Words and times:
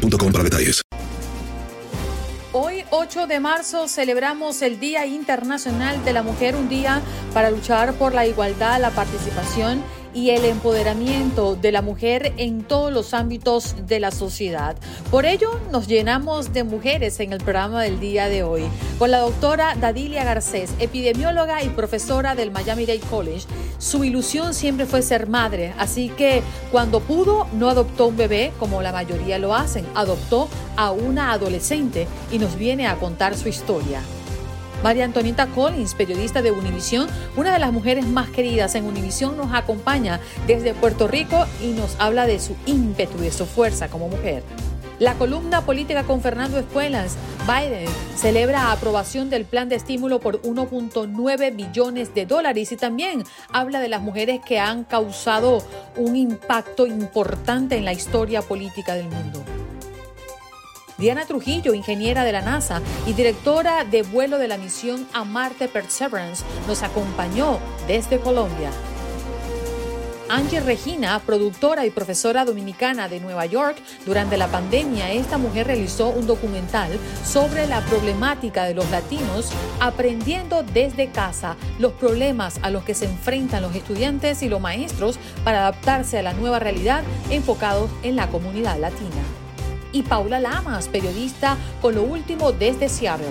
para 0.00 0.44
detalles. 0.44 0.82
Hoy, 2.52 2.84
8 2.90 3.28
de 3.28 3.38
marzo, 3.38 3.86
celebramos 3.86 4.62
el 4.62 4.80
Día 4.80 5.06
Internacional 5.06 6.04
de 6.04 6.12
la 6.12 6.24
Mujer, 6.24 6.56
un 6.56 6.68
día 6.68 7.00
para 7.32 7.50
luchar 7.50 7.94
por 7.94 8.12
la 8.12 8.26
igualdad, 8.26 8.80
la 8.80 8.90
participación 8.90 9.84
el 10.14 10.44
empoderamiento 10.44 11.56
de 11.56 11.72
la 11.72 11.82
mujer 11.82 12.32
en 12.36 12.62
todos 12.62 12.92
los 12.92 13.14
ámbitos 13.14 13.74
de 13.86 14.00
la 14.00 14.10
sociedad. 14.10 14.76
Por 15.10 15.26
ello, 15.26 15.60
nos 15.70 15.86
llenamos 15.86 16.52
de 16.52 16.64
mujeres 16.64 17.20
en 17.20 17.32
el 17.32 17.38
programa 17.38 17.82
del 17.82 18.00
día 18.00 18.28
de 18.28 18.42
hoy, 18.42 18.64
con 18.98 19.10
la 19.10 19.18
doctora 19.18 19.76
Dadilia 19.76 20.24
Garcés, 20.24 20.72
epidemióloga 20.78 21.62
y 21.62 21.68
profesora 21.70 22.34
del 22.34 22.50
Miami 22.50 22.86
Dade 22.86 23.00
College. 23.00 23.46
Su 23.78 24.04
ilusión 24.04 24.54
siempre 24.54 24.86
fue 24.86 25.02
ser 25.02 25.28
madre, 25.28 25.74
así 25.78 26.08
que 26.10 26.42
cuando 26.70 27.00
pudo, 27.00 27.46
no 27.52 27.68
adoptó 27.68 28.06
un 28.06 28.16
bebé 28.16 28.52
como 28.58 28.82
la 28.82 28.92
mayoría 28.92 29.38
lo 29.38 29.54
hacen, 29.54 29.86
adoptó 29.94 30.48
a 30.76 30.90
una 30.90 31.32
adolescente 31.32 32.06
y 32.30 32.38
nos 32.38 32.56
viene 32.56 32.86
a 32.86 32.96
contar 32.96 33.36
su 33.36 33.48
historia. 33.48 34.02
María 34.82 35.04
Antonieta 35.04 35.46
Collins, 35.46 35.94
periodista 35.94 36.40
de 36.40 36.52
Univisión, 36.52 37.06
una 37.36 37.52
de 37.52 37.58
las 37.58 37.72
mujeres 37.72 38.06
más 38.06 38.30
queridas 38.30 38.74
en 38.74 38.84
Univisión, 38.84 39.36
nos 39.36 39.52
acompaña 39.52 40.20
desde 40.46 40.72
Puerto 40.72 41.06
Rico 41.06 41.44
y 41.62 41.68
nos 41.72 41.96
habla 41.98 42.26
de 42.26 42.40
su 42.40 42.56
ímpetu 42.64 43.18
y 43.18 43.22
de 43.22 43.32
su 43.32 43.44
fuerza 43.44 43.88
como 43.88 44.08
mujer. 44.08 44.42
La 44.98 45.14
columna 45.14 45.62
política 45.62 46.04
con 46.04 46.20
Fernando 46.20 46.58
Espuelas, 46.58 47.16
Biden 47.46 47.88
celebra 48.16 48.70
aprobación 48.70 49.30
del 49.30 49.46
plan 49.46 49.68
de 49.68 49.76
estímulo 49.76 50.20
por 50.20 50.42
1.9 50.42 51.56
billones 51.56 52.14
de 52.14 52.26
dólares 52.26 52.72
y 52.72 52.76
también 52.76 53.24
habla 53.50 53.80
de 53.80 53.88
las 53.88 54.02
mujeres 54.02 54.40
que 54.44 54.58
han 54.58 54.84
causado 54.84 55.62
un 55.96 56.16
impacto 56.16 56.86
importante 56.86 57.76
en 57.76 57.86
la 57.86 57.94
historia 57.94 58.42
política 58.42 58.94
del 58.94 59.08
mundo. 59.08 59.42
Diana 61.00 61.24
Trujillo, 61.24 61.72
ingeniera 61.72 62.24
de 62.24 62.32
la 62.32 62.42
NASA 62.42 62.82
y 63.06 63.14
directora 63.14 63.84
de 63.84 64.02
vuelo 64.02 64.36
de 64.36 64.48
la 64.48 64.58
misión 64.58 65.08
a 65.14 65.24
Marte 65.24 65.66
Perseverance, 65.66 66.44
nos 66.68 66.82
acompañó 66.82 67.58
desde 67.88 68.20
Colombia. 68.20 68.70
Angie 70.28 70.60
Regina, 70.60 71.18
productora 71.24 71.86
y 71.86 71.90
profesora 71.90 72.44
dominicana 72.44 73.08
de 73.08 73.18
Nueva 73.18 73.46
York, 73.46 73.78
durante 74.04 74.36
la 74.36 74.48
pandemia 74.48 75.10
esta 75.10 75.38
mujer 75.38 75.66
realizó 75.66 76.10
un 76.10 76.26
documental 76.26 76.90
sobre 77.24 77.66
la 77.66 77.80
problemática 77.86 78.64
de 78.64 78.74
los 78.74 78.88
latinos 78.90 79.50
aprendiendo 79.80 80.62
desde 80.62 81.08
casa 81.08 81.56
los 81.78 81.92
problemas 81.92 82.60
a 82.62 82.70
los 82.70 82.84
que 82.84 82.94
se 82.94 83.06
enfrentan 83.06 83.62
los 83.62 83.74
estudiantes 83.74 84.42
y 84.42 84.50
los 84.50 84.60
maestros 84.60 85.18
para 85.44 85.60
adaptarse 85.60 86.18
a 86.18 86.22
la 86.22 86.34
nueva 86.34 86.58
realidad 86.58 87.02
enfocados 87.30 87.90
en 88.02 88.16
la 88.16 88.28
comunidad 88.28 88.78
latina 88.78 89.19
y 89.92 90.02
Paula 90.02 90.40
Lamas, 90.40 90.88
periodista 90.88 91.56
con 91.80 91.94
lo 91.94 92.02
último 92.02 92.52
desde 92.52 92.88
Seattle. 92.88 93.26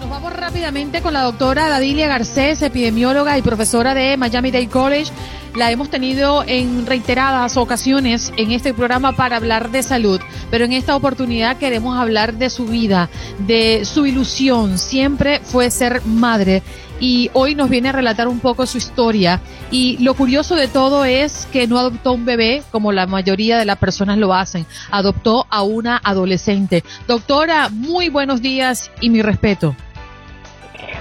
Nos 0.00 0.10
vamos 0.10 0.32
rápidamente 0.34 1.00
con 1.00 1.14
la 1.14 1.22
doctora 1.22 1.68
Dadilia 1.68 2.08
Garcés, 2.08 2.60
epidemióloga 2.62 3.38
y 3.38 3.42
profesora 3.42 3.94
de 3.94 4.16
Miami 4.16 4.50
Dade 4.50 4.68
College. 4.68 5.10
La 5.56 5.70
hemos 5.70 5.88
tenido 5.88 6.44
en 6.46 6.84
reiteradas 6.84 7.56
ocasiones 7.56 8.32
en 8.36 8.50
este 8.50 8.74
programa 8.74 9.12
para 9.12 9.36
hablar 9.36 9.70
de 9.70 9.82
salud, 9.82 10.20
pero 10.50 10.64
en 10.64 10.72
esta 10.72 10.96
oportunidad 10.96 11.58
queremos 11.58 11.96
hablar 11.96 12.34
de 12.34 12.50
su 12.50 12.66
vida, 12.66 13.08
de 13.38 13.84
su 13.84 14.04
ilusión. 14.04 14.78
Siempre 14.78 15.40
fue 15.40 15.70
ser 15.70 16.04
madre 16.04 16.62
y 17.04 17.30
hoy 17.34 17.54
nos 17.54 17.68
viene 17.68 17.90
a 17.90 17.92
relatar 17.92 18.28
un 18.28 18.40
poco 18.40 18.64
su 18.64 18.78
historia. 18.78 19.42
Y 19.70 19.98
lo 20.02 20.14
curioso 20.14 20.56
de 20.56 20.68
todo 20.68 21.04
es 21.04 21.46
que 21.52 21.66
no 21.66 21.78
adoptó 21.78 22.14
un 22.14 22.24
bebé 22.24 22.62
como 22.70 22.92
la 22.92 23.06
mayoría 23.06 23.58
de 23.58 23.66
las 23.66 23.76
personas 23.76 24.16
lo 24.16 24.32
hacen, 24.32 24.64
adoptó 24.90 25.46
a 25.50 25.62
una 25.62 26.00
adolescente. 26.02 26.82
Doctora, 27.06 27.68
muy 27.68 28.08
buenos 28.08 28.40
días 28.40 28.90
y 29.02 29.10
mi 29.10 29.20
respeto. 29.20 29.76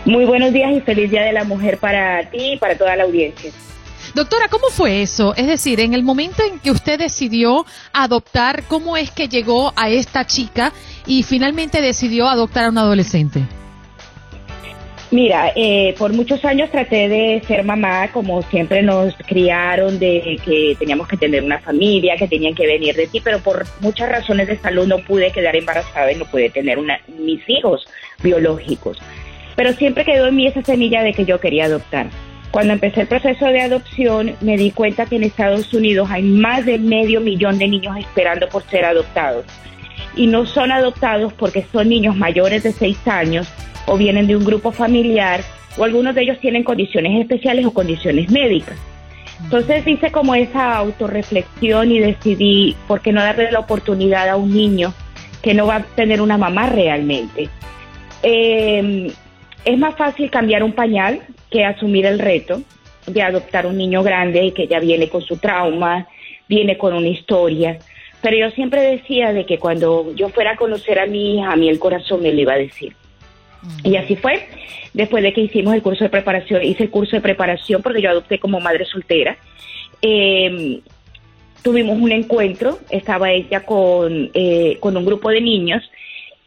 Muy 0.04 0.26
buenos 0.26 0.52
días 0.52 0.74
y 0.76 0.82
feliz 0.82 1.10
Día 1.10 1.22
de 1.22 1.32
la 1.32 1.46
Mujer 1.46 1.78
para 1.78 2.30
ti 2.30 2.56
y 2.56 2.58
para 2.58 2.78
toda 2.78 2.98
la 2.98 3.04
audiencia. 3.06 3.52
Doctora, 4.14 4.50
¿cómo 4.50 4.68
fue 4.72 5.04
eso? 5.04 5.34
Es 5.38 5.48
decir, 5.48 5.80
en 5.80 5.94
el 5.94 6.04
momento 6.04 6.44
en 6.44 6.60
que 6.60 6.72
usted 6.72 7.00
decidió 7.00 7.66
adoptar, 7.94 8.64
¿cómo 8.68 8.98
es 8.98 9.10
que 9.10 9.30
llegó 9.30 9.72
a 9.78 9.88
esta 9.88 10.26
chica 10.26 10.74
y 11.08 11.24
finalmente 11.24 11.82
decidió 11.82 12.28
adoptar 12.28 12.66
a 12.66 12.70
un 12.72 12.78
adolescente? 12.78 13.48
Mira, 15.14 15.52
eh, 15.56 15.94
por 16.00 16.12
muchos 16.12 16.44
años 16.44 16.72
traté 16.72 17.08
de 17.08 17.40
ser 17.46 17.64
mamá, 17.64 18.08
como 18.12 18.42
siempre 18.42 18.82
nos 18.82 19.16
criaron, 19.28 20.00
de 20.00 20.40
que 20.44 20.76
teníamos 20.80 21.08
que 21.08 21.18
tener 21.18 21.44
una 21.44 21.60
familia, 21.60 22.16
que 22.18 22.28
tenían 22.28 22.56
que 22.56 22.66
venir 22.66 22.96
de 22.96 23.06
ti, 23.06 23.22
pero 23.24 23.38
por 23.38 23.64
muchas 23.80 24.10
razones 24.10 24.48
de 24.48 24.58
salud 24.58 24.88
no 24.88 24.98
pude 24.98 25.32
quedar 25.32 25.56
embarazada 25.56 26.12
y 26.12 26.16
no 26.16 26.26
pude 26.26 26.50
tener 26.50 26.80
una, 26.80 27.00
mis 27.20 27.48
hijos 27.48 27.86
biológicos. 28.24 28.98
Pero 29.56 29.74
siempre 29.74 30.04
quedó 30.04 30.30
en 30.30 30.36
mí 30.36 30.48
esa 30.48 30.64
semilla 30.64 31.04
de 31.04 31.14
que 31.14 31.26
yo 31.26 31.40
quería 31.40 31.66
adoptar. 31.66 32.08
Cuando 32.50 32.74
empecé 32.74 33.02
el 33.02 33.08
proceso 33.08 33.46
de 33.46 33.62
adopción, 33.62 34.36
me 34.42 34.58
di 34.58 34.72
cuenta 34.72 35.06
que 35.06 35.18
en 35.18 35.26
Estados 35.26 35.72
Unidos 35.76 36.10
hay 36.10 36.24
más 36.24 36.66
de 36.66 36.80
medio 36.80 37.22
millón 37.22 37.60
de 37.60 37.68
niños 37.68 37.96
esperando 38.00 38.50
por 38.50 38.64
ser 38.64 38.84
adoptados. 38.84 39.46
Y 40.16 40.26
no 40.26 40.48
son 40.48 40.72
adoptados 40.72 41.34
porque 41.34 41.64
son 41.72 41.90
niños 41.90 42.16
mayores 42.16 42.64
de 42.64 42.72
6 42.72 43.08
años 43.08 43.48
o 43.86 43.98
vienen 43.98 44.28
de 44.28 44.36
un 44.36 44.46
grupo 44.46 44.72
familiar 44.72 45.42
o 45.78 45.84
algunos 45.84 46.16
de 46.16 46.22
ellos 46.22 46.40
tienen 46.40 46.64
condiciones 46.64 47.20
especiales 47.20 47.66
o 47.66 47.74
condiciones 47.74 48.30
médicas. 48.32 48.78
Entonces 49.44 49.86
hice 49.86 50.12
como 50.12 50.36
esa 50.36 50.78
autorreflexión 50.78 51.92
y 51.92 52.00
decidí, 52.00 52.76
¿por 52.88 53.02
qué 53.02 53.12
no 53.12 53.22
darle 53.22 53.52
la 53.52 53.60
oportunidad 53.60 54.30
a 54.30 54.36
un 54.36 54.54
niño 54.54 54.94
que 55.42 55.54
no 55.54 55.68
va 55.68 55.78
a 55.78 55.84
tener 55.84 56.22
una 56.22 56.38
mamá 56.38 56.70
realmente? 56.70 57.50
Em, 58.22 59.10
es 59.66 59.78
más 59.78 59.96
fácil 59.96 60.30
cambiar 60.30 60.64
un 60.64 60.74
pañal 60.74 61.22
que 61.50 61.66
asumir 61.66 62.06
el 62.06 62.20
reto 62.20 62.62
de 63.06 63.22
adoptar 63.22 63.66
un 63.66 63.78
niño 63.78 64.02
grande 64.02 64.46
y 64.46 64.52
que 64.52 64.68
ya 64.68 64.80
viene 64.80 65.10
con 65.10 65.22
su 65.22 65.38
trauma, 65.38 66.08
viene 66.48 66.78
con 66.78 66.94
una 66.94 67.10
historia. 67.10 67.80
Pero 68.22 68.38
yo 68.38 68.50
siempre 68.52 68.82
decía 68.82 69.34
de 69.34 69.46
que 69.46 69.60
cuando 69.60 70.14
yo 70.16 70.30
fuera 70.30 70.52
a 70.52 70.56
conocer 70.56 71.00
a 71.00 71.06
mi 71.06 71.36
hija, 71.36 71.52
a 71.52 71.56
mí 71.58 71.68
el 71.68 71.80
corazón 71.80 72.22
me 72.22 72.32
lo 72.32 72.40
iba 72.40 72.54
a 72.54 72.58
decir. 72.58 72.96
Y 73.84 73.96
así 73.96 74.16
fue. 74.16 74.48
Después 74.94 75.24
de 75.24 75.34
que 75.34 75.42
hicimos 75.42 75.74
el 75.74 75.82
curso 75.82 76.04
de 76.04 76.10
preparación, 76.10 76.64
hice 76.64 76.84
el 76.84 76.90
curso 76.90 77.16
de 77.16 77.22
preparación 77.22 77.82
porque 77.82 78.02
yo 78.02 78.10
adopté 78.10 78.40
como 78.40 78.60
madre 78.60 78.86
soltera. 78.86 79.38
Em, 80.02 80.82
tuvimos 81.64 81.98
un 81.98 82.12
encuentro, 82.12 82.80
estaba 82.90 83.32
ella 83.32 83.66
con, 83.66 84.30
eh, 84.34 84.78
con 84.80 84.96
un 84.96 85.06
grupo 85.06 85.30
de 85.30 85.42
niños 85.42 85.82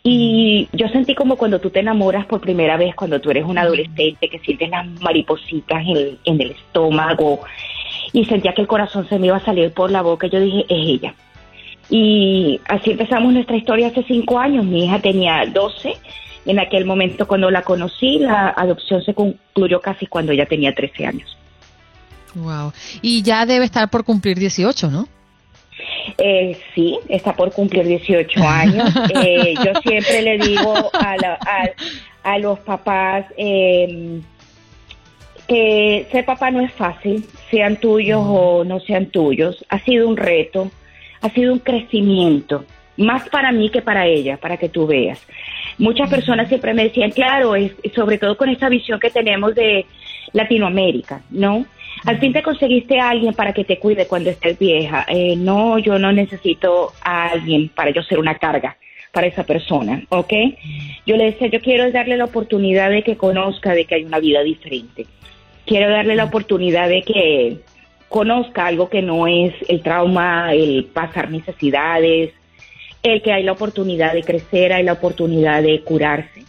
y 0.02 0.68
yo 0.72 0.88
sentí 0.88 1.16
como 1.16 1.36
cuando 1.36 1.58
tú 1.58 1.70
te 1.70 1.80
enamoras 1.80 2.26
por 2.26 2.40
primera 2.40 2.76
vez, 2.76 2.94
cuando 2.94 3.20
tú 3.20 3.30
eres 3.30 3.44
un 3.44 3.58
adolescente, 3.58 4.28
que 4.28 4.38
sientes 4.38 4.70
las 4.70 4.86
maripositas 5.00 5.82
en, 5.84 6.18
en 6.24 6.40
el 6.40 6.52
estómago 6.52 7.40
y 8.12 8.24
sentía 8.26 8.52
que 8.52 8.62
el 8.62 8.68
corazón 8.68 9.08
se 9.08 9.18
me 9.18 9.26
iba 9.26 9.36
a 9.38 9.44
salir 9.44 9.72
por 9.72 9.90
la 9.90 10.02
boca. 10.02 10.28
Yo 10.28 10.38
dije, 10.38 10.64
es 10.68 10.88
ella. 10.88 11.14
Y 11.90 12.60
así 12.68 12.92
empezamos 12.92 13.32
nuestra 13.32 13.56
historia 13.56 13.88
hace 13.88 14.04
cinco 14.04 14.38
años. 14.38 14.64
Mi 14.64 14.84
hija 14.84 15.00
tenía 15.00 15.44
12 15.46 15.94
en 16.46 16.58
aquel 16.58 16.84
momento 16.84 17.26
cuando 17.26 17.50
la 17.50 17.62
conocí, 17.62 18.18
la 18.18 18.48
adopción 18.48 19.02
se 19.02 19.14
concluyó 19.14 19.80
casi 19.80 20.06
cuando 20.06 20.32
ella 20.32 20.46
tenía 20.46 20.74
13 20.74 21.06
años. 21.06 21.36
Wow. 22.34 22.72
Y 23.02 23.22
ya 23.22 23.46
debe 23.46 23.64
estar 23.64 23.88
por 23.90 24.04
cumplir 24.04 24.38
18, 24.38 24.90
¿no? 24.90 25.08
Eh, 26.18 26.58
sí, 26.74 26.98
está 27.08 27.34
por 27.34 27.52
cumplir 27.52 27.86
18 27.86 28.42
años. 28.42 28.92
Eh, 29.14 29.54
yo 29.64 29.72
siempre 29.82 30.22
le 30.22 30.38
digo 30.38 30.90
a, 30.92 31.16
a, 32.22 32.38
los 32.38 32.58
papás 32.60 33.24
eh, 33.36 34.20
que 35.48 36.06
ser 36.10 36.24
papá 36.24 36.50
no 36.50 36.60
es 36.60 36.72
fácil, 36.72 37.24
sean 37.50 37.76
tuyos 37.76 38.22
o 38.22 38.64
no 38.64 38.80
sean 38.80 39.06
tuyos. 39.06 39.64
Ha 39.68 39.78
sido 39.80 40.08
un 40.08 40.16
reto, 40.16 40.70
ha 41.20 41.30
sido 41.30 41.52
un 41.52 41.60
crecimiento, 41.60 42.64
más 42.96 43.28
para 43.28 43.52
mí 43.52 43.70
que 43.70 43.82
para 43.82 44.06
ella, 44.06 44.36
para 44.36 44.56
que 44.56 44.68
tú 44.68 44.86
veas. 44.86 45.20
Muchas 45.78 46.08
personas 46.08 46.48
siempre 46.48 46.74
me 46.74 46.84
decían, 46.84 47.10
claro, 47.10 47.54
es, 47.54 47.72
sobre 47.94 48.18
todo 48.18 48.36
con 48.36 48.48
esta 48.48 48.68
visión 48.68 48.98
que 48.98 49.10
tenemos 49.10 49.54
de 49.54 49.84
Latinoamérica, 50.32 51.22
¿no? 51.30 51.66
Al 52.04 52.18
fin 52.18 52.32
te 52.32 52.42
conseguiste 52.42 53.00
a 53.00 53.10
alguien 53.10 53.34
para 53.34 53.52
que 53.52 53.64
te 53.64 53.78
cuide 53.78 54.06
cuando 54.06 54.30
estés 54.30 54.58
vieja. 54.58 55.04
Eh, 55.08 55.34
no, 55.36 55.78
yo 55.78 55.98
no 55.98 56.12
necesito 56.12 56.92
a 57.02 57.28
alguien 57.28 57.68
para 57.68 57.90
yo 57.90 58.02
ser 58.02 58.18
una 58.18 58.36
carga 58.36 58.76
para 59.12 59.26
esa 59.28 59.44
persona, 59.44 60.02
¿ok? 60.10 60.32
Yo 61.06 61.16
le 61.16 61.24
decía, 61.24 61.48
yo 61.48 61.60
quiero 61.60 61.90
darle 61.90 62.18
la 62.18 62.26
oportunidad 62.26 62.90
de 62.90 63.02
que 63.02 63.16
conozca 63.16 63.72
de 63.72 63.86
que 63.86 63.94
hay 63.94 64.04
una 64.04 64.18
vida 64.18 64.42
diferente. 64.42 65.06
Quiero 65.64 65.90
darle 65.90 66.16
la 66.16 66.24
oportunidad 66.24 66.88
de 66.88 67.02
que 67.02 67.56
conozca 68.08 68.66
algo 68.66 68.88
que 68.88 69.02
no 69.02 69.26
es 69.26 69.54
el 69.68 69.82
trauma, 69.82 70.52
el 70.52 70.84
pasar 70.84 71.30
necesidades, 71.30 72.32
el 73.06 73.22
que 73.22 73.32
hay 73.32 73.42
la 73.42 73.52
oportunidad 73.52 74.12
de 74.12 74.22
crecer, 74.22 74.72
hay 74.72 74.84
la 74.84 74.94
oportunidad 74.94 75.62
de 75.62 75.80
curarse. 75.82 76.44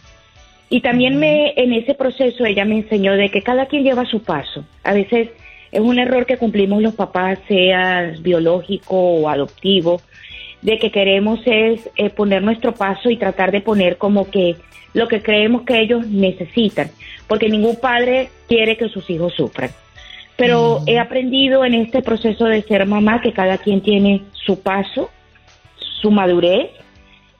Y 0.70 0.80
también 0.80 1.18
me, 1.18 1.54
en 1.56 1.72
ese 1.72 1.94
proceso 1.94 2.44
ella 2.44 2.64
me 2.64 2.76
enseñó 2.76 3.14
de 3.14 3.30
que 3.30 3.42
cada 3.42 3.66
quien 3.66 3.84
lleva 3.84 4.04
su 4.04 4.22
paso. 4.22 4.64
A 4.84 4.92
veces 4.92 5.30
es 5.72 5.80
un 5.80 5.98
error 5.98 6.26
que 6.26 6.36
cumplimos 6.36 6.82
los 6.82 6.94
papás, 6.94 7.38
sea 7.48 8.12
biológico 8.20 8.96
o 8.96 9.28
adoptivo, 9.28 10.00
de 10.62 10.78
que 10.78 10.90
queremos 10.90 11.40
es 11.46 11.88
eh, 11.96 12.10
poner 12.10 12.42
nuestro 12.42 12.74
paso 12.74 13.10
y 13.10 13.16
tratar 13.16 13.52
de 13.52 13.60
poner 13.60 13.96
como 13.96 14.30
que 14.30 14.56
lo 14.92 15.08
que 15.08 15.22
creemos 15.22 15.62
que 15.62 15.80
ellos 15.80 16.06
necesitan, 16.06 16.90
porque 17.26 17.48
ningún 17.48 17.76
padre 17.76 18.30
quiere 18.48 18.76
que 18.76 18.88
sus 18.88 19.08
hijos 19.10 19.34
sufran. 19.34 19.70
Pero 20.36 20.82
he 20.86 20.98
aprendido 20.98 21.64
en 21.64 21.74
este 21.74 22.02
proceso 22.02 22.44
de 22.44 22.62
ser 22.62 22.86
mamá 22.86 23.20
que 23.20 23.32
cada 23.32 23.58
quien 23.58 23.80
tiene 23.80 24.22
su 24.32 24.60
paso, 24.60 25.10
su 26.00 26.10
madurez 26.10 26.70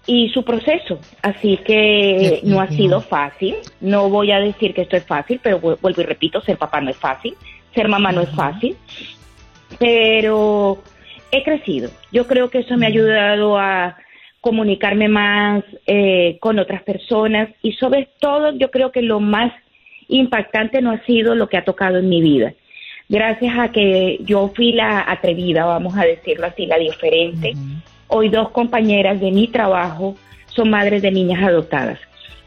y 0.06 0.30
su 0.30 0.44
proceso. 0.44 0.98
Así 1.22 1.58
que 1.58 2.40
no 2.44 2.60
ha 2.60 2.68
sido 2.68 3.00
fácil. 3.00 3.56
No 3.80 4.08
voy 4.08 4.32
a 4.32 4.40
decir 4.40 4.74
que 4.74 4.82
esto 4.82 4.96
es 4.96 5.04
fácil, 5.04 5.40
pero 5.42 5.60
vuelvo 5.60 6.00
y 6.00 6.04
repito, 6.04 6.40
ser 6.40 6.56
papá 6.56 6.80
no 6.80 6.90
es 6.90 6.96
fácil, 6.96 7.34
ser 7.74 7.88
mamá 7.88 8.12
no 8.12 8.22
es 8.22 8.30
fácil. 8.30 8.76
Pero 9.78 10.82
he 11.30 11.42
crecido. 11.42 11.90
Yo 12.10 12.26
creo 12.26 12.48
que 12.50 12.60
eso 12.60 12.76
me 12.76 12.86
ha 12.86 12.88
ayudado 12.88 13.58
a 13.58 13.96
comunicarme 14.40 15.08
más 15.08 15.64
eh, 15.86 16.38
con 16.40 16.58
otras 16.58 16.82
personas 16.82 17.48
y 17.62 17.72
sobre 17.72 18.08
todo 18.20 18.56
yo 18.56 18.70
creo 18.70 18.92
que 18.92 19.02
lo 19.02 19.20
más 19.20 19.52
impactante 20.08 20.80
no 20.80 20.92
ha 20.92 21.04
sido 21.04 21.34
lo 21.34 21.48
que 21.48 21.56
ha 21.56 21.64
tocado 21.64 21.98
en 21.98 22.08
mi 22.08 22.22
vida, 22.22 22.54
gracias 23.08 23.58
a 23.58 23.72
que 23.72 24.18
yo 24.22 24.50
fui 24.54 24.72
la 24.72 25.04
atrevida, 25.06 25.64
vamos 25.66 25.96
a 25.96 26.04
decirlo 26.04 26.46
así, 26.46 26.66
la 26.66 26.78
diferente. 26.78 27.52
Hoy 28.08 28.30
dos 28.30 28.50
compañeras 28.50 29.20
de 29.20 29.30
mi 29.30 29.48
trabajo 29.48 30.16
son 30.46 30.70
madres 30.70 31.02
de 31.02 31.10
niñas 31.10 31.42
adoptadas. 31.42 31.98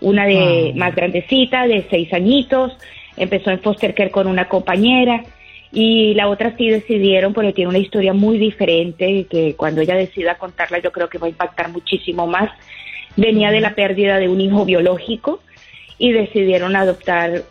Una 0.02 0.26
de 0.26 0.74
más 0.76 0.96
grandecita, 0.96 1.68
de 1.68 1.86
seis 1.90 2.12
añitos, 2.14 2.76
empezó 3.16 3.52
en 3.52 3.60
foster 3.60 3.94
care 3.94 4.10
con 4.10 4.26
una 4.26 4.50
compañera 4.50 5.24
y 5.72 6.16
la 6.16 6.28
otra 6.28 6.56
sí 6.58 6.68
decidieron, 6.68 7.34
porque 7.34 7.54
tiene 7.54 7.70
una 7.70 7.78
historia 7.78 8.14
muy 8.14 8.40
diferente, 8.40 9.28
que 9.30 9.56
cuando 9.56 9.82
ella 9.82 9.96
decida 9.96 10.36
contarla 10.36 10.80
yo 10.80 10.92
creo 10.92 11.10
que 11.10 11.20
va 11.20 11.28
a 11.28 11.30
impactar 11.30 11.70
muchísimo 11.70 12.26
más. 12.26 12.50
Venía 13.16 13.52
de 13.52 13.62
la 13.62 13.76
pérdida 13.76 14.18
de 14.18 14.30
un 14.30 14.42
hijo 14.42 14.66
biológico 14.66 15.42
y 16.00 16.12
decidieron 16.12 16.76
adoptar 16.76 17.44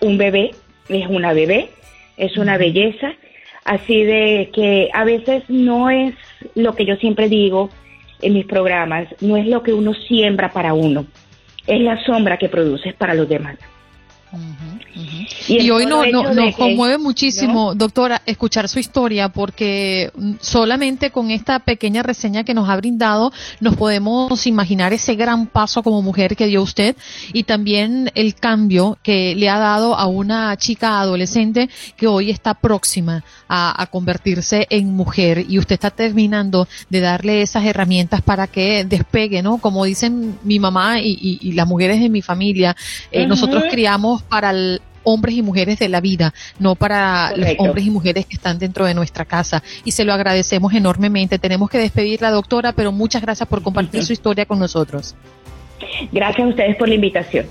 un 0.00 0.18
bebé, 0.18 0.50
es 0.88 1.06
una 1.08 1.32
bebé, 1.32 1.70
es 2.16 2.36
una 2.36 2.58
belleza, 2.58 3.12
así 3.64 4.02
de 4.02 4.50
que 4.52 4.90
a 4.92 5.04
veces 5.04 5.44
no 5.48 5.88
es 5.88 6.14
lo 6.54 6.74
que 6.74 6.84
yo 6.84 6.96
siempre 6.96 7.28
digo 7.28 7.70
en 8.20 8.34
mis 8.34 8.46
programas, 8.46 9.08
no 9.20 9.36
es 9.36 9.46
lo 9.46 9.62
que 9.62 9.72
uno 9.72 9.94
siembra 9.94 10.52
para 10.52 10.74
uno, 10.74 11.06
es 11.66 11.80
la 11.80 12.02
sombra 12.04 12.36
que 12.36 12.48
produces 12.48 12.94
para 12.94 13.14
los 13.14 13.28
demás. 13.28 13.58
Y, 15.46 15.70
hoy 15.70 15.84
no, 15.86 16.06
nos 16.06 16.56
conmueve 16.56 16.96
muchísimo, 16.96 17.74
doctora, 17.74 18.22
escuchar 18.24 18.68
su 18.68 18.78
historia 18.78 19.28
porque 19.28 20.10
solamente 20.40 21.10
con 21.10 21.30
esta 21.30 21.58
pequeña 21.58 22.02
reseña 22.02 22.44
que 22.44 22.54
nos 22.54 22.68
ha 22.68 22.76
brindado 22.76 23.32
nos 23.60 23.76
podemos 23.76 24.46
imaginar 24.46 24.92
ese 24.92 25.16
gran 25.16 25.46
paso 25.46 25.82
como 25.82 26.00
mujer 26.00 26.36
que 26.36 26.46
dio 26.46 26.62
usted 26.62 26.96
y 27.32 27.42
también 27.42 28.10
el 28.14 28.34
cambio 28.34 28.98
que 29.02 29.34
le 29.36 29.50
ha 29.50 29.58
dado 29.58 29.96
a 29.96 30.06
una 30.06 30.56
chica 30.56 31.00
adolescente 31.00 31.68
que 31.96 32.06
hoy 32.06 32.30
está 32.30 32.54
próxima 32.54 33.24
a, 33.48 33.86
convertirse 33.90 34.66
en 34.70 34.94
mujer. 34.94 35.44
Y 35.48 35.58
usted 35.58 35.74
está 35.74 35.90
terminando 35.90 36.66
de 36.88 37.00
darle 37.00 37.42
esas 37.42 37.64
herramientas 37.64 38.22
para 38.22 38.46
que 38.46 38.84
despegue, 38.84 39.42
¿no? 39.42 39.58
Como 39.58 39.84
dicen 39.84 40.38
mi 40.42 40.58
mamá 40.58 41.00
y, 41.00 41.52
las 41.52 41.68
mujeres 41.68 42.00
de 42.00 42.08
mi 42.08 42.22
familia, 42.22 42.74
eh, 43.10 43.26
nosotros 43.26 43.64
criamos 43.70 44.21
para 44.22 44.50
el 44.50 44.80
hombres 45.04 45.34
y 45.34 45.42
mujeres 45.42 45.78
de 45.78 45.88
la 45.88 46.00
vida, 46.00 46.32
no 46.58 46.74
para 46.74 47.36
los 47.36 47.48
hombres 47.58 47.86
y 47.86 47.90
mujeres 47.90 48.26
que 48.26 48.34
están 48.34 48.58
dentro 48.58 48.84
de 48.84 48.94
nuestra 48.94 49.24
casa. 49.24 49.62
Y 49.84 49.92
se 49.92 50.04
lo 50.04 50.12
agradecemos 50.12 50.72
enormemente. 50.74 51.38
Tenemos 51.38 51.70
que 51.70 51.78
despedir 51.78 52.22
la 52.22 52.30
doctora, 52.30 52.72
pero 52.72 52.92
muchas 52.92 53.22
gracias 53.22 53.48
por 53.48 53.62
compartir 53.62 54.04
su 54.04 54.12
historia 54.12 54.46
con 54.46 54.58
nosotros. 54.58 55.14
Gracias 56.12 56.46
a 56.46 56.48
ustedes 56.48 56.76
por 56.76 56.88
la 56.88 56.94
invitación. 56.94 57.46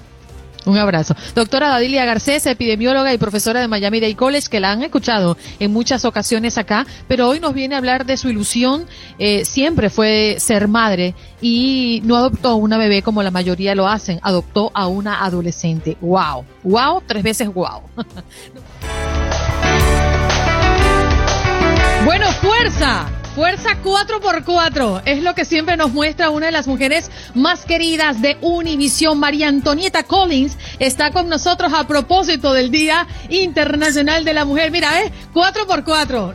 Un 0.65 0.77
abrazo. 0.77 1.15
Doctora 1.33 1.69
Dadilia 1.69 2.05
Garcés, 2.05 2.45
epidemióloga 2.45 3.13
y 3.13 3.17
profesora 3.17 3.61
de 3.61 3.67
Miami 3.67 3.99
Day 3.99 4.15
College, 4.15 4.47
que 4.49 4.59
la 4.59 4.71
han 4.71 4.83
escuchado 4.83 5.37
en 5.59 5.73
muchas 5.73 6.05
ocasiones 6.05 6.57
acá, 6.57 6.85
pero 7.07 7.27
hoy 7.27 7.39
nos 7.39 7.53
viene 7.53 7.75
a 7.75 7.79
hablar 7.79 8.05
de 8.05 8.17
su 8.17 8.29
ilusión. 8.29 8.85
Eh, 9.17 9.45
siempre 9.45 9.89
fue 9.89 10.35
ser 10.39 10.67
madre 10.67 11.15
y 11.41 12.01
no 12.03 12.15
adoptó 12.15 12.55
una 12.55 12.77
bebé 12.77 13.01
como 13.01 13.23
la 13.23 13.31
mayoría 13.31 13.75
lo 13.75 13.87
hacen, 13.87 14.19
adoptó 14.21 14.71
a 14.73 14.87
una 14.87 15.23
adolescente. 15.23 15.97
¡Wow! 16.01 16.45
¡Wow! 16.63 17.03
Tres 17.07 17.23
veces 17.23 17.53
wow. 17.53 17.81
bueno, 22.05 22.31
fuerza. 22.33 23.20
Fuerza 23.35 23.77
4x4 23.81 25.03
es 25.05 25.23
lo 25.23 25.33
que 25.33 25.45
siempre 25.45 25.77
nos 25.77 25.91
muestra 25.91 26.29
una 26.29 26.47
de 26.47 26.51
las 26.51 26.67
mujeres 26.67 27.09
más 27.33 27.63
queridas 27.63 28.21
de 28.21 28.37
Univisión. 28.41 29.19
María 29.19 29.47
Antonieta 29.47 30.03
Collins 30.03 30.57
está 30.79 31.11
con 31.11 31.29
nosotros 31.29 31.71
a 31.73 31.87
propósito 31.87 32.51
del 32.51 32.71
Día 32.71 33.07
Internacional 33.29 34.25
de 34.25 34.33
la 34.33 34.43
Mujer. 34.43 34.69
Mira, 34.69 35.01
¿eh? 35.01 35.13
4x4. 35.33 36.33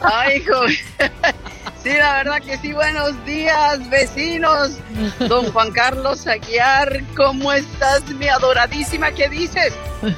Ay, 0.00 0.38
hijo. 0.38 0.54
Sí, 1.82 1.90
la 1.98 2.14
verdad 2.14 2.40
que 2.40 2.58
sí. 2.58 2.72
Buenos 2.72 3.12
días, 3.26 3.90
vecinos. 3.90 4.78
Don 5.28 5.50
Juan 5.52 5.72
Carlos 5.72 6.28
Aguiar, 6.28 7.02
¿cómo 7.16 7.52
estás, 7.52 8.08
mi 8.10 8.28
adoradísima? 8.28 9.10
¿Qué 9.10 9.28
dices? 9.28 9.72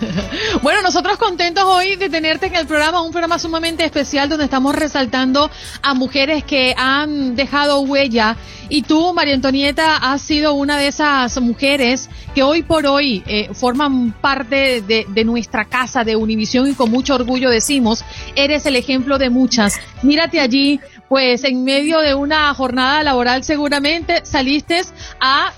Bueno, 0.62 0.80
nosotros 0.82 1.18
contentos 1.18 1.64
hoy 1.66 1.96
de 1.96 2.08
tenerte 2.08 2.46
en 2.46 2.54
el 2.54 2.66
programa, 2.66 3.02
un 3.02 3.10
programa 3.10 3.38
sumamente 3.38 3.84
especial 3.84 4.28
donde 4.28 4.44
estamos 4.44 4.74
resaltando 4.74 5.50
a 5.82 5.94
mujeres 5.94 6.42
que 6.44 6.74
han 6.76 7.36
dejado 7.36 7.80
huella. 7.80 8.36
Y 8.70 8.82
tú, 8.82 9.12
María 9.12 9.34
Antonieta, 9.34 9.96
has 9.96 10.22
sido 10.22 10.54
una 10.54 10.78
de 10.78 10.86
esas 10.86 11.38
mujeres 11.40 12.08
que 12.34 12.42
hoy 12.42 12.62
por 12.62 12.86
hoy 12.86 13.22
eh, 13.26 13.50
forman 13.52 14.12
parte 14.12 14.80
de, 14.80 15.06
de 15.06 15.24
nuestra 15.24 15.66
casa 15.66 16.02
de 16.02 16.16
Univisión 16.16 16.66
y 16.66 16.74
con 16.74 16.90
mucho 16.90 17.14
orgullo 17.14 17.50
decimos, 17.50 18.04
eres 18.36 18.64
el 18.64 18.76
ejemplo 18.76 19.18
de 19.18 19.28
muchas. 19.28 19.78
Mírate 20.02 20.40
allí, 20.40 20.80
pues 21.08 21.44
en 21.44 21.53
medio 21.62 22.00
de 22.00 22.14
una 22.14 22.52
jornada 22.54 23.02
laboral 23.02 23.44
seguramente 23.44 24.24
saliste 24.24 24.82
a 25.20 25.52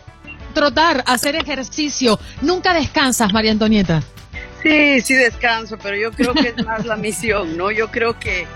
trotar, 0.54 1.04
a 1.06 1.14
hacer 1.14 1.36
ejercicio. 1.36 2.18
Nunca 2.42 2.74
descansas, 2.74 3.32
María 3.32 3.52
Antonieta. 3.52 4.02
Sí, 4.62 5.00
sí 5.00 5.14
descanso, 5.14 5.78
pero 5.80 5.96
yo 5.96 6.10
creo 6.10 6.34
que 6.34 6.48
es 6.48 6.64
más 6.64 6.84
la 6.86 6.96
misión, 6.96 7.56
¿no? 7.56 7.70
Yo 7.70 7.90
creo 7.90 8.18
que, 8.18 8.46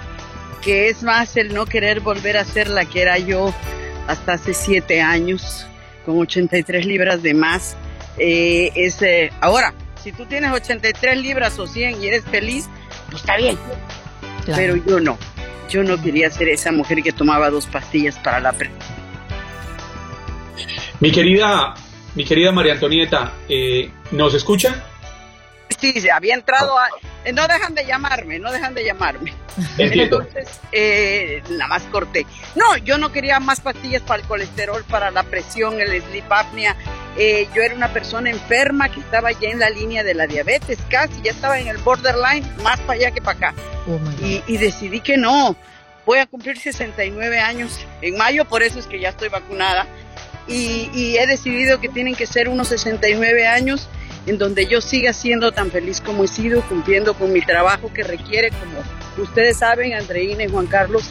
que 0.63 0.89
es 0.89 1.03
más 1.03 1.37
el 1.37 1.55
no 1.55 1.67
querer 1.67 2.01
volver 2.01 2.37
a 2.37 2.45
ser 2.45 2.69
la 2.69 2.85
que 2.85 3.03
era 3.03 3.19
yo 3.19 3.55
hasta 4.07 4.33
hace 4.33 4.55
siete 4.55 5.01
años, 5.01 5.67
con 6.05 6.19
83 6.19 6.85
libras 6.87 7.23
de 7.23 7.35
más. 7.35 7.77
Eh, 8.19 8.73
es, 8.75 9.01
eh, 9.03 9.31
ahora, 9.41 9.73
si 10.03 10.13
tú 10.13 10.27
tienes 10.27 10.53
83 10.53 11.19
libras 11.19 11.59
o 11.59 11.67
100 11.67 12.03
y 12.03 12.09
eres 12.09 12.25
feliz, 12.25 12.69
pues 13.11 13.23
está 13.23 13.37
bien. 13.37 13.57
Pero 14.47 14.77
yo 14.77 15.01
no. 15.01 15.19
Yo 15.71 15.85
no 15.85 16.03
quería 16.03 16.29
ser 16.31 16.49
esa 16.49 16.73
mujer 16.73 17.03
que 17.03 17.13
tomaba 17.13 17.49
dos 17.49 17.67
pastillas 17.67 18.19
para 18.19 18.41
la 18.41 18.53
presión. 18.53 18.79
Mi 20.99 21.13
querida, 21.13 21.75
mi 22.15 22.25
querida 22.25 22.53
María 22.53 22.73
Antonieta, 22.75 23.33
eh, 23.49 23.91
¿nos 24.11 24.35
escucha? 24.35 24.85
Sí, 25.81 25.99
se 26.01 26.11
había 26.11 26.35
entrado 26.35 26.79
a... 26.79 26.89
Eh, 27.25 27.33
no 27.33 27.47
dejan 27.47 27.75
de 27.75 27.87
llamarme, 27.87 28.39
no 28.39 28.51
dejan 28.51 28.75
de 28.75 28.85
llamarme. 28.85 29.33
Entonces, 29.79 30.61
eh, 30.73 31.43
nada 31.51 31.69
más 31.69 31.83
corté. 31.85 32.27
No, 32.57 32.77
yo 32.79 32.99
no 32.99 33.13
quería 33.13 33.41
más 33.41 33.61
pastillas 33.61 34.03
para 34.03 34.21
el 34.21 34.29
colesterol, 34.29 34.85
para 34.85 35.11
la 35.11 35.23
presión, 35.23 35.81
el 35.81 36.03
sleep 36.03 36.31
apnea. 36.31 36.77
Eh, 37.17 37.49
yo 37.55 37.63
era 37.63 37.75
una 37.75 37.93
persona 37.93 38.31
enferma 38.31 38.89
que 38.89 39.01
estaba 39.01 39.33
ya 39.33 39.51
en 39.51 39.59
la 39.59 39.71
línea 39.71 40.05
de 40.05 40.15
la 40.15 40.27
diabetes, 40.27 40.79
casi, 40.89 41.21
ya 41.23 41.33
estaba 41.33 41.59
en 41.59 41.69
el 41.69 41.79
borderline, 41.79 42.47
más 42.63 42.79
para 42.81 42.95
allá 42.95 43.11
que 43.11 43.21
para 43.21 43.49
acá. 43.49 43.55
Oh, 43.87 43.99
y, 44.25 44.57
decidí 44.57 45.01
que 45.01 45.17
no. 45.17 45.57
Voy 46.07 46.19
a 46.19 46.27
cumplir 46.27 46.59
69 46.59 47.41
años 47.41 47.79
en 48.01 48.17
mayo, 48.17 48.45
por 48.45 48.63
eso 48.63 48.79
es 48.79 48.87
que 48.87 49.01
ya 49.01 49.11
estoy 49.11 49.29
vacunada. 49.29 49.87
Y, 50.47 50.91
y 50.95 51.17
he 51.19 51.27
decidido 51.27 51.81
que 51.81 51.89
tienen 51.89 52.15
que 52.15 52.27
ser 52.27 52.49
unos 52.49 52.69
69 52.69 53.47
años 53.47 53.89
en 54.27 54.39
donde 54.39 54.67
yo 54.67 54.81
siga 54.81 55.13
siendo 55.13 55.53
tan 55.53 55.71
feliz 55.71 56.01
como 56.01 56.25
he 56.25 56.29
sido, 56.29 56.63
cumpliendo 56.63 57.15
con 57.15 57.33
mi 57.33 57.41
trabajo 57.43 57.93
que 57.93 58.03
requiere, 58.03 58.51
como 58.51 58.83
ustedes 59.23 59.59
saben, 59.59 59.95
Andreina 59.95 60.45
y 60.45 60.49
Juan 60.49 60.67
Carlos, 60.67 61.05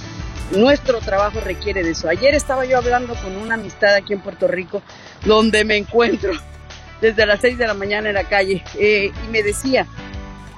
nuestro 0.51 1.00
trabajo 1.00 1.39
requiere 1.39 1.84
de 1.84 1.91
eso. 1.91 2.10
Ayer 2.10 2.36
estaba 2.36 2.65
yo 2.65 2.77
hablando 2.77 3.15
con 3.15 3.36
una 3.36 3.56
amistad 3.56 3.96
aquí 3.96 4.13
en 4.13 4.22
Puerto 4.22 4.48
Rico, 4.48 4.82
donde 5.25 5.63
me 5.65 5.77
encuentro 5.77 6.32
desde 7.01 7.25
las 7.25 7.41
6 7.41 7.58
de 7.58 7.68
la 7.68 7.74
mañana 7.74 8.10
en 8.10 8.15
la 8.15 8.25
calle, 8.25 8.63
eh, 8.77 9.12
y 9.25 9.27
me 9.29 9.44
decía, 9.44 9.88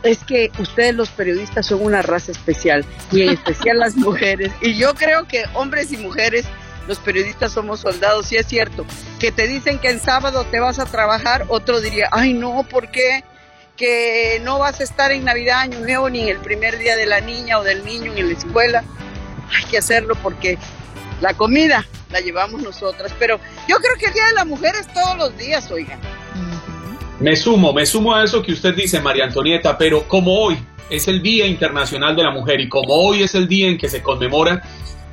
es 0.04 0.24
que 0.24 0.52
ustedes 0.60 0.96
los 0.96 1.10
periodistas 1.10 1.68
son 1.68 1.84
una 1.84 2.02
raza 2.02 2.32
especial, 2.32 2.86
y 3.12 3.24
en 3.24 3.30
especial 3.30 3.80
las 3.80 3.96
mujeres, 3.98 4.52
y 4.62 4.76
yo 4.76 4.96
creo 4.96 5.28
que 5.28 5.46
hombres 5.54 5.92
y 5.92 5.98
mujeres 5.98 6.46
los 6.88 6.98
periodistas 6.98 7.52
somos 7.52 7.82
soldados, 7.82 8.32
y 8.32 8.38
es 8.38 8.48
cierto, 8.48 8.86
que 9.20 9.32
te 9.32 9.48
dicen 9.48 9.78
que 9.78 9.90
en 9.90 10.00
sábado 10.00 10.46
te 10.46 10.60
vas 10.60 10.80
a 10.80 10.86
trabajar, 10.86 11.46
otro 11.48 11.80
diría, 11.80 12.10
ay 12.12 12.34
no, 12.34 12.64
¿por 12.64 12.90
qué? 12.90 13.24
Que 13.78 14.42
no 14.44 14.60
vas 14.60 14.80
a 14.80 14.84
estar 14.84 15.12
en 15.12 15.24
Navidad, 15.24 15.60
Año 15.60 15.80
Nuevo, 15.80 16.10
ni 16.10 16.22
en 16.22 16.30
el 16.30 16.38
primer 16.38 16.78
día 16.78 16.96
de 16.96 17.06
la 17.06 17.22
niña 17.22 17.60
o 17.60 17.64
del 17.64 17.86
niño 17.86 18.14
en 18.16 18.28
la 18.28 18.34
escuela. 18.34 18.84
Hay 19.56 19.64
que 19.70 19.78
hacerlo 19.78 20.16
porque 20.22 20.58
la 21.22 21.34
comida 21.34 21.86
la 22.12 22.20
llevamos 22.20 22.62
nosotras, 22.62 23.14
pero 23.18 23.40
yo 23.68 23.78
creo 23.78 23.96
que 24.00 24.08
el 24.08 24.14
Día 24.14 24.26
de 24.26 24.34
la 24.34 24.46
Mujer 24.46 24.74
es 24.80 24.92
todos 24.94 25.18
los 25.18 25.38
días, 25.38 25.70
oigan. 25.72 26.00
Me 27.20 27.36
sumo, 27.36 27.72
me 27.74 27.86
sumo 27.86 28.16
a 28.16 28.24
eso 28.24 28.42
que 28.42 28.52
usted 28.52 28.76
dice, 28.76 29.00
María 29.00 29.26
Antonieta, 29.26 29.78
pero 29.78 30.08
como 30.08 30.34
hoy 30.34 30.58
es 30.90 31.08
el 31.08 31.22
Día 31.22 31.46
Internacional 31.46 32.16
de 32.16 32.24
la 32.24 32.32
Mujer 32.32 32.60
y 32.60 32.68
como 32.68 32.94
hoy 32.94 33.24
es 33.24 33.36
el 33.36 33.48
día 33.48 33.70
en 33.70 33.78
que 33.78 33.88
se 33.88 34.02
conmemora, 34.02 34.62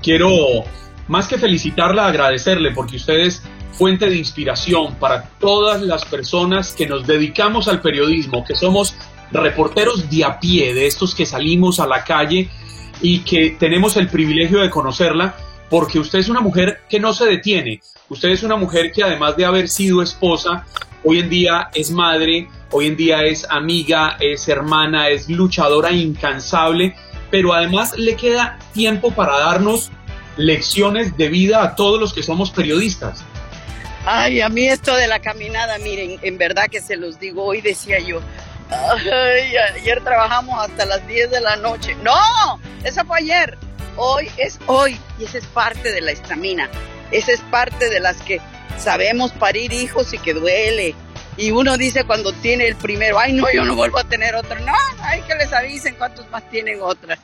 quiero 0.03 0.65
más 1.07 1.29
que 1.29 1.39
felicitarla, 1.39 2.07
agradecerle 2.07 2.73
porque 2.73 2.97
usted 2.97 3.19
es 3.21 3.43
fuente 3.73 4.09
de 4.09 4.17
inspiración 4.17 4.95
para 4.97 5.29
todas 5.39 5.83
las 5.83 6.05
personas 6.05 6.73
que 6.73 6.87
nos 6.87 7.07
dedicamos 7.07 7.69
al 7.69 7.81
periodismo, 7.81 8.45
que 8.45 8.55
somos 8.55 8.95
reporteros 9.31 10.11
de 10.11 10.25
a 10.25 10.41
pie, 10.41 10.75
de 10.75 10.87
estos 10.87 11.15
que 11.15 11.27
salimos 11.27 11.79
a 11.79 11.87
la 11.87 12.03
calle 12.03 12.49
y 13.01 13.21
que 13.21 13.57
tenemos 13.59 13.97
el 13.97 14.09
privilegio 14.09 14.61
de 14.61 14.71
conocerla, 14.71 15.37
porque 15.71 15.99
usted 15.99 16.19
es 16.19 16.29
una 16.29 16.41
mujer 16.41 16.81
que 16.89 16.99
no 16.99 17.13
se 17.13 17.27
detiene, 17.27 17.81
usted 18.09 18.31
es 18.31 18.43
una 18.43 18.57
mujer 18.57 18.93
que 18.93 19.03
además 19.03 19.37
de 19.37 19.45
haber 19.45 19.69
sido 19.69 20.03
esposa, 20.03 20.65
hoy 21.05 21.21
en 21.21 21.29
día 21.29 21.69
es 21.75 21.91
madre, 21.91 22.49
hoy 22.71 22.87
en 22.87 22.97
día 22.97 23.25
es 23.25 23.47
amiga, 23.51 24.17
es 24.21 24.49
hermana, 24.49 25.09
es 25.09 25.29
luchadora 25.29 25.93
incansable, 25.93 26.95
pero 27.31 27.53
además 27.53 27.97
le 27.97 28.17
queda 28.17 28.59
tiempo 28.73 29.11
para 29.13 29.39
darnos 29.39 29.91
lecciones 30.37 31.17
de 31.17 31.29
vida 31.29 31.63
a 31.63 31.77
todos 31.77 32.01
los 32.01 32.15
que 32.15 32.23
somos 32.23 32.51
periodistas. 32.51 33.25
Ay, 34.07 34.41
a 34.41 34.49
mí 34.49 34.67
esto 34.67 34.95
de 34.95 35.07
la 35.07 35.19
caminada, 35.19 35.79
miren, 35.79 36.19
en 36.23 36.39
verdad 36.39 36.69
que 36.71 36.81
se 36.81 36.97
los 36.97 37.21
digo, 37.21 37.45
hoy 37.45 37.61
decía 37.61 37.99
yo, 37.99 38.21
ay, 38.71 39.57
ayer 39.57 40.03
trabajamos 40.03 40.63
hasta 40.63 40.85
las 40.85 41.07
10 41.07 41.31
de 41.31 41.41
la 41.41 41.57
noche. 41.57 41.95
No, 42.03 42.61
eso 42.85 43.05
fue 43.05 43.19
ayer, 43.19 43.59
hoy 43.97 44.31
es 44.37 44.59
hoy 44.67 44.99
y 45.19 45.25
esa 45.25 45.39
es 45.39 45.47
parte 45.47 45.93
de 45.93 46.01
la 46.01 46.13
estamina, 46.13 46.69
esa 47.11 47.33
es 47.33 47.41
parte 47.51 47.89
de 47.89 48.01
las 48.01 48.21
que 48.23 48.41
sabemos 48.77 49.33
parir 49.33 49.73
hijos 49.73 50.13
y 50.13 50.19
que 50.19 50.35
duele. 50.35 50.95
Y 51.37 51.53
uno 51.53 51.77
dice 51.77 52.05
cuando 52.05 52.33
tiene 52.33 52.67
el 52.67 52.77
primero, 52.77 53.19
ay 53.19 53.33
no, 53.33 53.47
yo 53.53 53.65
no 53.65 53.77
vuelvo 53.77 53.99
a 53.99 54.05
tener 54.05 54.35
otro. 54.35 54.59
No, 54.61 54.75
hay 55.03 55.23
que 55.23 55.35
les 55.37 55.53
avisen 55.53 55.95
cuántos 55.95 56.29
más 56.31 56.49
tienen 56.51 56.81
otras. 56.83 57.21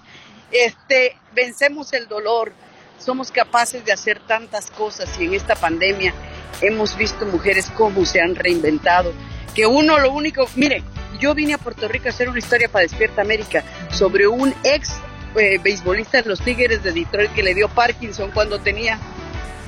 Este, 0.53 1.17
vencemos 1.33 1.93
el 1.93 2.07
dolor, 2.07 2.53
somos 2.99 3.33
capaces 3.33 3.85
de 3.85 3.93
hacer 3.93 4.21
tantas 4.21 4.71
cosas 4.71 5.09
y 5.19 5.25
en 5.25 5.35
esta 5.35 5.57
pandemia 5.57 6.15
hemos 6.61 6.97
visto 6.97 7.27
mujeres 7.27 7.71
cómo 7.77 8.05
se 8.05 8.21
han 8.21 8.37
reinventado, 8.37 9.13
que 9.55 9.67
uno 9.67 9.99
lo 9.99 10.13
único, 10.13 10.49
mire, 10.55 10.85
yo 11.19 11.35
vine 11.35 11.55
a 11.55 11.59
Puerto 11.59 11.89
Rico 11.89 12.07
a 12.07 12.11
hacer 12.11 12.29
una 12.29 12.39
historia 12.39 12.69
para 12.69 12.83
Despierta 12.83 13.23
América 13.23 13.63
sobre 13.91 14.27
un 14.27 14.55
ex 14.65 14.93
eh, 15.37 15.59
beisbolista 15.63 16.23
de 16.23 16.29
los 16.29 16.41
Tigres 16.41 16.83
de 16.83 16.93
Detroit 16.93 17.33
que 17.33 17.43
le 17.43 17.55
dio 17.55 17.69
Parkinson 17.69 18.31
cuando 18.31 18.61
tenía 18.61 18.99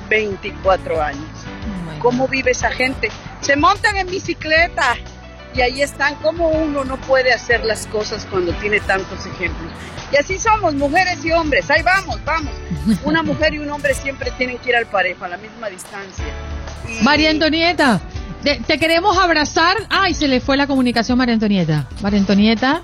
24 0.09 1.03
años. 1.03 1.29
Oh 1.45 1.99
¿Cómo 2.01 2.29
vive 2.29 2.53
esa 2.53 2.71
gente? 2.71 3.11
Se 3.41 3.57
montan 3.57 3.97
en 3.97 4.07
bicicleta 4.07 4.97
y 5.55 5.63
ahí 5.63 5.83
están. 5.83 6.15
¿Cómo 6.17 6.49
uno 6.49 6.85
no 6.85 6.97
puede 6.99 7.33
hacer 7.33 7.65
las 7.65 7.87
cosas 7.87 8.27
cuando 8.31 8.53
tiene 8.55 8.81
tantos 8.81 9.27
ejemplos? 9.27 9.73
Y 10.13 10.17
así 10.17 10.39
somos, 10.39 10.75
mujeres 10.75 11.25
y 11.25 11.33
hombres. 11.33 11.71
Ahí 11.71 11.83
vamos, 11.83 12.23
vamos. 12.25 12.53
Una 13.05 13.23
mujer 13.25 13.55
y 13.55 13.59
un 13.59 13.71
hombre 13.71 13.95
siempre 13.95 14.31
tienen 14.33 14.59
que 14.59 14.71
ir 14.71 14.77
al 14.77 14.87
parejo, 14.87 15.25
a 15.25 15.29
la 15.29 15.37
misma 15.37 15.69
distancia. 15.69 16.27
María 17.03 17.31
Antonieta, 17.31 18.01
te, 18.55 18.79
queremos 18.79 19.17
abrazar. 19.19 19.77
Ay, 19.91 20.15
se 20.15 20.29
le 20.29 20.41
fue 20.41 20.57
la 20.57 20.67
comunicación, 20.67 21.19
María 21.19 21.35
Antonieta. 21.35 21.89
María 22.03 22.21
Antonieta. 22.21 22.83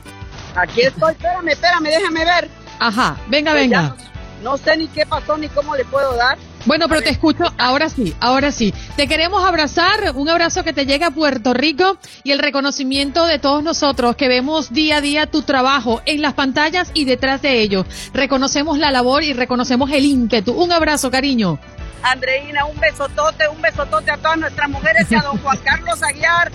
Aquí 0.54 0.82
estoy, 0.82 1.12
espérame, 1.12 1.48
espérame, 1.48 1.84
déjame 1.84 2.24
ver. 2.24 2.48
Ajá, 2.78 3.16
venga, 3.28 3.52
pues 3.52 3.62
venga. 3.62 3.96
no 4.42 4.56
sé 4.56 4.76
ni 4.76 4.88
qué 4.88 5.06
pasó 5.06 5.38
ni 5.38 5.48
cómo 5.48 5.76
le 5.76 5.84
puedo 5.84 6.14
dar. 6.16 6.36
Bueno, 6.64 6.88
pero 6.88 7.02
te 7.02 7.10
escucho, 7.10 7.44
ahora 7.58 7.88
sí, 7.88 8.14
ahora 8.20 8.52
sí. 8.52 8.72
Te 8.96 9.08
queremos 9.08 9.44
abrazar, 9.44 10.12
un 10.14 10.28
abrazo 10.28 10.62
que 10.62 10.72
te 10.72 10.86
llega 10.86 11.08
a 11.08 11.10
Puerto 11.10 11.54
Rico 11.54 11.98
y 12.22 12.30
el 12.30 12.38
reconocimiento 12.38 13.26
de 13.26 13.38
todos 13.38 13.64
nosotros 13.64 14.14
que 14.14 14.28
vemos 14.28 14.72
día 14.72 14.98
a 14.98 15.00
día 15.00 15.26
tu 15.26 15.42
trabajo 15.42 16.02
en 16.06 16.22
las 16.22 16.34
pantallas 16.34 16.90
y 16.94 17.04
detrás 17.04 17.42
de 17.42 17.62
ellos. 17.62 17.86
Reconocemos 18.14 18.78
la 18.78 18.92
labor 18.92 19.24
y 19.24 19.32
reconocemos 19.32 19.90
el 19.90 20.04
ímpetu. 20.04 20.52
Un 20.52 20.70
abrazo, 20.70 21.10
cariño. 21.10 21.58
Andreina, 22.02 22.64
un 22.64 22.78
besotote, 22.78 23.48
un 23.48 23.60
besotote 23.60 24.10
a 24.10 24.16
todas 24.16 24.38
nuestras 24.38 24.68
mujeres 24.68 25.10
y 25.10 25.14
a 25.14 25.22
don 25.22 25.38
Juan 25.38 25.58
Carlos 25.64 26.02
Aguiar. 26.02 26.50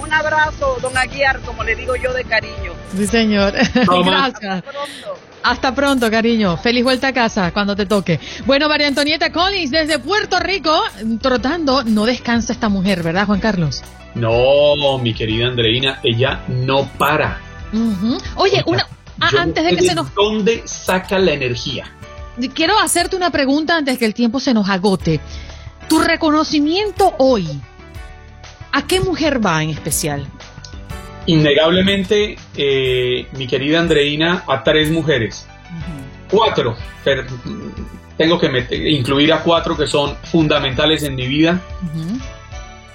Un 0.00 0.12
abrazo, 0.12 0.76
don 0.82 0.96
Aguiar, 0.96 1.40
como 1.40 1.64
le 1.64 1.74
digo 1.74 1.96
yo 1.96 2.12
de 2.12 2.24
cariño. 2.24 2.72
Sí, 2.96 3.06
señor. 3.06 3.54
Gracias. 4.04 4.64
Hasta 5.42 5.74
pronto, 5.74 6.10
cariño. 6.10 6.56
Feliz 6.56 6.82
vuelta 6.82 7.08
a 7.08 7.12
casa 7.12 7.52
cuando 7.52 7.76
te 7.76 7.86
toque. 7.86 8.18
Bueno, 8.46 8.68
María 8.68 8.88
Antonieta 8.88 9.30
Collins, 9.30 9.70
desde 9.70 9.98
Puerto 9.98 10.40
Rico, 10.40 10.82
trotando, 11.20 11.84
no 11.84 12.04
descansa 12.04 12.52
esta 12.52 12.68
mujer, 12.68 13.02
¿verdad, 13.02 13.26
Juan 13.26 13.40
Carlos? 13.40 13.82
No, 14.14 14.98
mi 14.98 15.14
querida 15.14 15.46
Andreina, 15.46 16.00
ella 16.02 16.42
no 16.48 16.88
para. 16.98 17.38
Oye, 18.36 18.62
una, 18.66 18.86
ah, 19.20 19.30
antes 19.38 19.64
de 19.64 19.76
que 19.76 19.82
se 19.82 19.94
nos... 19.94 20.12
¿Dónde 20.14 20.62
saca 20.66 21.18
la 21.18 21.32
energía? 21.32 21.92
Quiero 22.54 22.78
hacerte 22.78 23.16
una 23.16 23.30
pregunta 23.30 23.76
antes 23.76 23.98
que 23.98 24.04
el 24.04 24.14
tiempo 24.14 24.40
se 24.40 24.54
nos 24.54 24.68
agote. 24.68 25.20
Tu 25.88 26.00
reconocimiento 26.00 27.14
hoy, 27.18 27.48
¿a 28.72 28.86
qué 28.86 29.00
mujer 29.00 29.44
va 29.44 29.62
en 29.62 29.70
especial? 29.70 30.26
innegablemente, 31.26 32.36
eh, 32.56 33.26
mi 33.36 33.46
querida 33.46 33.80
Andreina, 33.80 34.44
a 34.46 34.62
tres 34.62 34.90
mujeres. 34.90 35.46
Cuatro. 36.30 36.76
tengo 38.16 38.38
que 38.38 38.66
incluir 38.90 39.32
a 39.32 39.42
cuatro 39.42 39.76
que 39.76 39.86
son 39.86 40.16
fundamentales 40.24 41.02
en 41.02 41.14
mi 41.14 41.26
vida. 41.26 41.60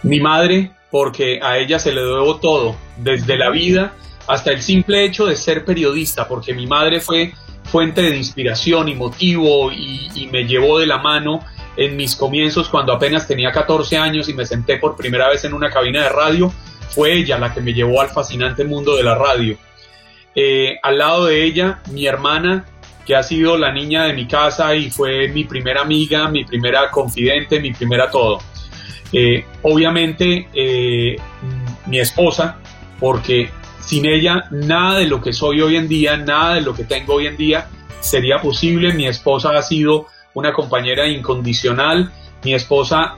Mi 0.03 0.19
madre, 0.19 0.71
porque 0.89 1.39
a 1.43 1.57
ella 1.57 1.77
se 1.77 1.91
le 1.91 2.01
debo 2.01 2.37
todo, 2.37 2.75
desde 2.97 3.37
la 3.37 3.49
vida 3.49 3.93
hasta 4.27 4.51
el 4.51 4.61
simple 4.61 5.03
hecho 5.03 5.25
de 5.25 5.35
ser 5.35 5.65
periodista, 5.65 6.27
porque 6.27 6.53
mi 6.53 6.65
madre 6.65 7.01
fue 7.01 7.33
fuente 7.71 8.01
de 8.01 8.17
inspiración 8.17 8.89
y 8.89 8.95
motivo 8.95 9.71
y, 9.71 10.29
me 10.31 10.45
llevó 10.45 10.79
de 10.79 10.85
la 10.85 10.97
mano 10.97 11.43
en 11.75 11.97
mis 11.97 12.15
comienzos 12.15 12.69
cuando 12.69 12.93
apenas 12.93 13.27
tenía 13.27 13.51
14 13.51 13.97
años 13.97 14.29
y 14.29 14.33
me 14.33 14.45
senté 14.45 14.77
por 14.77 14.95
primera 14.95 15.29
vez 15.29 15.43
en 15.45 15.53
una 15.53 15.69
cabina 15.69 16.03
de 16.03 16.09
radio 16.09 16.53
fue 16.89 17.13
ella 17.13 17.37
la 17.37 17.53
que 17.53 17.61
me 17.61 17.73
llevó 17.73 18.01
al 18.01 18.09
fascinante 18.09 18.63
mundo 18.63 18.95
de 18.95 19.03
la 19.03 19.15
radio. 19.15 19.57
Eh, 20.35 20.77
al 20.83 20.97
lado 20.97 21.25
de 21.25 21.43
ella, 21.43 21.79
mi 21.91 22.05
hermana, 22.05 22.65
que 23.05 23.15
ha 23.15 23.23
sido 23.23 23.57
la 23.57 23.71
niña 23.71 24.03
de 24.03 24.13
mi 24.13 24.27
casa 24.27 24.75
y 24.75 24.89
fue 24.91 25.29
mi 25.29 25.45
primera 25.45 25.81
amiga, 25.81 26.29
mi 26.29 26.43
primera 26.45 26.91
confidente, 26.91 27.59
mi 27.59 27.71
primera 27.73 28.11
todo. 28.11 28.39
Eh, 29.13 29.45
obviamente, 29.63 30.47
eh, 30.53 31.15
mi 31.85 31.99
esposa, 31.99 32.57
porque 32.99 33.49
sin 33.91 34.05
ella 34.05 34.45
nada 34.51 34.99
de 34.99 35.05
lo 35.05 35.21
que 35.21 35.33
soy 35.33 35.59
hoy 35.59 35.75
en 35.75 35.89
día, 35.89 36.15
nada 36.15 36.55
de 36.55 36.61
lo 36.61 36.73
que 36.73 36.85
tengo 36.85 37.15
hoy 37.15 37.27
en 37.27 37.35
día 37.35 37.67
sería 37.99 38.39
posible. 38.41 38.93
Mi 38.93 39.05
esposa 39.05 39.49
ha 39.49 39.61
sido 39.61 40.07
una 40.33 40.53
compañera 40.53 41.09
incondicional. 41.09 42.09
Mi 42.41 42.53
esposa 42.53 43.17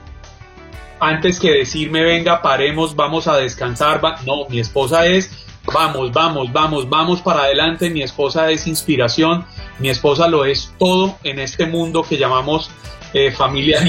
antes 0.98 1.38
que 1.38 1.52
decirme, 1.52 2.02
venga, 2.02 2.42
paremos, 2.42 2.96
vamos 2.96 3.28
a 3.28 3.36
descansar, 3.36 4.02
no, 4.26 4.48
mi 4.48 4.58
esposa 4.58 5.06
es, 5.06 5.46
vamos, 5.72 6.10
vamos, 6.10 6.52
vamos, 6.52 6.88
vamos 6.88 7.22
para 7.22 7.42
adelante, 7.42 7.88
mi 7.88 8.02
esposa 8.02 8.50
es 8.50 8.66
inspiración, 8.66 9.44
mi 9.78 9.90
esposa 9.90 10.26
lo 10.26 10.44
es 10.44 10.74
todo 10.76 11.18
en 11.22 11.38
este 11.38 11.66
mundo 11.66 12.02
que 12.02 12.18
llamamos 12.18 12.68
eh, 13.12 13.30
familiar. 13.30 13.84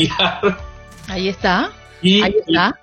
Ahí 1.07 1.29
está. 1.29 1.71
Ahí 2.03 2.35
está. 2.47 2.79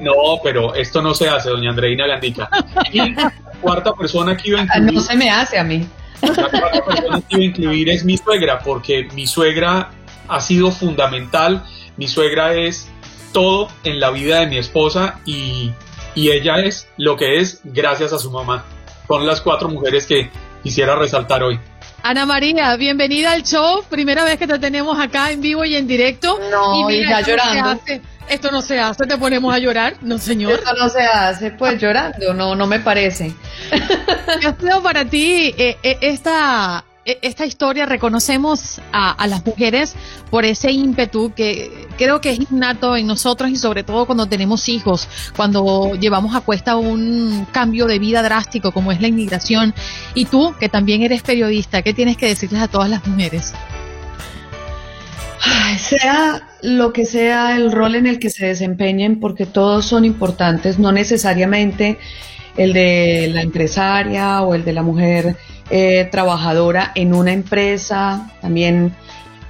No, 0.00 0.12
pero 0.42 0.74
esto 0.74 1.02
no 1.02 1.14
se 1.14 1.28
hace, 1.28 1.50
doña 1.50 1.70
Andreina 1.70 2.06
Gandica. 2.06 2.48
Y 2.92 3.14
la 3.14 3.32
cuarta 3.60 3.92
persona 3.94 4.36
que 4.36 4.50
iba 4.50 4.60
a 4.60 4.62
incluir. 4.64 4.92
No 4.92 5.00
se 5.00 5.16
me 5.16 5.30
hace 5.30 5.58
a 5.58 5.64
mí. 5.64 5.86
La 6.22 6.48
cuarta 6.48 6.84
persona 6.84 7.20
que 7.20 7.36
iba 7.36 7.42
a 7.42 7.46
incluir 7.46 7.88
es 7.90 8.04
mi 8.04 8.16
suegra, 8.16 8.58
porque 8.60 9.08
mi 9.14 9.26
suegra 9.26 9.90
ha 10.28 10.40
sido 10.40 10.70
fundamental 10.72 11.62
mi 11.96 12.08
suegra 12.08 12.52
es 12.54 12.88
todo 13.32 13.68
en 13.84 14.00
la 14.00 14.10
vida 14.10 14.40
de 14.40 14.46
mi 14.46 14.58
esposa 14.58 15.20
y 15.24 15.72
y 16.14 16.30
ella 16.30 16.60
es 16.60 16.88
lo 16.96 17.16
que 17.16 17.38
es 17.38 17.60
gracias 17.62 18.12
a 18.14 18.18
su 18.18 18.30
mamá. 18.30 18.64
Son 19.06 19.26
las 19.26 19.42
cuatro 19.42 19.68
mujeres 19.68 20.06
que 20.06 20.30
quisiera 20.62 20.96
resaltar 20.96 21.42
hoy. 21.42 21.60
Ana 22.02 22.24
María, 22.24 22.74
bienvenida 22.76 23.32
al 23.32 23.42
show. 23.42 23.84
Primera 23.90 24.24
vez 24.24 24.38
que 24.38 24.46
te 24.46 24.58
tenemos 24.58 24.98
acá 24.98 25.30
en 25.30 25.42
vivo 25.42 25.64
y 25.66 25.76
en 25.76 25.86
directo. 25.86 26.40
No, 26.50 26.90
y, 26.90 27.06
ya 27.06 27.20
llorando. 27.20 27.82
Esto 28.28 28.50
no 28.50 28.62
se 28.62 28.78
hace, 28.78 29.06
te 29.06 29.16
ponemos 29.18 29.54
a 29.54 29.58
llorar, 29.58 29.96
no 30.02 30.18
señor. 30.18 30.52
Esto 30.52 30.74
no 30.74 30.88
se 30.88 31.02
hace, 31.02 31.50
pues 31.50 31.80
llorando, 31.80 32.34
no, 32.34 32.54
no 32.54 32.66
me 32.66 32.80
parece. 32.80 33.34
¿Qué 34.40 34.46
ha 34.46 34.56
sido 34.56 34.82
para 34.82 35.04
ti 35.04 35.54
eh, 35.56 35.76
eh, 35.82 35.98
esta 36.00 36.84
e, 37.06 37.18
esta 37.22 37.46
historia 37.46 37.86
reconocemos 37.86 38.80
a, 38.92 39.26
las 39.28 39.46
mujeres 39.46 39.94
por 40.28 40.44
ese 40.44 40.72
ímpetu 40.72 41.32
que 41.34 41.86
creo 41.96 42.20
que 42.20 42.30
es 42.30 42.40
innato 42.50 42.96
en 42.96 43.06
nosotros 43.06 43.50
y 43.50 43.56
sobre 43.56 43.84
todo 43.84 44.06
cuando 44.06 44.26
tenemos 44.26 44.68
hijos, 44.68 45.08
cuando 45.36 45.94
llevamos 45.94 46.34
a 46.34 46.40
cuesta 46.40 46.76
un 46.76 47.46
cambio 47.52 47.86
de 47.86 48.00
vida 48.00 48.22
drástico 48.22 48.72
como 48.72 48.90
es 48.90 49.00
la 49.00 49.08
inmigración. 49.08 49.72
Y 50.14 50.24
tú, 50.26 50.54
que 50.58 50.68
también 50.68 51.02
eres 51.02 51.22
periodista, 51.22 51.82
¿qué 51.82 51.94
tienes 51.94 52.16
que 52.16 52.26
decirles 52.26 52.60
a 52.60 52.68
todas 52.68 52.90
las 52.90 53.06
mujeres? 53.06 53.54
Sea 55.78 56.48
lo 56.62 56.92
que 56.92 57.04
sea 57.04 57.56
el 57.56 57.72
rol 57.72 57.94
en 57.94 58.06
el 58.06 58.18
que 58.18 58.30
se 58.30 58.46
desempeñen, 58.46 59.20
porque 59.20 59.46
todos 59.46 59.86
son 59.86 60.04
importantes, 60.04 60.78
no 60.78 60.92
necesariamente 60.92 61.98
el 62.56 62.72
de 62.72 63.30
la 63.32 63.42
empresaria 63.42 64.42
o 64.42 64.54
el 64.54 64.64
de 64.64 64.72
la 64.72 64.82
mujer 64.82 65.36
eh, 65.70 66.08
trabajadora 66.10 66.92
en 66.94 67.14
una 67.14 67.32
empresa, 67.32 68.30
también 68.40 68.94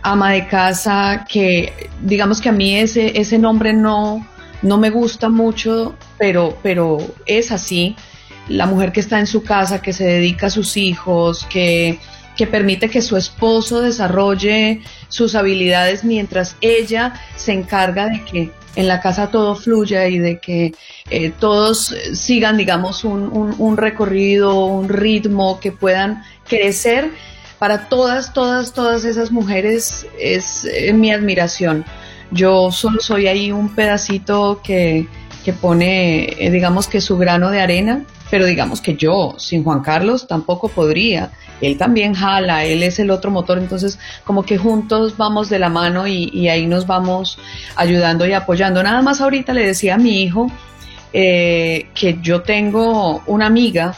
ama 0.02 0.33
de 0.33 0.47
casa, 0.47 1.26
que 1.28 1.73
digamos 2.02 2.40
que 2.40 2.49
a 2.49 2.52
mí 2.52 2.76
ese, 2.76 3.19
ese 3.19 3.38
nombre 3.38 3.73
no, 3.73 4.26
no 4.62 4.78
me 4.78 4.90
gusta 4.90 5.28
mucho, 5.28 5.95
pero, 6.19 6.57
pero 6.62 6.99
es 7.26 7.52
así. 7.52 7.97
La 8.49 8.66
mujer 8.66 8.93
que 8.93 9.00
está 9.00 9.19
en 9.19 9.26
su 9.26 9.43
casa, 9.43 9.83
que 9.83 9.93
se 9.93 10.05
dedica 10.05 10.47
a 10.47 10.50
sus 10.50 10.76
hijos, 10.76 11.45
que, 11.50 11.99
que 12.37 12.47
permite 12.47 12.88
que 12.88 13.02
su 13.02 13.16
esposo 13.16 13.81
desarrolle 13.81 14.83
sus 15.09 15.35
habilidades 15.35 16.05
mientras 16.05 16.57
ella 16.61 17.14
se 17.35 17.52
encarga 17.52 18.09
de 18.09 18.25
que 18.25 18.50
en 18.76 18.88
la 18.88 19.00
casa 19.00 19.31
todo 19.31 19.57
fluya 19.57 20.07
y 20.07 20.19
de 20.19 20.38
que 20.38 20.75
eh, 21.11 21.33
todos 21.40 21.95
sigan, 22.12 22.59
digamos, 22.59 23.05
un, 23.05 23.55
un, 23.59 23.76
recorrido, 23.76 24.66
un 24.66 24.88
ritmo, 24.88 25.59
que 25.61 25.73
puedan 25.73 26.23
crecer. 26.47 27.11
Para 27.59 27.88
todas, 27.88 28.35
todas, 28.35 28.75
todas 28.75 29.07
esas 29.07 29.33
mujeres 29.33 30.07
es 30.21 30.66
eh, 30.66 30.93
mi 30.93 31.11
admiración. 31.11 31.87
Yo 32.31 32.71
solo 32.71 33.00
soy 33.00 33.28
ahí 33.28 33.50
un 33.50 33.75
pedacito 33.75 34.61
que, 34.62 35.07
que 35.43 35.55
pone, 35.55 36.35
eh, 36.38 36.50
digamos 36.50 36.87
que 36.87 37.00
su 37.00 37.16
grano 37.16 37.50
de 37.50 37.61
arena, 37.61 38.05
pero 38.30 38.47
digamos 38.47 38.80
que 38.80 38.95
yo 38.97 39.35
sin 39.38 39.64
Juan 39.64 39.80
Carlos 39.80 40.26
tampoco 40.26 40.68
podría. 40.68 41.30
Él 41.61 41.78
también 41.78 42.14
jala, 42.14 42.64
él 42.64 42.83
es 42.83 42.99
el 42.99 43.11
otro 43.11 43.30
motor, 43.30 43.59
entonces 43.59 43.99
como 44.25 44.42
que 44.42 44.59
juntos 44.59 45.16
vamos 45.16 45.49
de 45.49 45.59
la 45.59 45.68
mano 45.68 46.06
y, 46.06 46.49
ahí 46.49 46.66
nos 46.66 46.87
vamos 46.87 47.38
ayudando 47.76 48.26
y 48.26 48.33
apoyando. 48.33 48.83
Nada 48.83 49.02
más 49.02 49.21
ahorita 49.21 49.52
le 49.52 49.66
decía 49.66 49.95
a 49.95 49.99
mi 49.99 50.23
hijo 50.23 50.50
eh, 51.12 51.88
que 51.95 52.18
yo 52.21 52.42
tengo 52.42 53.23
una 53.26 53.47
amiga 53.47 53.95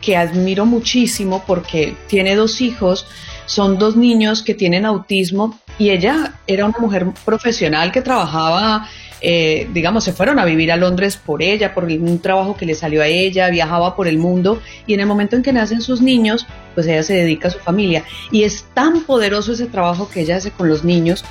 que 0.00 0.16
admiro 0.16 0.64
muchísimo 0.64 1.44
porque 1.46 1.96
tiene 2.08 2.34
dos 2.34 2.60
hijos, 2.60 3.06
son 3.46 3.78
dos 3.78 3.96
niños 3.96 4.42
que 4.42 4.54
tienen 4.54 4.86
autismo 4.86 5.58
y 5.78 5.90
ella 5.90 6.34
era 6.46 6.66
una 6.66 6.78
mujer 6.78 7.06
profesional 7.24 7.92
que 7.92 8.02
trabajaba 8.02 8.88
eh, 9.20 9.68
digamos, 9.72 10.04
se 10.04 10.12
fueron 10.12 10.38
a 10.38 10.44
vivir 10.44 10.70
a 10.70 10.76
Londres 10.76 11.16
por 11.16 11.42
ella, 11.42 11.74
por 11.74 11.84
un 11.84 12.20
trabajo 12.20 12.56
que 12.56 12.66
le 12.66 12.74
salió 12.74 13.02
a 13.02 13.06
ella, 13.06 13.50
viajaba 13.50 13.96
por 13.96 14.06
el 14.06 14.18
mundo 14.18 14.60
y 14.86 14.94
en 14.94 15.00
el 15.00 15.06
momento 15.06 15.36
en 15.36 15.42
que 15.42 15.52
nacen 15.52 15.80
sus 15.80 16.00
niños, 16.00 16.46
pues 16.74 16.86
ella 16.86 17.02
se 17.02 17.14
dedica 17.14 17.48
a 17.48 17.50
su 17.50 17.58
familia. 17.58 18.04
Y 18.30 18.44
es 18.44 18.66
tan 18.74 19.00
poderoso 19.02 19.52
ese 19.52 19.66
trabajo 19.66 20.08
que 20.08 20.20
ella 20.20 20.36
hace 20.36 20.50
con 20.50 20.68
los 20.68 20.84
niños 20.84 21.24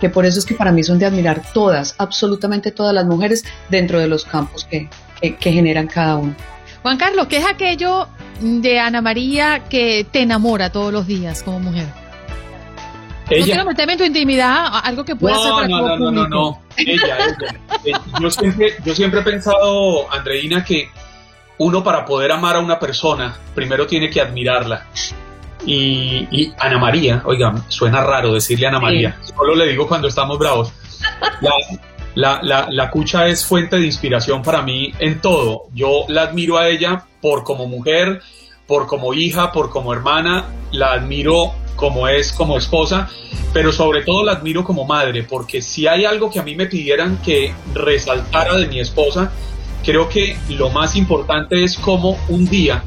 que 0.00 0.10
por 0.10 0.26
eso 0.26 0.40
es 0.40 0.44
que 0.44 0.54
para 0.54 0.72
mí 0.72 0.82
son 0.82 0.98
de 0.98 1.06
admirar 1.06 1.42
todas, 1.54 1.94
absolutamente 1.96 2.72
todas 2.72 2.92
las 2.92 3.06
mujeres 3.06 3.44
dentro 3.70 4.00
de 4.00 4.08
los 4.08 4.24
campos 4.24 4.64
que, 4.64 4.88
que 5.20 5.52
generan 5.52 5.86
cada 5.86 6.16
uno. 6.16 6.34
Juan 6.82 6.96
Carlos, 6.96 7.28
¿qué 7.28 7.36
es 7.36 7.46
aquello 7.46 8.08
de 8.40 8.80
Ana 8.80 9.00
María 9.00 9.62
que 9.68 10.04
te 10.10 10.22
enamora 10.22 10.72
todos 10.72 10.92
los 10.92 11.06
días 11.06 11.44
como 11.44 11.60
mujer? 11.60 12.01
Ella. 13.34 13.64
No 13.64 13.70
en 13.70 13.98
tu 13.98 14.04
intimidad, 14.04 14.66
algo 14.84 15.04
que 15.04 15.16
pueda 15.16 15.38
ser 15.38 15.52
para 15.52 15.68
no, 15.68 15.80
no, 15.80 15.96
no, 15.96 16.10
no, 16.10 16.28
no, 16.28 16.62
ella, 16.76 16.94
ella. 16.94 17.58
Eh, 17.84 17.92
yo, 18.20 18.30
siempre, 18.30 18.76
yo 18.84 18.94
siempre 18.94 19.20
he 19.20 19.22
pensado, 19.24 20.12
Andreina, 20.12 20.64
que 20.64 20.88
uno 21.58 21.82
para 21.82 22.04
poder 22.04 22.30
amar 22.30 22.54
a 22.54 22.60
una 22.60 22.78
persona, 22.78 23.34
primero 23.54 23.88
tiene 23.88 24.08
que 24.08 24.20
admirarla. 24.20 24.86
Y, 25.66 26.28
y 26.30 26.52
Ana 26.58 26.78
María, 26.78 27.22
oiga, 27.24 27.54
suena 27.68 28.02
raro 28.02 28.34
decirle 28.34 28.68
Ana 28.68 28.78
María, 28.78 29.16
solo 29.36 29.56
le 29.56 29.66
digo 29.66 29.88
cuando 29.88 30.06
estamos 30.06 30.38
bravos. 30.38 30.72
La, 32.14 32.40
la, 32.42 32.68
la, 32.70 32.90
cucha 32.90 33.26
es 33.26 33.44
fuente 33.44 33.76
de 33.76 33.86
inspiración 33.86 34.42
para 34.42 34.62
mí 34.62 34.92
en 34.98 35.20
todo. 35.20 35.64
Yo 35.74 36.04
la 36.08 36.22
admiro 36.22 36.58
a 36.58 36.68
ella 36.68 37.04
por 37.20 37.42
como 37.42 37.66
mujer, 37.66 38.20
por 38.66 38.86
como 38.86 39.14
hija, 39.14 39.50
por 39.50 39.70
como 39.70 39.92
hermana, 39.92 40.46
la 40.72 40.92
admiro 40.92 41.52
como 41.76 42.08
es 42.08 42.32
como 42.32 42.56
esposa, 42.56 43.10
pero 43.52 43.72
sobre 43.72 44.02
todo 44.02 44.24
la 44.24 44.32
admiro 44.32 44.64
como 44.64 44.84
madre, 44.84 45.22
porque 45.22 45.62
si 45.62 45.86
hay 45.86 46.04
algo 46.04 46.30
que 46.30 46.38
a 46.38 46.42
mí 46.42 46.54
me 46.54 46.66
pidieran 46.66 47.20
que 47.22 47.54
resaltara 47.74 48.56
de 48.56 48.66
mi 48.66 48.80
esposa, 48.80 49.32
creo 49.84 50.08
que 50.08 50.36
lo 50.48 50.70
más 50.70 50.96
importante 50.96 51.64
es 51.64 51.76
como 51.76 52.18
un 52.28 52.46
día, 52.46 52.84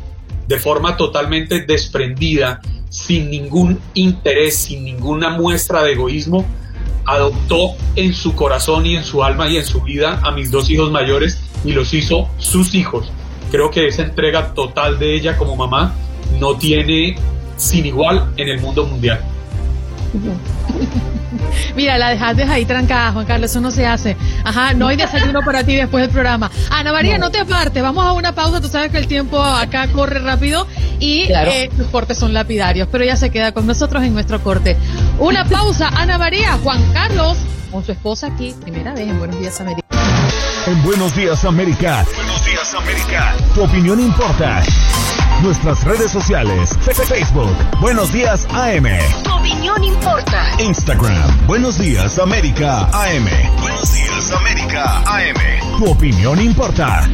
de 0.47 0.59
forma 0.59 0.97
totalmente 0.97 1.61
desprendida, 1.65 2.61
sin 2.89 3.29
ningún 3.29 3.79
interés, 3.93 4.57
sin 4.57 4.85
ninguna 4.85 5.29
muestra 5.29 5.83
de 5.83 5.93
egoísmo, 5.93 6.45
adoptó 7.05 7.75
en 7.95 8.13
su 8.13 8.35
corazón 8.35 8.85
y 8.85 8.95
en 8.95 9.03
su 9.03 9.23
alma 9.23 9.47
y 9.47 9.57
en 9.57 9.65
su 9.65 9.81
vida 9.81 10.19
a 10.23 10.31
mis 10.31 10.49
dos 10.49 10.69
hijos 10.69 10.91
mayores 10.91 11.39
y 11.63 11.73
los 11.73 11.93
hizo 11.93 12.29
sus 12.37 12.73
hijos. 12.73 13.11
Creo 13.51 13.69
que 13.69 13.87
esa 13.87 14.03
entrega 14.03 14.53
total 14.53 14.97
de 14.97 15.15
ella 15.15 15.37
como 15.37 15.55
mamá 15.55 15.93
no 16.39 16.55
tiene 16.57 17.15
sin 17.57 17.85
igual 17.85 18.31
en 18.37 18.49
el 18.49 18.59
mundo 18.59 18.85
mundial. 18.85 19.19
Mira, 21.75 21.97
la 21.97 22.09
dejaste 22.09 22.43
ahí 22.43 22.65
trancada, 22.65 23.11
Juan 23.11 23.25
Carlos, 23.25 23.51
eso 23.51 23.61
no 23.61 23.71
se 23.71 23.85
hace. 23.85 24.15
Ajá, 24.43 24.73
no 24.73 24.87
hay 24.87 24.97
desayuno 24.97 25.41
para 25.41 25.63
ti 25.63 25.75
después 25.75 26.03
del 26.03 26.11
programa. 26.11 26.49
Ana 26.69 26.91
María, 26.91 27.17
no, 27.17 27.31
te 27.31 27.39
apartes, 27.39 27.81
vamos 27.81 28.05
a 28.05 28.13
una 28.13 28.33
pausa, 28.33 28.61
tú 28.61 28.67
sabes 28.67 28.91
que 28.91 28.97
el 28.97 29.07
tiempo 29.07 29.41
acá 29.41 29.87
corre 29.89 30.19
rápido 30.19 30.67
y 30.99 31.23
eh, 31.23 31.69
los 31.77 31.87
cortes 31.87 32.17
son 32.17 32.33
lapidarios, 32.33 32.87
pero 32.91 33.03
ella 33.03 33.15
se 33.15 33.29
queda 33.29 33.51
con 33.51 33.67
nosotros 33.67 34.03
en 34.03 34.13
nuestro 34.13 34.41
corte. 34.41 34.77
Una 35.19 35.45
pausa, 35.45 35.89
Ana 35.89 36.17
María, 36.17 36.57
Juan 36.63 36.81
Carlos, 36.93 37.37
con 37.71 37.83
su 37.83 37.91
esposa 37.91 38.27
aquí, 38.27 38.55
primera 38.61 38.93
vez 38.93 39.07
en 39.07 39.19
Buenos 39.19 39.39
Días 39.39 39.59
América. 39.59 39.85
En 40.67 40.83
Buenos 40.83 41.15
Días 41.15 41.45
América. 41.45 42.05
Buenos 42.15 42.45
Días 42.45 42.73
América. 42.73 43.35
Tu 43.53 43.63
opinión 43.63 43.99
importa. 43.99 44.63
Nuestras 45.41 45.83
redes 45.83 46.11
sociales. 46.11 46.77
Facebook. 47.07 47.55
Buenos 47.79 48.11
Días 48.11 48.47
AM. 48.51 48.85
Tu 49.23 49.31
opinión 49.31 49.83
importa. 49.83 50.43
Instagram. 50.59 51.47
Buenos 51.47 51.77
Días 51.77 52.17
América 52.19 52.87
AM. 52.91 53.27
Buenos 53.61 53.93
Días 53.93 54.31
América 54.31 55.03
AM. 55.05 55.77
Tu 55.77 55.85
opinión 55.85 56.41
importa. 56.41 57.07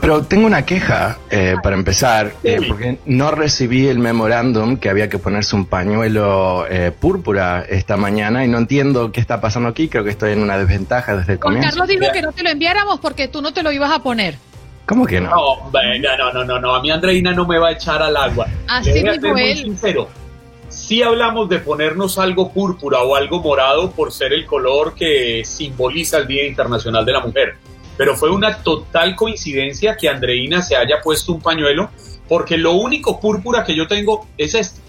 Pero 0.00 0.22
tengo 0.24 0.46
una 0.46 0.64
queja 0.64 1.18
eh, 1.30 1.56
para 1.62 1.76
empezar, 1.76 2.32
eh, 2.42 2.60
porque 2.66 2.98
no 3.06 3.30
recibí 3.30 3.88
el 3.88 3.98
memorándum 3.98 4.76
que 4.76 4.88
había 4.88 5.08
que 5.08 5.18
ponerse 5.18 5.56
un 5.56 5.66
pañuelo 5.66 6.66
eh, 6.68 6.92
púrpura 6.92 7.64
esta 7.68 7.96
mañana 7.96 8.44
y 8.44 8.48
no 8.48 8.58
entiendo 8.58 9.12
qué 9.12 9.20
está 9.20 9.40
pasando 9.40 9.68
aquí. 9.68 9.88
Creo 9.88 10.04
que 10.04 10.10
estoy 10.10 10.32
en 10.32 10.42
una 10.42 10.58
desventaja 10.58 11.16
desde 11.16 11.34
el 11.34 11.38
comienzo. 11.38 11.68
Carlos 11.70 11.88
dijo 11.88 12.12
que 12.12 12.22
no 12.22 12.32
te 12.32 12.42
lo 12.42 12.50
enviáramos 12.50 13.00
porque 13.00 13.28
tú 13.28 13.42
no 13.42 13.52
te 13.52 13.62
lo 13.62 13.72
ibas 13.72 13.90
a 13.90 14.02
poner. 14.02 14.36
¿Cómo 14.86 15.04
que 15.04 15.20
no? 15.20 15.30
No, 15.30 15.70
no, 15.70 16.32
no, 16.32 16.44
no, 16.44 16.58
no. 16.58 16.74
A 16.74 16.80
mí 16.80 16.90
Andreina 16.90 17.32
no 17.32 17.46
me 17.46 17.58
va 17.58 17.68
a 17.68 17.72
echar 17.72 18.02
al 18.02 18.16
agua. 18.16 18.46
Así 18.68 18.92
dijo 18.92 19.36
él. 19.36 19.56
sincero. 19.58 20.08
Si 20.68 21.02
hablamos 21.02 21.48
de 21.48 21.58
ponernos 21.58 22.18
algo 22.18 22.52
púrpura 22.52 23.00
o 23.00 23.16
algo 23.16 23.42
morado 23.42 23.90
por 23.90 24.12
ser 24.12 24.32
el 24.32 24.46
color 24.46 24.94
que 24.94 25.42
simboliza 25.44 26.18
el 26.18 26.26
Día 26.26 26.46
Internacional 26.46 27.04
de 27.04 27.12
la 27.12 27.20
Mujer 27.20 27.56
pero 27.98 28.16
fue 28.16 28.30
una 28.30 28.62
total 28.62 29.14
coincidencia 29.16 29.96
que 29.96 30.08
Andreina 30.08 30.62
se 30.62 30.76
haya 30.76 31.02
puesto 31.02 31.32
un 31.32 31.42
pañuelo, 31.42 31.90
porque 32.28 32.56
lo 32.56 32.72
único 32.72 33.20
púrpura 33.20 33.64
que 33.64 33.74
yo 33.74 33.86
tengo 33.86 34.26
es 34.38 34.54
este. 34.54 34.80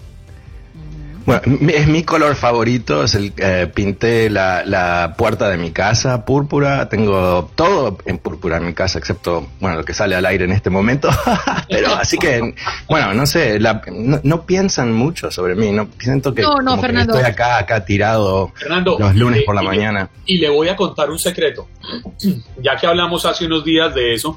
Bueno, 1.30 1.70
es 1.72 1.86
mi 1.86 2.02
color 2.02 2.34
favorito, 2.34 3.04
es 3.04 3.14
el 3.14 3.32
eh, 3.36 3.70
pinté 3.72 4.28
la, 4.28 4.64
la, 4.64 5.14
puerta 5.16 5.48
de 5.48 5.58
mi 5.58 5.70
casa 5.70 6.24
púrpura, 6.24 6.88
tengo 6.88 7.48
todo 7.54 7.98
en 8.04 8.18
púrpura 8.18 8.56
en 8.56 8.66
mi 8.66 8.74
casa, 8.74 8.98
excepto, 8.98 9.46
bueno, 9.60 9.76
lo 9.76 9.84
que 9.84 9.94
sale 9.94 10.16
al 10.16 10.26
aire 10.26 10.46
en 10.46 10.50
este 10.50 10.70
momento, 10.70 11.08
pero 11.68 11.94
así 11.94 12.18
que, 12.18 12.52
bueno, 12.88 13.14
no 13.14 13.26
sé, 13.26 13.60
no, 13.60 14.44
piensan 14.44 14.92
mucho 14.92 15.30
sobre 15.30 15.54
mí, 15.54 15.70
no 15.70 15.88
siento 16.00 16.34
que, 16.34 16.42
estoy 16.42 17.22
acá, 17.22 17.58
acá 17.58 17.84
tirado 17.84 18.52
los 18.98 19.14
lunes 19.14 19.44
por 19.44 19.54
la 19.54 19.62
mañana. 19.62 20.10
Y 20.26 20.38
le 20.38 20.48
voy 20.48 20.68
a 20.68 20.74
contar 20.74 21.10
un 21.10 21.18
secreto, 21.20 21.68
ya 22.60 22.74
que 22.76 22.88
hablamos 22.88 23.24
hace 23.24 23.46
unos 23.46 23.64
días 23.64 23.94
de 23.94 24.14
eso, 24.14 24.36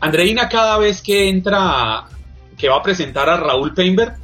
Andreina 0.00 0.48
cada 0.48 0.76
vez 0.78 1.00
que 1.02 1.28
entra, 1.28 2.06
que 2.58 2.68
va 2.68 2.78
a 2.78 2.82
presentar 2.82 3.28
a 3.28 3.36
Raúl 3.36 3.72
Peinberg, 3.74 4.16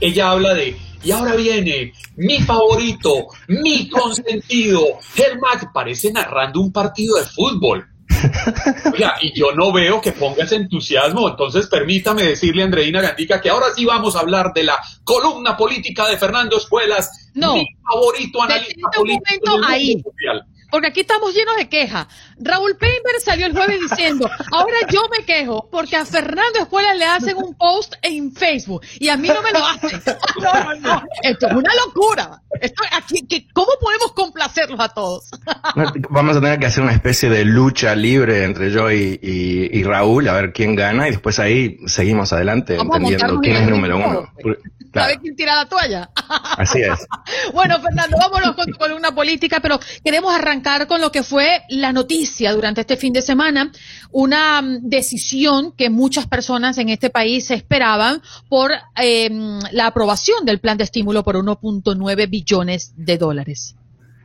ella 0.00 0.30
habla 0.30 0.54
de 0.54 0.76
y 1.02 1.10
ahora 1.10 1.34
viene 1.36 1.92
mi 2.16 2.40
favorito, 2.40 3.28
mi 3.48 3.88
consentido. 3.88 4.98
Mac 5.40 5.70
parece 5.72 6.12
narrando 6.12 6.60
un 6.60 6.72
partido 6.72 7.16
de 7.16 7.24
fútbol. 7.24 7.86
y 9.22 9.38
yo 9.38 9.52
no 9.52 9.72
veo 9.72 10.00
que 10.00 10.12
pongas 10.12 10.50
entusiasmo, 10.50 11.28
entonces 11.28 11.68
permítame 11.68 12.24
decirle 12.24 12.62
a 12.62 12.64
Andreina 12.64 13.00
Gandica 13.00 13.40
que 13.40 13.50
ahora 13.50 13.66
sí 13.76 13.84
vamos 13.84 14.16
a 14.16 14.20
hablar 14.20 14.52
de 14.52 14.64
la 14.64 14.78
columna 15.04 15.56
política 15.56 16.08
de 16.08 16.16
Fernando 16.16 16.56
Escuelas, 16.56 17.30
no, 17.34 17.54
mi 17.54 17.66
favorito 17.88 18.42
analista 18.42 18.88
político. 18.96 19.60
ahí. 19.64 20.02
Porque 20.70 20.88
aquí 20.88 21.00
estamos 21.00 21.34
llenos 21.34 21.56
de 21.56 21.68
quejas. 21.68 22.06
Raúl 22.38 22.76
Peinberg 22.76 23.20
salió 23.24 23.46
el 23.46 23.52
jueves 23.52 23.80
diciendo, 23.80 24.30
ahora 24.52 24.76
yo 24.90 25.02
me 25.16 25.24
quejo 25.24 25.68
porque 25.70 25.96
a 25.96 26.04
Fernando 26.04 26.60
Escuela 26.60 26.94
le 26.94 27.04
hacen 27.04 27.36
un 27.36 27.54
post 27.54 27.94
en 28.02 28.32
Facebook 28.32 28.82
y 28.98 29.08
a 29.08 29.16
mí 29.16 29.28
no 29.28 29.42
me 29.42 29.52
lo 29.52 29.64
hacen. 29.64 30.00
No, 30.40 30.52
no, 30.52 30.74
no. 30.80 31.02
Esto 31.22 31.46
es 31.46 31.52
una 31.52 31.70
locura. 31.86 32.42
Esto, 32.60 32.82
aquí, 32.92 33.48
¿Cómo 33.52 33.72
podemos 33.80 34.12
complacerlos 34.12 34.78
a 34.80 34.88
todos? 34.88 35.30
Vamos 36.10 36.36
a 36.36 36.40
tener 36.40 36.58
que 36.58 36.66
hacer 36.66 36.82
una 36.82 36.92
especie 36.92 37.28
de 37.28 37.44
lucha 37.44 37.94
libre 37.94 38.44
entre 38.44 38.70
yo 38.70 38.90
y, 38.90 39.82
Raúl, 39.82 40.28
a 40.28 40.34
ver 40.34 40.52
quién 40.52 40.74
gana 40.74 41.08
y 41.08 41.12
después 41.12 41.38
ahí 41.38 41.78
seguimos 41.86 42.32
adelante 42.32 42.76
entendiendo 42.76 43.40
quién 43.40 43.56
es 43.56 43.62
el 43.62 43.70
número 43.70 43.96
uno. 43.96 44.32
¿Sabes 44.92 45.18
quién 45.18 45.36
tira 45.36 45.54
la 45.54 45.66
toalla? 45.66 46.10
Así 46.56 46.80
es. 46.80 47.06
bueno, 47.52 47.78
Fernando, 47.80 48.16
vámonos 48.18 48.54
con 48.54 48.66
tu 48.66 48.78
columna 48.78 49.14
política, 49.14 49.60
pero 49.60 49.78
queremos 50.02 50.34
arrancar 50.34 50.57
con 50.86 51.00
lo 51.00 51.12
que 51.12 51.22
fue 51.22 51.62
la 51.68 51.92
noticia 51.92 52.52
durante 52.52 52.80
este 52.80 52.96
fin 52.96 53.12
de 53.12 53.22
semana, 53.22 53.70
una 54.10 54.60
mm, 54.60 54.88
decisión 54.88 55.72
que 55.72 55.90
muchas 55.90 56.26
personas 56.26 56.78
en 56.78 56.88
este 56.88 57.10
país 57.10 57.50
esperaban 57.50 58.22
por 58.48 58.72
em, 58.96 59.60
la 59.72 59.86
aprobación 59.86 60.44
del 60.44 60.58
plan 60.58 60.76
de 60.78 60.84
estímulo 60.84 61.22
por 61.22 61.36
1.9 61.36 62.28
billones 62.28 62.92
de 62.96 63.18
dólares. 63.18 63.74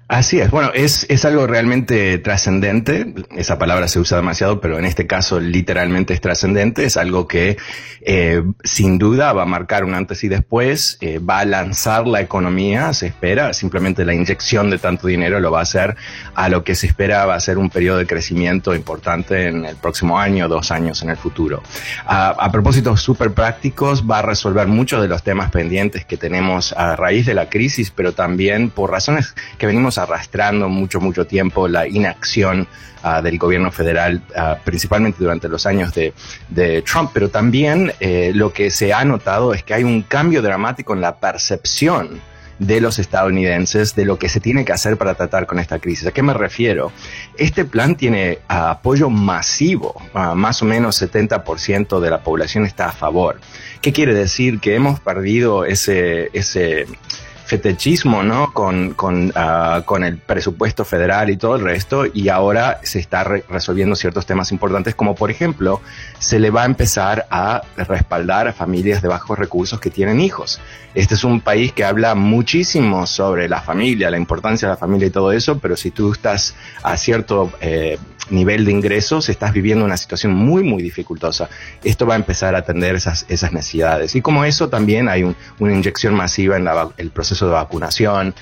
Así 0.10 0.40
es, 0.42 0.52
bueno, 0.52 0.70
es, 0.74 1.06
es 1.10 1.24
algo 1.24 1.48
realmente 1.48 2.18
trascendente, 2.18 3.14
esa 3.38 3.58
palabra 3.58 3.88
se 3.88 4.00
usa 4.00 4.18
demasiado, 4.18 4.60
pero 4.60 4.78
en 4.78 4.84
este 4.84 5.08
caso 5.08 5.40
literalmente 5.40 6.14
es 6.14 6.20
trascendente, 6.20 6.84
es 6.84 6.98
algo 6.98 7.26
que 7.26 7.58
eh, 8.02 8.44
sin 8.66 9.00
duda 9.00 9.32
va 9.32 9.44
a 9.44 9.46
marcar 9.46 9.86
un 9.86 9.94
antes 9.94 10.22
y 10.26 10.28
después, 10.28 10.98
eh, 11.00 11.20
va 11.20 11.40
a 11.40 11.46
lanzar 11.46 12.06
la 12.06 12.20
economía, 12.20 12.92
se 12.92 13.08
espera, 13.08 13.54
simplemente 13.54 14.04
la 14.04 14.14
inyección 14.14 14.70
de 14.70 14.78
tanto 14.78 15.08
dinero 15.08 15.40
lo 15.40 15.52
va 15.52 15.60
a 15.60 15.64
hacer 15.64 15.96
a 16.36 16.50
lo 16.50 16.66
que 16.66 16.76
se 16.76 16.88
espera 16.88 17.26
va 17.26 17.36
a 17.36 17.40
ser 17.40 17.58
un 17.58 17.70
periodo 17.70 17.98
de 17.98 18.06
crecimiento 18.06 18.76
importante 18.76 19.48
en 19.48 19.64
el 19.64 19.78
próximo 19.78 20.20
año, 20.20 20.50
dos 20.50 20.72
años 20.72 21.02
en 21.02 21.12
el 21.12 21.18
futuro. 21.18 21.64
A, 22.06 22.32
a 22.32 22.52
propósitos 22.52 23.02
súper 23.02 23.32
prácticos, 23.32 24.04
va 24.04 24.20
a 24.20 24.22
resolver 24.22 24.68
muchos 24.68 25.02
de 25.02 25.08
los 25.08 25.24
temas 25.24 25.50
pendientes 25.50 26.04
que 26.04 26.18
tenemos 26.18 26.74
a 26.74 26.98
raíz 26.98 27.26
de 27.26 27.36
la 27.36 27.50
crisis, 27.50 27.90
pero 27.90 28.12
también 28.12 28.70
por 28.70 28.92
razones 28.92 29.34
que 29.58 29.66
venimos 29.66 29.93
arrastrando 29.98 30.70
mucho, 30.70 31.00
mucho 31.00 31.26
tiempo 31.26 31.68
la 31.68 31.88
inacción 31.88 32.68
ah, 33.02 33.22
del 33.22 33.38
gobierno 33.38 33.72
federal, 33.72 34.22
ah, 34.36 34.58
principalmente 34.64 35.20
durante 35.20 35.48
los 35.50 35.66
años 35.66 35.94
de, 35.94 36.14
Trump, 36.84 37.12
pero 37.14 37.30
también 37.30 37.94
eh, 38.00 38.32
lo 38.34 38.54
que 38.54 38.70
se 38.70 38.94
ha 38.94 39.04
notado 39.06 39.54
es 39.54 39.64
que 39.64 39.74
hay 39.74 39.84
un 39.84 40.02
cambio 40.04 40.42
dramático 40.42 40.94
en 40.94 41.02
la 41.02 41.20
percepción 41.20 42.22
de 42.60 42.80
los 42.80 43.00
estadounidenses 43.00 43.96
de 43.96 44.06
lo 44.06 44.18
que 44.18 44.30
se 44.30 44.40
tiene 44.40 44.64
que 44.64 44.72
hacer 44.72 44.98
para 44.98 45.16
tratar 45.16 45.46
con 45.48 45.60
esta 45.60 45.80
crisis. 45.80 46.08
¿A 46.08 46.12
qué 46.12 46.22
me 46.22 46.34
refiero? 46.34 46.92
Este 47.38 47.66
plan 47.66 47.96
tiene 47.96 48.40
ah, 48.48 48.72
apoyo 48.72 49.10
masivo, 49.10 50.02
más 50.14 50.62
o 50.62 50.66
menos 50.66 51.02
70% 51.02 52.00
de 52.00 52.10
la 52.10 52.24
población 52.24 52.66
está 52.66 52.90
a 52.90 52.92
favor. 52.92 53.40
¿Qué 53.82 53.92
quiere 53.92 54.14
decir? 54.14 54.60
Que 54.60 54.76
hemos 54.76 55.00
perdido 55.00 55.66
ese, 55.66 56.30
ese 56.34 56.86
fetechismo, 57.46 58.24
¿no? 58.24 58.54
Con, 58.54 58.94
con, 58.94 59.32
ah, 59.36 59.82
con, 59.86 60.04
el 60.04 60.18
presupuesto 60.18 60.86
federal 60.86 61.30
y 61.30 61.38
todo 61.38 61.56
el 61.56 61.64
resto, 61.64 62.06
y 62.12 62.30
ahora 62.30 62.80
se 62.84 63.00
está 63.00 63.24
resolviendo 63.24 63.96
ciertos 63.96 64.26
temas 64.26 64.52
importantes, 64.52 64.96
como 64.96 65.16
por 65.16 65.30
ejemplo, 65.30 65.82
se 66.20 66.40
le 66.40 66.50
va 66.50 66.64
a 66.64 66.66
empezar 66.66 67.28
a 67.30 67.62
respaldar 67.76 68.48
a 68.48 68.54
familias 68.54 69.02
de 69.02 69.08
bajos 69.08 69.38
recursos 69.38 69.80
que 69.80 69.90
tienen 69.90 70.20
hijos. 70.20 70.60
Este 70.96 71.16
es 71.16 71.24
un 71.24 71.42
país 71.42 71.74
que 71.74 71.84
habla 71.84 72.16
muchísimo 72.16 73.08
sobre 73.08 73.50
la 73.50 73.62
familia, 73.62 74.12
la 74.12 74.18
importancia 74.18 74.68
de 74.68 74.74
la 74.74 74.78
familia 74.78 75.08
y 75.08 75.12
todo 75.12 75.32
eso, 75.32 75.58
pero 75.60 75.76
si 75.76 75.92
tú 75.92 76.12
estás 76.12 76.56
a 76.84 76.98
cierto 76.98 77.52
eh, 77.62 77.98
nivel 78.34 78.66
de 78.66 78.72
ingresos, 78.72 79.30
estás 79.30 79.54
viviendo 79.54 79.86
una 79.86 79.98
situación 79.98 80.34
muy, 80.34 80.64
muy 80.64 80.82
dificultosa. 80.84 81.50
Esto 81.84 82.06
va 82.06 82.16
a 82.16 82.18
empezar 82.18 82.56
a 82.56 82.60
atender 82.60 82.96
esas, 82.96 83.26
esas 83.30 83.54
necesidades. 83.54 84.16
Y 84.16 84.22
como 84.22 84.44
eso, 84.44 84.70
también 84.70 85.10
hay 85.10 85.24
una 85.60 85.74
inyección 85.74 86.16
masiva 86.16 86.58
en 86.58 86.68
el 86.98 87.12
proceso 87.12 87.46
de 87.48 87.54
vacunación, 87.54 88.34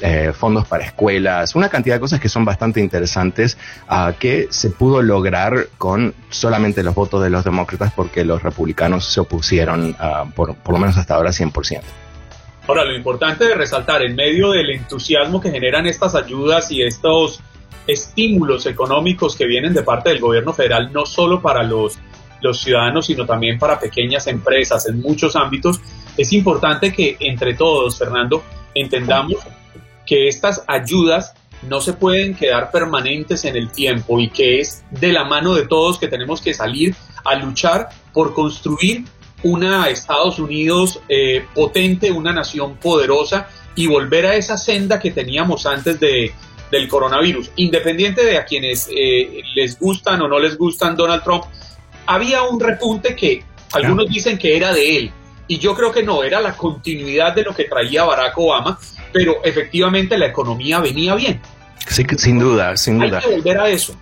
eh, 0.00 0.32
fondos 0.34 0.66
para 0.66 0.84
escuelas, 0.84 1.54
una 1.54 1.68
cantidad 1.68 1.96
de 1.96 2.00
cosas 2.00 2.20
que 2.20 2.28
son 2.28 2.44
bastante 2.44 2.80
interesantes 2.80 3.56
uh, 3.88 4.12
que 4.18 4.48
se 4.50 4.70
pudo 4.70 5.02
lograr 5.02 5.68
con 5.78 6.14
solamente 6.28 6.82
los 6.82 6.94
votos 6.94 7.22
de 7.22 7.30
los 7.30 7.44
demócratas 7.44 7.92
porque 7.94 8.24
los 8.24 8.42
republicanos 8.42 9.04
se 9.06 9.20
opusieron, 9.20 9.90
uh, 9.90 10.30
por, 10.32 10.54
por 10.56 10.74
lo 10.74 10.80
menos 10.80 10.96
hasta 10.96 11.14
ahora, 11.14 11.30
100%. 11.30 11.80
Ahora, 12.66 12.84
lo 12.84 12.94
importante 12.94 13.46
de 13.46 13.54
resaltar, 13.54 14.02
en 14.02 14.14
medio 14.14 14.52
del 14.52 14.70
entusiasmo 14.70 15.40
que 15.40 15.50
generan 15.50 15.86
estas 15.86 16.14
ayudas 16.14 16.70
y 16.70 16.82
estos 16.82 17.40
estímulos 17.86 18.66
económicos 18.66 19.36
que 19.36 19.46
vienen 19.46 19.74
de 19.74 19.82
parte 19.82 20.10
del 20.10 20.20
gobierno 20.20 20.52
federal, 20.52 20.92
no 20.92 21.06
solo 21.06 21.40
para 21.40 21.62
los, 21.62 21.98
los 22.40 22.60
ciudadanos, 22.60 23.06
sino 23.06 23.26
también 23.26 23.58
para 23.58 23.78
pequeñas 23.78 24.26
empresas 24.26 24.88
en 24.88 25.00
muchos 25.00 25.36
ámbitos, 25.36 25.80
es 26.16 26.32
importante 26.32 26.92
que 26.92 27.16
entre 27.20 27.54
todos, 27.54 27.98
Fernando, 27.98 28.42
entendamos 28.74 29.38
que 30.06 30.28
estas 30.28 30.64
ayudas 30.66 31.34
no 31.68 31.80
se 31.80 31.92
pueden 31.92 32.34
quedar 32.34 32.70
permanentes 32.70 33.44
en 33.44 33.56
el 33.56 33.70
tiempo 33.70 34.18
y 34.18 34.30
que 34.30 34.60
es 34.60 34.82
de 34.90 35.12
la 35.12 35.24
mano 35.24 35.54
de 35.54 35.66
todos 35.66 35.98
que 35.98 36.08
tenemos 36.08 36.40
que 36.40 36.54
salir 36.54 36.94
a 37.24 37.34
luchar 37.34 37.88
por 38.12 38.34
construir 38.34 39.04
una 39.42 39.88
Estados 39.88 40.38
Unidos 40.38 41.00
eh, 41.08 41.44
potente, 41.54 42.10
una 42.10 42.32
nación 42.32 42.76
poderosa 42.76 43.48
y 43.74 43.86
volver 43.86 44.26
a 44.26 44.36
esa 44.36 44.56
senda 44.56 44.98
que 44.98 45.10
teníamos 45.10 45.66
antes 45.66 45.98
de, 46.00 46.32
del 46.70 46.88
coronavirus, 46.88 47.50
independiente 47.56 48.24
de 48.24 48.38
a 48.38 48.44
quienes 48.44 48.88
eh, 48.94 49.42
les 49.54 49.78
gustan 49.78 50.22
o 50.22 50.28
no 50.28 50.38
les 50.38 50.56
gustan 50.56 50.96
Donald 50.96 51.22
Trump, 51.22 51.44
había 52.06 52.42
un 52.42 52.60
repunte 52.60 53.14
que 53.14 53.44
algunos 53.72 54.08
dicen 54.08 54.38
que 54.38 54.56
era 54.56 54.72
de 54.72 54.96
él, 54.96 55.12
y 55.46 55.58
yo 55.58 55.74
creo 55.74 55.90
que 55.90 56.02
no, 56.02 56.22
era 56.22 56.40
la 56.40 56.56
continuidad 56.56 57.34
de 57.34 57.42
lo 57.42 57.54
que 57.54 57.64
traía 57.64 58.04
Barack 58.04 58.38
Obama, 58.38 58.78
pero 59.12 59.44
efectivamente 59.44 60.16
la 60.16 60.26
economía 60.26 60.78
venía 60.78 61.14
bien. 61.14 61.40
Sí, 61.88 62.04
sin 62.18 62.38
duda, 62.38 62.76
sin 62.76 63.00
duda. 63.00 63.18
Hay 63.18 63.24
que 63.24 63.36
volver 63.36 63.58
a 63.58 63.68
eso. 63.68 63.96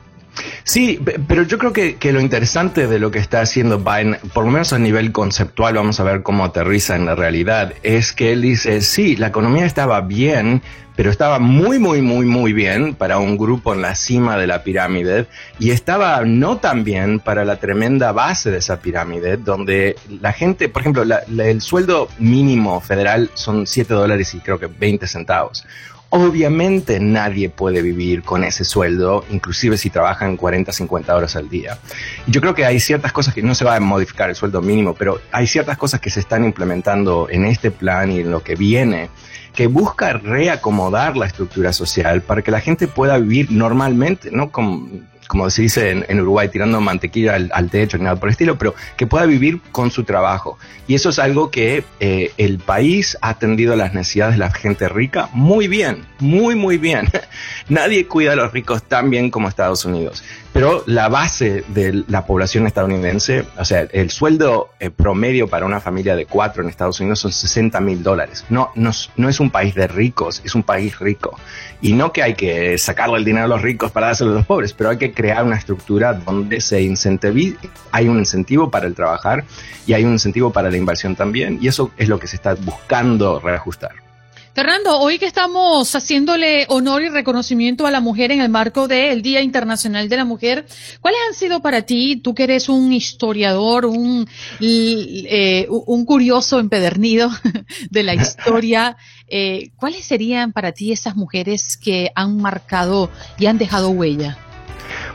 Sí, 0.65 1.01
pero 1.27 1.43
yo 1.43 1.59
creo 1.59 1.73
que, 1.73 1.97
que, 1.97 2.13
lo 2.13 2.21
interesante 2.21 2.87
de 2.87 2.99
lo 2.99 3.11
que 3.11 3.19
está 3.19 3.41
haciendo 3.41 3.79
Biden, 3.79 4.19
por 4.33 4.45
lo 4.45 4.51
menos 4.51 4.73
a 4.73 4.79
nivel 4.79 5.13
conceptual, 5.13 5.75
vamos 5.75 6.01
a 6.01 6.05
ver 6.05 6.23
cómo 6.23 6.45
aterriza 6.45 6.97
en 6.97 7.07
la 7.07 7.15
realidad, 7.15 7.75
es 7.83 8.13
que 8.13 8.33
él 8.33 8.43
dice, 8.43 8.81
sí, 8.81 9.17
la 9.17 9.29
economía 9.29 9.65
estaba 9.65 10.01
bien, 10.01 10.63
pero 10.99 11.11
estaba 11.11 11.39
muy, 11.39 11.79
muy, 11.79 12.03
muy, 12.03 12.27
muy 12.27 12.53
bien 12.53 12.97
para 12.97 13.19
un 13.19 13.39
grupo 13.39 13.73
en 13.73 13.83
la 13.83 13.95
cima 13.95 14.37
de 14.37 14.49
la 14.49 14.65
pirámide 14.65 15.27
y 15.61 15.71
estaba 15.71 16.25
no 16.25 16.59
tan 16.59 16.83
bien 16.83 17.21
para 17.21 17.45
la 17.45 17.61
tremenda 17.61 18.11
base 18.11 18.51
de 18.51 18.59
esa 18.59 18.81
pirámide, 18.81 19.37
donde 19.37 19.95
la 20.21 20.33
gente, 20.33 20.69
por 20.69 20.83
ejemplo, 20.83 21.05
el 21.05 21.61
sueldo 21.61 22.09
mínimo 22.19 22.81
federal 22.81 23.31
son 23.35 23.65
7 23.65 23.95
dólares 23.95 24.35
y 24.35 24.41
creo 24.41 24.59
que 24.59 24.67
20 24.67 25.07
centavos. 25.07 25.65
Obviamente 26.11 27.01
nadie 27.01 27.51
puede 27.51 27.83
vivir 27.83 28.23
con 28.23 28.43
ese 28.43 28.65
sueldo, 28.65 29.27
inclusive 29.31 29.77
si 29.77 29.91
trabajan 29.91 30.39
40, 30.39 30.73
50 30.73 31.15
horas 31.15 31.37
al 31.37 31.51
día. 31.51 31.79
Yo 32.27 32.41
creo 32.41 32.55
que 32.55 32.65
hay 32.65 32.81
ciertas 32.81 33.13
cosas 33.13 33.35
que 33.35 33.43
no 33.43 33.55
se 33.55 33.67
va 33.67 33.77
a 33.77 33.81
modificar 33.81 34.31
el 34.31 34.37
sueldo 34.37 34.63
mínimo, 34.63 34.95
pero 34.95 35.21
hay 35.33 35.47
ciertas 35.47 35.77
cosas 35.77 36.01
que 36.01 36.09
se 36.09 36.21
están 36.21 36.45
implementando 36.45 37.29
en 37.31 37.45
este 37.45 37.71
plan 37.71 38.11
y 38.11 38.21
en 38.21 38.31
lo 38.31 38.43
que 38.43 38.55
viene 38.55 39.11
que 39.55 39.67
busca 39.67 40.13
reacomodar 40.13 41.17
la 41.17 41.27
estructura 41.27 41.73
social 41.73 42.23
para 42.23 42.43
que 42.43 42.53
la 42.53 42.61
gente 42.61 42.87
pueda 42.87 43.19
vivir 43.19 43.51
normalmente, 43.51 44.31
no 44.31 44.51
con, 44.53 45.08
como 45.29 45.49
se 45.51 45.63
dice 45.63 45.91
en, 45.91 46.21
Uruguay, 46.21 46.49
tirando 46.49 46.81
mantequilla 46.81 47.35
al, 47.35 47.71
techo 47.71 47.99
ni 47.99 48.05
nada 48.05 48.17
por 48.17 48.29
el 48.29 48.33
estilo, 48.33 48.59
pero 48.59 48.75
que 48.97 49.07
pueda 49.07 49.27
vivir 49.27 49.61
con 49.71 49.91
su 49.91 50.03
trabajo. 50.03 50.59
Y 50.89 50.95
eso 50.95 51.11
es 51.11 51.19
algo 51.19 51.51
que 51.51 51.85
eh, 52.01 52.33
el 52.39 52.59
país 52.59 53.17
ha 53.21 53.29
atendido 53.29 53.75
a 53.75 53.77
las 53.77 53.93
necesidades 53.93 54.35
de 54.35 54.39
la 54.39 54.51
gente 54.51 54.89
rica 54.89 55.29
muy 55.33 55.69
bien, 55.69 56.07
muy, 56.19 56.55
muy 56.55 56.79
bien. 56.79 57.09
Nadie 57.69 58.07
cuida 58.07 58.33
a 58.33 58.37
los 58.37 58.53
ricos 58.53 58.83
tan 58.83 59.11
bien 59.11 59.31
como 59.31 59.49
Estados 59.49 59.85
Unidos. 59.85 60.25
Pero 60.53 60.83
la 60.87 61.09
base 61.09 61.65
de 61.69 62.05
la 62.09 62.27
población 62.27 62.67
estadounidense, 62.67 63.45
o 63.59 63.65
sea, 63.65 63.83
el 63.93 64.11
sueldo 64.11 64.71
eh, 64.81 64.91
promedio 64.91 65.47
para 65.47 65.67
una 65.67 65.81
familia 65.81 66.17
de 66.17 66.27
cuatro 66.27 66.63
en 66.63 66.69
Estados 66.69 66.99
Unidos 67.01 67.21
son 67.21 67.33
60 67.33 67.81
mil 67.81 68.03
dólares. 68.03 68.45
No, 68.49 68.71
no, 68.75 68.91
no, 69.17 69.29
es 69.29 69.41
un 69.41 69.51
país 69.51 69.75
de 69.75 69.87
ricos, 69.87 70.43
es 70.45 70.55
un 70.55 70.63
país 70.63 70.99
rico. 70.99 71.39
Y 71.81 71.93
no 71.93 72.13
que 72.13 72.23
hay 72.23 72.35
que 72.35 72.77
sacarle 72.79 73.19
el 73.19 73.25
dinero 73.25 73.45
a 73.45 73.49
los 73.49 73.63
ricos 73.63 73.93
para 73.93 74.07
dárselo 74.07 74.33
a 74.33 74.35
los 74.35 74.47
pobres, 74.47 74.73
pero 74.73 74.91
hay 74.91 74.97
que 74.97 75.13
crear 75.13 75.45
una 75.45 75.57
estructura 75.57 76.15
donde 76.15 76.61
se 76.61 76.83
incentivice, 76.83 77.59
hay 77.93 78.09
un 78.09 78.19
incentivo 78.19 78.71
para 78.71 78.87
el 78.87 78.95
trabajar 78.95 79.45
y 79.87 79.93
hay 79.93 80.05
un 80.05 80.13
incentivo 80.13 80.51
para 80.51 80.71
la 80.71 80.77
inversión 80.77 81.15
también. 81.15 81.59
Y 81.61 81.69
eso 81.69 81.91
es 81.97 82.09
lo 82.09 82.19
que 82.19 82.27
se 82.27 82.37
está 82.37 82.55
buscando 82.55 83.39
reajustar. 83.39 84.08
Fernando, 84.55 84.99
hoy 84.99 85.19
que 85.19 85.27
estamos 85.27 85.95
haciéndole 85.95 86.67
honor 86.69 87.03
y 87.03 87.09
reconocimiento 87.09 87.87
a 87.87 87.91
la 87.91 88.01
mujer 88.01 88.33
en 88.33 88.41
el 88.41 88.49
marco 88.49 88.89
del 88.89 89.23
Día 89.23 89.41
Internacional 89.41 90.09
de 90.09 90.17
la 90.17 90.25
Mujer, 90.25 90.67
¿cuáles 91.01 91.21
han 91.29 91.35
sido 91.35 91.61
para 91.61 91.83
ti, 91.83 92.17
tú 92.17 92.35
que 92.35 92.45
eres 92.45 92.69
un 92.69 92.93
historiador, 92.93 93.87
un, 93.87 94.29
eh, 94.61 95.67
un 95.69 96.05
curioso 96.05 96.59
empedernido 96.59 97.31
de 97.91 98.03
la 98.03 98.15
historia, 98.15 98.97
eh, 99.29 99.71
cuáles 99.77 100.05
serían 100.05 100.53
para 100.53 100.73
ti 100.73 100.93
esas 100.93 101.15
mujeres 101.15 101.77
que 101.77 102.11
han 102.15 102.39
marcado 102.39 103.11
y 103.39 103.47
han 103.47 103.59
dejado 103.59 103.91
huella? 103.91 104.48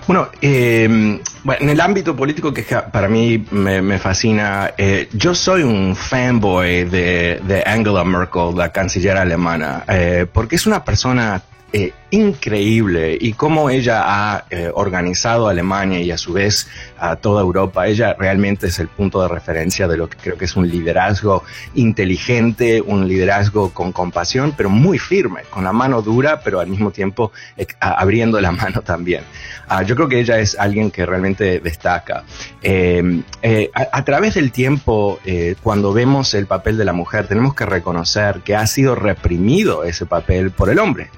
Bueno, 0.06 0.28
eh, 0.42 1.20
bueno, 1.44 1.62
en 1.62 1.70
el 1.70 1.80
ámbito 1.80 2.16
político 2.16 2.54
que 2.54 2.64
para 2.64 3.08
mí 3.08 3.46
me, 3.52 4.00
fascina, 4.00 4.74
eh, 4.78 5.08
yo 5.14 5.34
soy 5.34 5.64
un 5.64 5.96
fanboy 5.96 6.84
de, 6.86 7.42
de, 7.44 7.64
Angela 7.66 8.04
Merkel, 8.04 8.56
la 8.56 8.72
canciller 8.72 9.16
alemana, 9.16 9.86
eh, 9.88 10.26
porque 10.32 10.56
es 10.58 10.66
una 10.68 10.84
persona 10.84 11.42
eh, 11.76 11.92
increíble 12.12 13.18
y 13.20 13.34
cómo 13.34 13.72
ella 13.72 14.04
ha 14.06 14.46
eh, 14.52 14.70
organizado 14.72 15.48
a 15.48 15.52
Alemania 15.52 16.02
y 16.02 16.12
a 16.12 16.20
su 16.20 16.32
vez 16.32 16.68
a 17.00 17.16
toda 17.16 17.42
Europa. 17.42 17.88
Ella 17.88 18.14
realmente 18.14 18.68
es 18.68 18.78
el 18.78 18.90
punto 18.90 19.24
de 19.24 19.28
referencia 19.28 19.88
de 19.88 19.98
lo 19.98 20.08
que 20.08 20.18
creo 20.18 20.38
que 20.38 20.46
es 20.46 20.56
un 20.56 20.70
liderazgo 20.70 21.44
inteligente, 21.74 22.80
un 22.80 23.08
liderazgo 23.08 23.74
con 23.74 23.92
compasión, 23.92 24.54
pero 24.56 24.70
muy 24.70 25.00
firme, 25.00 25.42
con 25.50 25.64
la 25.64 25.74
mano 25.74 26.04
dura, 26.04 26.42
pero 26.42 26.60
al 26.60 26.68
mismo 26.68 26.92
tiempo 26.92 27.32
eh, 27.58 27.66
abriendo 27.80 28.40
la 28.40 28.52
mano 28.62 28.84
también. 28.84 29.24
Ah, 29.68 29.82
yo 29.82 29.96
creo 29.96 30.08
que 30.08 30.20
ella 30.20 30.38
es 30.38 30.56
alguien 30.60 30.92
que 30.92 31.08
realmente 31.08 31.60
destaca. 31.60 32.24
Em, 32.62 33.24
a, 33.74 34.06
través 34.06 34.36
del 34.36 34.52
tiempo, 34.52 35.20
cuando 35.64 35.92
vemos 35.92 36.36
el 36.36 36.46
papel 36.46 36.78
de 36.78 36.86
la 36.86 36.94
mujer, 36.94 37.26
tenemos 37.26 37.56
que 37.56 37.66
reconocer 37.66 38.42
que 38.42 38.56
ha 38.56 38.68
sido 38.68 38.94
reprimido 38.94 39.84
ese 39.86 40.06
papel 40.06 40.52
por 40.52 40.70
el 40.70 40.78
hombre 40.78 41.10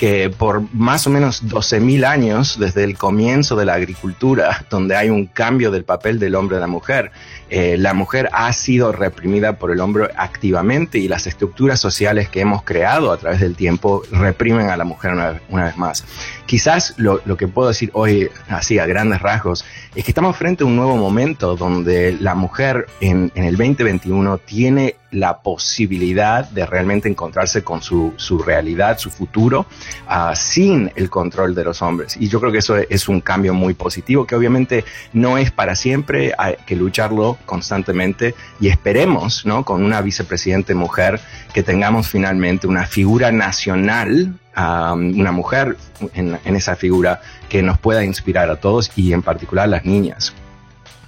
que 0.00 0.30
por 0.30 0.62
más 0.72 1.06
o 1.06 1.10
menos 1.10 1.44
12.000 1.44 2.06
años, 2.06 2.58
desde 2.58 2.84
el 2.84 2.96
comienzo 2.96 3.54
de 3.54 3.66
la 3.66 3.74
agricultura, 3.74 4.64
donde 4.70 4.96
hay 4.96 5.10
un 5.10 5.26
cambio 5.26 5.70
del 5.70 5.84
papel 5.84 6.18
del 6.18 6.36
hombre 6.36 6.56
a 6.56 6.60
la 6.60 6.66
mujer, 6.66 7.12
eh, 7.50 7.76
la 7.76 7.92
mujer 7.92 8.30
ha 8.32 8.50
sido 8.54 8.92
reprimida 8.92 9.58
por 9.58 9.70
el 9.70 9.80
hombre 9.80 10.08
activamente 10.16 10.98
y 10.98 11.06
las 11.06 11.26
estructuras 11.26 11.80
sociales 11.80 12.30
que 12.30 12.40
hemos 12.40 12.62
creado 12.62 13.12
a 13.12 13.18
través 13.18 13.40
del 13.40 13.56
tiempo 13.56 14.02
reprimen 14.10 14.70
a 14.70 14.78
la 14.78 14.84
mujer 14.84 15.12
una, 15.50 15.64
vez 15.64 15.76
más. 15.76 16.02
Quizás 16.50 16.94
lo, 16.96 17.20
que 17.36 17.46
puedo 17.46 17.68
decir 17.68 17.90
hoy, 17.92 18.28
así 18.48 18.80
a 18.80 18.84
grandes 18.84 19.22
rasgos, 19.22 19.64
es 19.94 20.02
que 20.02 20.10
estamos 20.10 20.36
frente 20.36 20.64
a 20.64 20.66
un 20.66 20.74
nuevo 20.74 20.96
momento 20.96 21.54
donde 21.54 22.16
la 22.18 22.34
mujer 22.34 22.86
en, 23.00 23.30
el 23.36 23.56
2021 23.56 24.38
tiene 24.38 24.96
la 25.12 25.42
posibilidad 25.42 26.50
de 26.50 26.66
realmente 26.66 27.08
encontrarse 27.08 27.62
con 27.62 27.82
su, 27.82 28.14
su 28.16 28.38
realidad, 28.38 28.98
su 28.98 29.10
futuro, 29.10 29.66
uh, 30.08 30.34
sin 30.34 30.90
el 30.96 31.08
control 31.08 31.54
de 31.54 31.62
los 31.62 31.82
hombres. 31.82 32.16
Y 32.18 32.28
yo 32.28 32.40
creo 32.40 32.50
que 32.50 32.58
eso 32.58 32.76
es 32.78 33.08
un 33.08 33.20
cambio 33.20 33.54
muy 33.54 33.74
positivo, 33.74 34.26
que 34.26 34.34
obviamente 34.34 34.84
no 35.12 35.38
es 35.38 35.52
para 35.52 35.76
siempre, 35.76 36.32
hay 36.36 36.56
que 36.66 36.74
lucharlo 36.74 37.38
constantemente 37.46 38.34
y 38.60 38.66
esperemos, 38.66 39.46
¿no? 39.46 39.64
Con 39.64 39.84
una 39.84 40.00
vicepresidente 40.00 40.74
mujer, 40.74 41.20
que 41.54 41.62
tengamos 41.62 42.08
finalmente 42.08 42.66
una 42.66 42.86
figura 42.86 43.30
nacional 43.30 44.34
una 44.56 45.32
mujer 45.32 45.76
en, 46.14 46.38
esa 46.44 46.76
figura 46.76 47.20
que 47.48 47.62
nos 47.62 47.78
pueda 47.78 48.04
inspirar 48.04 48.50
a 48.50 48.56
todos 48.56 48.90
y 48.96 49.12
en 49.12 49.22
particular 49.22 49.64
a 49.64 49.68
las 49.68 49.84
niñas. 49.84 50.34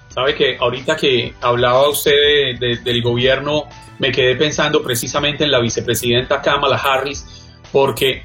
Sabe 0.09 0.35
que 0.35 0.57
ahorita 0.59 0.97
que 0.97 1.35
hablaba 1.41 1.89
usted 1.89 2.59
del 2.59 3.03
gobierno, 3.03 3.65
me 3.99 4.13
quedé 4.13 4.37
pensando 4.37 4.83
precisamente 4.83 5.45
en 5.45 5.51
la 5.51 5.61
vicepresidenta 5.61 6.43
Kamala 6.43 6.77
Harris, 6.77 7.25
porque 7.73 8.25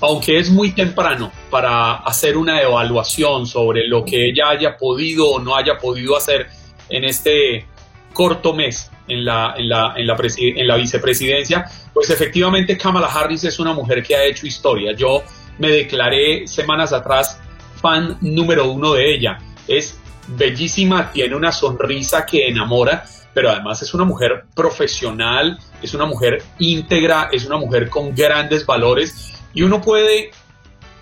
aunque 0.00 0.38
es 0.38 0.50
muy 0.50 0.72
temprano 0.72 1.32
para 1.50 1.94
hacer 1.96 2.36
una 2.36 2.60
evaluación 2.60 3.46
sobre 3.46 3.86
lo 3.86 4.04
que 4.04 4.28
ella 4.28 4.50
haya 4.50 4.76
podido 4.76 5.28
o 5.28 5.38
no 5.38 5.56
haya 5.56 5.78
podido 5.78 6.16
hacer 6.16 6.46
en 6.88 7.04
este 7.04 7.66
corto 8.12 8.54
mes 8.54 8.90
en 9.08 9.24
la, 9.24 9.54
en 9.56 9.68
la, 9.68 9.94
en 9.96 10.06
la, 10.06 10.16
en 10.38 10.66
la 10.66 10.76
vicepresidencia, 10.76 11.64
pues 11.92 12.10
efectivamente 12.10 12.76
Kamala 12.76 13.06
Harris 13.06 13.44
es 13.44 13.58
una 13.58 13.72
mujer 13.72 14.02
que 14.02 14.16
ha 14.16 14.24
hecho 14.24 14.46
historia. 14.46 14.92
Yo 14.92 15.22
me 15.58 15.70
declaré 15.70 16.46
semanas 16.46 16.92
atrás 16.92 17.40
fan 17.80 18.18
número 18.20 18.70
uno 18.70 18.94
de 18.94 19.14
ella. 19.14 19.38
Es 19.66 19.98
bellísima, 20.28 21.10
tiene 21.12 21.36
una 21.36 21.52
sonrisa 21.52 22.26
que 22.26 22.48
enamora, 22.48 23.04
pero 23.32 23.50
además 23.50 23.82
es 23.82 23.94
una 23.94 24.04
mujer 24.04 24.44
profesional, 24.54 25.58
es 25.82 25.94
una 25.94 26.06
mujer 26.06 26.42
íntegra, 26.58 27.28
es 27.32 27.44
una 27.46 27.58
mujer 27.58 27.88
con 27.88 28.14
grandes 28.14 28.64
valores 28.64 29.34
y 29.54 29.62
uno 29.62 29.80
puede 29.80 30.30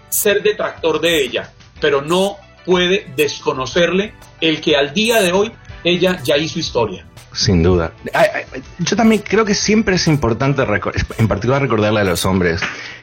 ser 0.09 0.43
detractor 0.43 1.01
de 1.01 1.25
ella, 1.25 1.53
pero 1.81 2.03
no 2.03 2.37
puede 2.65 3.11
desconocerle 3.17 4.15
el 4.41 4.61
que 4.61 4.77
al 4.77 4.93
día 4.93 5.21
de 5.21 5.33
hoy 5.33 5.53
ella 5.85 6.21
ya 6.23 6.37
hizo 6.37 6.59
historia. 6.59 7.07
Sin 7.33 7.63
duda. 7.63 7.93
Yo 8.79 8.97
también 8.97 9.23
creo 9.23 9.45
que 9.45 9.55
siempre 9.55 9.97
es 9.97 10.07
importante, 10.07 10.63
en 11.19 11.29
particular 11.29 11.61
recordarle 11.61 12.01
a 12.01 12.05
los 12.05 12.25
hombres, 12.25 12.61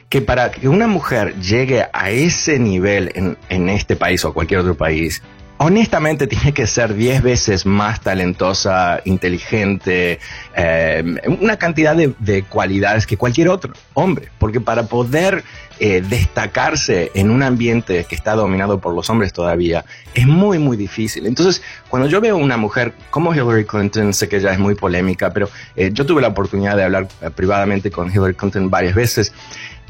que 0.08 0.20
para 0.20 0.50
que 0.50 0.68
una 0.68 0.86
mujer 0.86 1.38
llegue 1.40 1.86
a 1.92 2.10
ese 2.10 2.58
nivel 2.58 3.12
en, 3.14 3.38
en 3.48 3.68
este 3.68 3.94
país 3.94 4.24
o 4.24 4.32
cualquier 4.32 4.60
otro 4.60 4.74
país, 4.74 5.22
honestamente 5.62 6.26
tiene 6.26 6.52
que 6.52 6.66
ser 6.66 6.94
10 6.94 7.22
veces 7.22 7.66
más 7.66 8.00
talentosa, 8.00 9.00
inteligente, 9.04 10.18
eh, 10.56 11.04
una 11.40 11.56
cantidad 11.56 11.94
de, 11.94 12.42
cualidades 12.42 13.06
que 13.06 13.16
cualquier 13.16 13.48
otro 13.48 13.72
hombre, 13.94 14.28
porque 14.38 14.60
para 14.60 14.84
poder 14.84 15.44
eh, 15.78 16.02
destacarse 16.06 17.12
en 17.14 17.30
un 17.30 17.42
ambiente 17.42 18.04
que 18.08 18.14
está 18.14 18.34
dominado 18.34 18.80
por 18.80 18.94
los 18.94 19.08
hombres 19.10 19.32
todavía 19.32 19.84
es 20.14 20.26
muy, 20.26 20.58
muy 20.58 20.76
difícil. 20.76 21.26
Entonces, 21.26 21.62
cuando 21.88 22.08
yo 22.08 22.20
veo 22.20 22.36
una 22.36 22.56
mujer 22.56 22.94
como 23.10 23.34
Hillary 23.34 23.64
Clinton, 23.64 24.12
sé 24.12 24.28
que 24.28 24.36
ella 24.36 24.52
es 24.52 24.58
muy 24.58 24.74
polémica, 24.74 25.32
pero 25.32 25.48
eh, 25.76 25.90
yo 25.92 26.04
tuve 26.04 26.22
la 26.22 26.28
oportunidad 26.28 26.76
de 26.76 26.84
hablar 26.84 27.08
privadamente 27.34 27.90
con 27.90 28.10
Hillary 28.10 28.34
Clinton 28.34 28.68
varias 28.68 28.94
veces, 28.94 29.32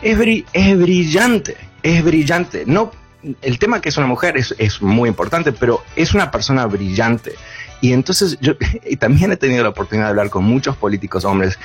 es, 0.02 0.18
es 0.52 0.78
brillante, 0.78 1.56
es 1.82 2.04
brillante. 2.04 2.64
No 2.66 3.01
el 3.40 3.58
tema 3.58 3.80
que 3.80 3.88
es 3.88 3.96
una 3.96 4.06
mujer 4.06 4.36
es, 4.36 4.82
muy 4.82 5.08
importante, 5.08 5.52
pero 5.52 5.82
es 5.96 6.14
una 6.14 6.30
persona 6.30 6.66
brillante. 6.66 7.34
Y 7.80 7.92
entonces 7.92 8.38
yo 8.40 8.54
y 8.84 8.96
también 8.96 9.32
he 9.32 9.36
tenido 9.36 9.62
la 9.62 9.70
oportunidad 9.70 10.06
de 10.06 10.10
hablar 10.10 10.30
con 10.30 10.44
muchos 10.44 10.76
políticos 10.76 11.24
hombres. 11.24 11.58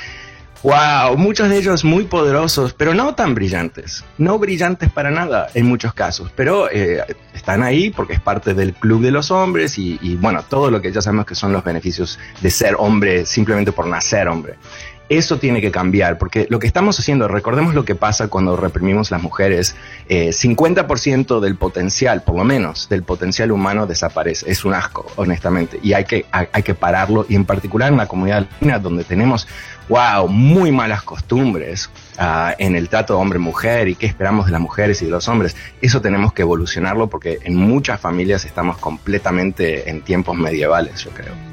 Wow, 0.63 1.17
muchos 1.17 1.49
de 1.49 1.57
ellos 1.59 1.83
muy 1.83 2.05
poderosos, 2.05 2.73
pero 2.73 2.95
no 2.95 3.13
tan 3.13 3.35
brillantes. 3.35 4.03
No 4.17 4.39
brillantes 4.39 4.91
para 4.91 5.11
nada 5.11 5.47
en 5.53 5.67
muchos 5.67 5.93
casos, 5.93 6.31
pero 6.35 6.67
eh, 6.71 7.03
están 7.35 7.61
ahí 7.61 7.91
porque 7.91 8.13
es 8.13 8.19
parte 8.19 8.55
del 8.55 8.73
club 8.73 9.03
de 9.03 9.11
los 9.11 9.29
hombres 9.29 9.77
y, 9.77 9.99
y 10.01 10.15
bueno, 10.15 10.43
todo 10.49 10.71
lo 10.71 10.81
que 10.81 10.91
ya 10.91 10.99
sabemos 10.99 11.27
que 11.27 11.35
son 11.35 11.53
los 11.53 11.63
beneficios 11.63 12.17
de 12.41 12.49
ser 12.49 12.75
hombre 12.79 13.27
simplemente 13.27 13.71
por 13.71 13.85
nacer 13.85 14.27
hombre. 14.27 14.55
Eso 15.09 15.39
tiene 15.39 15.61
que 15.61 15.71
cambiar, 15.71 16.17
porque 16.17 16.47
lo 16.49 16.59
que 16.59 16.67
estamos 16.67 16.99
haciendo, 16.99 17.29
recordemos 17.29 17.73
lo 17.73 17.85
que 17.85 17.95
pasa 17.95 18.27
cuando 18.27 18.57
reprimimos 18.57 19.09
las 19.09 19.21
mujeres, 19.21 19.75
eh, 20.09 20.31
50% 20.33 21.39
del 21.39 21.55
potencial, 21.55 22.23
por 22.23 22.35
lo 22.35 22.43
menos, 22.43 22.89
del 22.89 23.03
potencial 23.03 23.53
humano 23.53 23.87
desaparece. 23.87 24.51
Es 24.51 24.65
un 24.65 24.73
asco, 24.73 25.05
honestamente, 25.15 25.79
y 25.81 25.93
hay 25.93 26.03
que, 26.03 26.25
hay, 26.31 26.63
que 26.63 26.73
pararlo, 26.73 27.25
y 27.29 27.35
en 27.35 27.45
particular 27.45 27.89
en 27.89 27.97
la 27.97 28.07
comunidad 28.07 28.41
latina, 28.41 28.79
donde 28.79 29.05
tenemos, 29.05 29.47
wow, 29.87 30.27
muy 30.27 30.73
malas 30.73 31.03
costumbres 31.03 31.89
uh, 32.19 32.51
en 32.57 32.75
el 32.75 32.89
trato 32.89 33.17
hombre-mujer 33.17 33.87
y 33.87 33.95
qué 33.95 34.07
esperamos 34.07 34.47
de 34.47 34.51
las 34.51 34.61
mujeres 34.61 35.01
y 35.01 35.05
de 35.05 35.11
los 35.11 35.29
hombres. 35.29 35.55
Eso 35.81 36.01
tenemos 36.01 36.33
que 36.33 36.41
evolucionarlo 36.41 37.07
porque 37.07 37.39
en 37.43 37.55
muchas 37.55 38.01
familias 38.01 38.43
estamos 38.43 38.77
completamente 38.77 39.89
en 39.89 40.01
tiempos 40.01 40.35
medievales, 40.35 41.01
yo 41.05 41.11
creo. 41.11 41.46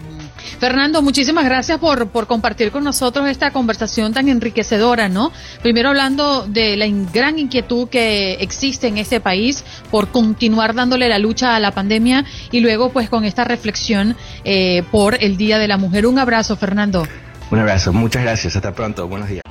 Fernando, 0.59 1.03
muchísimas 1.03 1.45
gracias 1.45 1.79
por, 1.79 2.09
por 2.09 2.27
compartir 2.27 2.71
con 2.71 2.85
nosotros 2.85 3.29
esta 3.29 3.53
conversación 3.53 4.13
tan 4.13 4.29
enriquecedora, 4.29 5.09
¿no? 5.09 5.33
Primero 5.63 5.91
hablando 5.91 6.47
de 6.47 6.77
la 6.77 6.87
gran 7.13 7.39
inquietud 7.39 7.89
que 7.89 8.35
existe 8.35 8.87
en 8.87 8.99
este 8.99 9.21
país 9.21 9.65
por 9.91 10.09
continuar 10.09 10.75
dándole 10.75 11.09
la 11.09 11.19
lucha 11.19 11.57
a 11.57 11.61
la 11.61 11.73
pandemia 11.73 12.25
y 12.51 12.61
luego 12.61 12.91
pues 12.91 13.09
con 13.09 13.25
esta 13.25 13.45
reflexión 13.45 14.17
eh, 14.45 14.83
por 14.91 15.23
el 15.23 15.37
Día 15.37 15.59
de 15.59 15.69
la 15.69 15.77
Mujer. 15.77 16.07
Un 16.07 16.19
abrazo, 16.19 16.57
Fernando. 16.57 17.07
Un 17.51 17.59
abrazo, 17.59 17.93
muchas 17.93 18.23
gracias, 18.23 18.57
hasta 18.57 18.73
pronto, 18.73 19.07
buenos 19.07 19.29
días. 19.29 19.43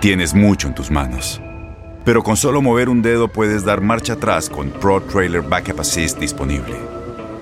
Tienes 0.00 0.34
mucho 0.34 0.66
en 0.66 0.74
tus 0.74 0.90
manos, 0.90 1.40
pero 2.04 2.22
con 2.22 2.36
solo 2.36 2.60
mover 2.62 2.88
un 2.88 3.02
dedo 3.02 3.28
puedes 3.28 3.64
dar 3.64 3.80
marcha 3.80 4.14
atrás 4.14 4.48
con 4.48 4.70
Pro 4.70 5.00
Trailer 5.00 5.42
Backup 5.42 5.80
Assist 5.80 6.18
disponible. 6.18 6.91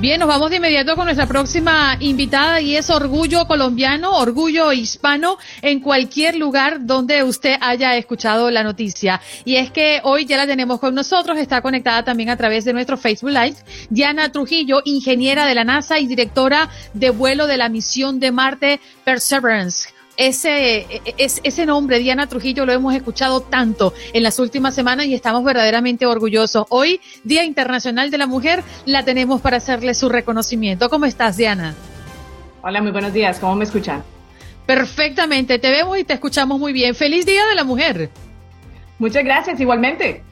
Bien, 0.00 0.20
nos 0.20 0.28
vamos 0.28 0.50
de 0.50 0.58
inmediato 0.58 0.94
con 0.94 1.06
nuestra 1.06 1.26
próxima 1.26 1.96
invitada 1.98 2.60
y 2.60 2.76
es 2.76 2.88
Orgullo 2.88 3.48
Colombiano, 3.48 4.16
Orgullo 4.16 4.72
Hispano 4.72 5.38
en 5.60 5.80
cualquier 5.80 6.36
lugar 6.36 6.86
donde 6.86 7.24
usted 7.24 7.56
haya 7.60 7.96
escuchado 7.96 8.48
la 8.52 8.62
noticia. 8.62 9.20
Y 9.44 9.56
es 9.56 9.72
que 9.72 10.00
hoy 10.04 10.24
ya 10.24 10.36
la 10.36 10.46
tenemos 10.46 10.78
con 10.78 10.94
nosotros, 10.94 11.36
está 11.36 11.62
conectada 11.62 12.04
también 12.04 12.30
a 12.30 12.36
través 12.36 12.64
de 12.64 12.74
nuestro 12.74 12.96
Facebook 12.96 13.30
Live, 13.30 13.56
Diana 13.90 14.30
Trujillo, 14.30 14.82
ingeniera 14.84 15.46
de 15.46 15.56
la 15.56 15.64
NASA 15.64 15.98
y 15.98 16.06
directora 16.06 16.68
de 16.94 17.10
vuelo 17.10 17.48
de 17.48 17.56
la 17.56 17.68
misión 17.68 18.20
de 18.20 18.30
Marte 18.30 18.80
Perseverance 19.04 19.97
ese, 20.18 21.00
ese 21.16 21.64
nombre, 21.64 22.00
Diana 22.00 22.26
Trujillo, 22.26 22.66
lo 22.66 22.72
hemos 22.72 22.94
escuchado 22.94 23.40
tanto 23.40 23.94
en 24.12 24.24
las 24.24 24.38
últimas 24.40 24.74
semanas 24.74 25.06
y 25.06 25.14
estamos 25.14 25.44
verdaderamente 25.44 26.06
orgullosos. 26.06 26.66
Hoy, 26.70 27.00
Día 27.22 27.44
Internacional 27.44 28.10
de 28.10 28.18
la 28.18 28.26
Mujer, 28.26 28.64
la 28.84 29.04
tenemos 29.04 29.40
para 29.40 29.58
hacerle 29.58 29.94
su 29.94 30.08
reconocimiento. 30.08 30.90
¿Cómo 30.90 31.06
estás, 31.06 31.36
Diana? 31.36 31.74
Hola, 32.62 32.82
muy 32.82 32.90
buenos 32.90 33.12
días. 33.12 33.38
¿Cómo 33.38 33.54
me 33.54 33.64
escuchan? 33.64 34.02
Perfectamente, 34.66 35.58
te 35.60 35.70
vemos 35.70 35.96
y 35.96 36.04
te 36.04 36.14
escuchamos 36.14 36.58
muy 36.58 36.72
bien. 36.72 36.94
Feliz 36.94 37.24
Día 37.24 37.46
de 37.46 37.54
la 37.54 37.64
Mujer. 37.64 38.10
Muchas 38.98 39.24
gracias, 39.24 39.60
igualmente. 39.60 40.24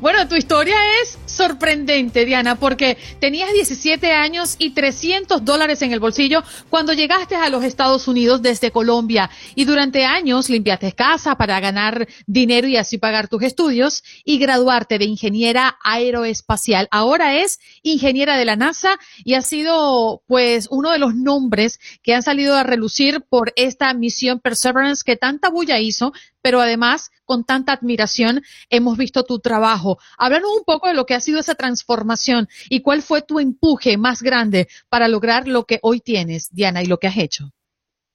Bueno, 0.00 0.26
tu 0.28 0.34
historia 0.34 0.76
es 1.02 1.18
sorprendente, 1.26 2.24
Diana, 2.24 2.56
porque 2.56 2.96
tenías 3.20 3.52
17 3.52 4.12
años 4.12 4.56
y 4.58 4.70
300 4.70 5.44
dólares 5.44 5.82
en 5.82 5.92
el 5.92 6.00
bolsillo 6.00 6.42
cuando 6.68 6.92
llegaste 6.92 7.36
a 7.36 7.48
los 7.48 7.64
Estados 7.64 8.08
Unidos 8.08 8.42
desde 8.42 8.70
Colombia 8.70 9.30
y 9.54 9.64
durante 9.64 10.04
años 10.04 10.50
limpiaste 10.50 10.92
casa 10.92 11.36
para 11.36 11.60
ganar 11.60 12.08
dinero 12.26 12.68
y 12.68 12.76
así 12.76 12.98
pagar 12.98 13.28
tus 13.28 13.42
estudios 13.42 14.02
y 14.24 14.38
graduarte 14.38 14.98
de 14.98 15.04
ingeniera 15.04 15.78
aeroespacial. 15.82 16.88
Ahora 16.90 17.36
es 17.36 17.58
ingeniera 17.82 18.36
de 18.36 18.44
la 18.44 18.56
NASA 18.56 18.98
y 19.24 19.34
ha 19.34 19.42
sido 19.42 20.22
pues 20.26 20.68
uno 20.70 20.90
de 20.90 20.98
los 20.98 21.14
nombres 21.14 21.78
que 22.02 22.14
han 22.14 22.22
salido 22.22 22.56
a 22.56 22.62
relucir 22.62 23.22
por 23.28 23.52
esta 23.56 23.92
misión 23.94 24.40
Perseverance 24.40 25.02
que 25.04 25.16
tanta 25.16 25.48
bulla 25.48 25.78
hizo, 25.78 26.12
pero 26.40 26.60
además 26.60 27.10
con 27.32 27.44
tanta 27.44 27.72
admiración 27.72 28.42
hemos 28.68 28.98
visto 28.98 29.24
tu 29.24 29.38
trabajo. 29.38 29.96
Háblanos 30.18 30.50
un 30.54 30.64
poco 30.66 30.88
de 30.88 30.92
lo 30.92 31.06
que 31.06 31.14
ha 31.14 31.20
sido 31.20 31.40
esa 31.40 31.54
transformación 31.54 32.46
y 32.68 32.82
cuál 32.82 33.00
fue 33.00 33.22
tu 33.22 33.40
empuje 33.40 33.96
más 33.96 34.22
grande 34.22 34.68
para 34.90 35.08
lograr 35.08 35.48
lo 35.48 35.64
que 35.64 35.78
hoy 35.80 36.00
tienes, 36.00 36.54
Diana, 36.54 36.82
y 36.82 36.86
lo 36.86 36.98
que 36.98 37.06
has 37.06 37.16
hecho. 37.16 37.48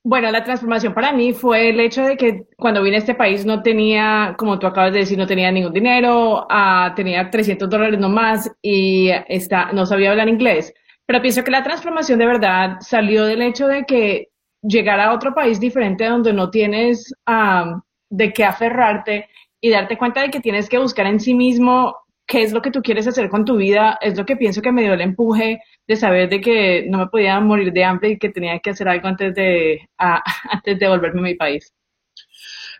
Bueno, 0.03 0.29
la 0.29 0.43
transformación 0.43 0.93
para 0.93 1.13
mí 1.13 1.33
fue 1.33 1.69
el 1.69 1.79
hecho 1.79 2.03
de 2.03 2.15
que 2.15 2.43
cuando 2.57 2.83
vine 2.83 2.97
a 2.97 2.99
este 2.99 3.15
país 3.15 3.43
no 3.43 3.63
tenía, 3.63 4.35
como 4.37 4.59
tú 4.59 4.67
acabas 4.67 4.93
de 4.93 4.99
decir, 4.99 5.17
no 5.17 5.25
tenía 5.25 5.51
ningún 5.51 5.73
dinero, 5.73 6.43
uh, 6.43 6.93
tenía 6.95 7.31
300 7.31 7.67
dólares 7.67 7.99
nomás 7.99 8.51
y 8.61 9.09
está, 9.27 9.71
no 9.71 9.87
sabía 9.87 10.11
hablar 10.11 10.29
inglés. 10.29 10.71
Pero 11.07 11.23
pienso 11.23 11.43
que 11.43 11.49
la 11.49 11.63
transformación 11.63 12.19
de 12.19 12.27
verdad 12.27 12.77
salió 12.81 13.25
del 13.25 13.41
hecho 13.41 13.65
de 13.65 13.83
que 13.83 14.27
llegar 14.61 14.99
a 14.99 15.11
otro 15.11 15.33
país 15.33 15.59
diferente 15.59 16.05
donde 16.05 16.33
no 16.33 16.51
tienes 16.51 17.11
um, 17.27 17.81
de 18.09 18.33
qué 18.33 18.43
aferrarte 18.43 19.29
y 19.59 19.69
darte 19.69 19.97
cuenta 19.97 20.21
de 20.21 20.29
que 20.29 20.39
tienes 20.39 20.69
que 20.69 20.77
buscar 20.77 21.07
en 21.07 21.19
sí 21.19 21.33
mismo 21.33 21.95
qué 22.27 22.43
es 22.43 22.51
lo 22.51 22.61
que 22.61 22.71
tú 22.71 22.81
quieres 22.81 23.07
hacer 23.07 23.29
con 23.29 23.45
tu 23.45 23.55
vida, 23.55 23.97
es 24.01 24.17
lo 24.17 24.25
que 24.25 24.35
pienso 24.35 24.61
que 24.61 24.71
me 24.71 24.83
dio 24.83 24.93
el 24.93 25.01
empuje 25.01 25.61
de 25.87 25.95
saber 25.95 26.29
de 26.29 26.41
que 26.41 26.85
no 26.89 26.97
me 26.97 27.07
podía 27.07 27.39
morir 27.39 27.71
de 27.71 27.85
hambre 27.85 28.09
y 28.09 28.19
que 28.19 28.29
tenía 28.29 28.59
que 28.59 28.71
hacer 28.71 28.89
algo 28.89 29.07
antes 29.07 29.33
de, 29.33 29.89
antes 29.97 30.79
de 30.79 30.87
volverme 30.87 31.21
a 31.21 31.23
mi 31.23 31.35
país. 31.35 31.73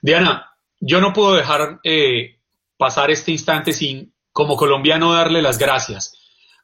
Diana, 0.01 0.51
yo 0.79 0.99
no 0.99 1.13
puedo 1.13 1.33
dejar 1.33 1.79
eh, 1.83 2.39
pasar 2.77 3.09
este 3.09 3.31
instante 3.31 3.71
sin, 3.71 4.13
como 4.31 4.57
colombiano, 4.57 5.13
darle 5.13 5.41
las 5.41 5.57
gracias, 5.57 6.13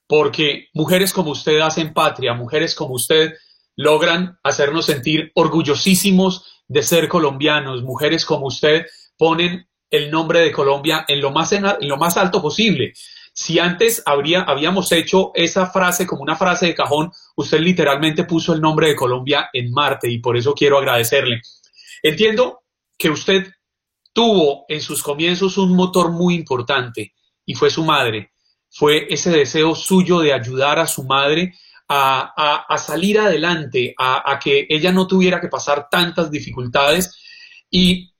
porque 0.05 0.67
mujeres 0.73 1.13
como 1.13 1.31
usted 1.31 1.59
hacen 1.61 1.93
patria, 1.93 2.33
mujeres 2.33 2.75
como 2.75 2.93
usted 2.95 3.33
logran 3.75 4.37
hacernos 4.43 4.85
sentir 4.85 5.31
orgullosísimos 5.33 6.52
de 6.67 6.83
ser 6.83 7.07
colombianos, 7.07 7.83
mujeres 7.83 8.25
como 8.25 8.47
usted 8.47 8.85
ponen 9.17 9.67
el 9.89 10.09
nombre 10.09 10.39
de 10.39 10.51
Colombia 10.51 11.05
en 11.07 11.21
lo 11.21 11.31
más, 11.31 11.51
en, 11.51 11.65
lo 11.81 11.97
más 11.97 12.17
alto 12.17 12.41
posible. 12.41 12.93
Si 13.33 13.59
antes 13.59 14.01
habría, 14.05 14.41
habíamos 14.41 14.91
hecho 14.91 15.31
esa 15.33 15.67
frase 15.67 16.05
como 16.05 16.23
una 16.23 16.35
frase 16.35 16.67
de 16.67 16.75
cajón, 16.75 17.11
usted 17.35 17.59
literalmente 17.59 18.23
puso 18.23 18.53
el 18.53 18.61
nombre 18.61 18.87
de 18.87 18.95
Colombia 18.95 19.49
en 19.53 19.71
Marte 19.71 20.09
y 20.09 20.19
por 20.19 20.37
eso 20.37 20.53
quiero 20.53 20.77
agradecerle. 20.77 21.41
Entiendo 22.01 22.63
que 22.97 23.09
usted 23.09 23.47
tuvo 24.13 24.65
en 24.67 24.81
sus 24.81 25.01
comienzos 25.01 25.57
un 25.57 25.75
motor 25.75 26.11
muy 26.11 26.35
importante 26.35 27.13
y 27.45 27.55
fue 27.55 27.69
su 27.69 27.83
madre. 27.83 28.31
Fue 28.69 29.07
ese 29.09 29.31
deseo 29.31 29.75
suyo 29.75 30.19
de 30.19 30.33
ayudar 30.33 30.79
a 30.79 30.87
su 30.87 31.03
madre 31.03 31.53
a, 31.93 32.77
salir 32.77 33.19
adelante, 33.19 33.93
a, 33.97 34.39
que 34.41 34.65
ella 34.69 34.91
no 34.91 35.07
tuviera 35.07 35.39
que 35.39 35.47
pasar 35.47 35.87
tantas 35.89 36.31
dificultades 36.31 37.19
y 37.69 38.13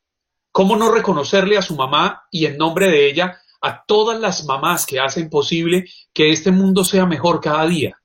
cómo 0.52 0.76
no 0.76 0.92
reconocerle 0.92 1.58
a 1.58 1.62
su 1.62 1.76
mamá 1.76 2.24
y 2.32 2.46
en 2.46 2.58
nombre 2.58 2.90
de 2.90 3.08
ella 3.08 3.40
a 3.62 3.84
todas 3.86 4.20
las 4.20 4.46
mamás 4.46 4.86
que 4.86 5.00
hacen 5.00 5.30
posible 5.30 5.86
que 6.14 6.32
este 6.32 6.52
mundo 6.52 6.84
sea 6.84 7.06
mejor 7.06 7.42
cada 7.42 7.66
día. 7.66 7.98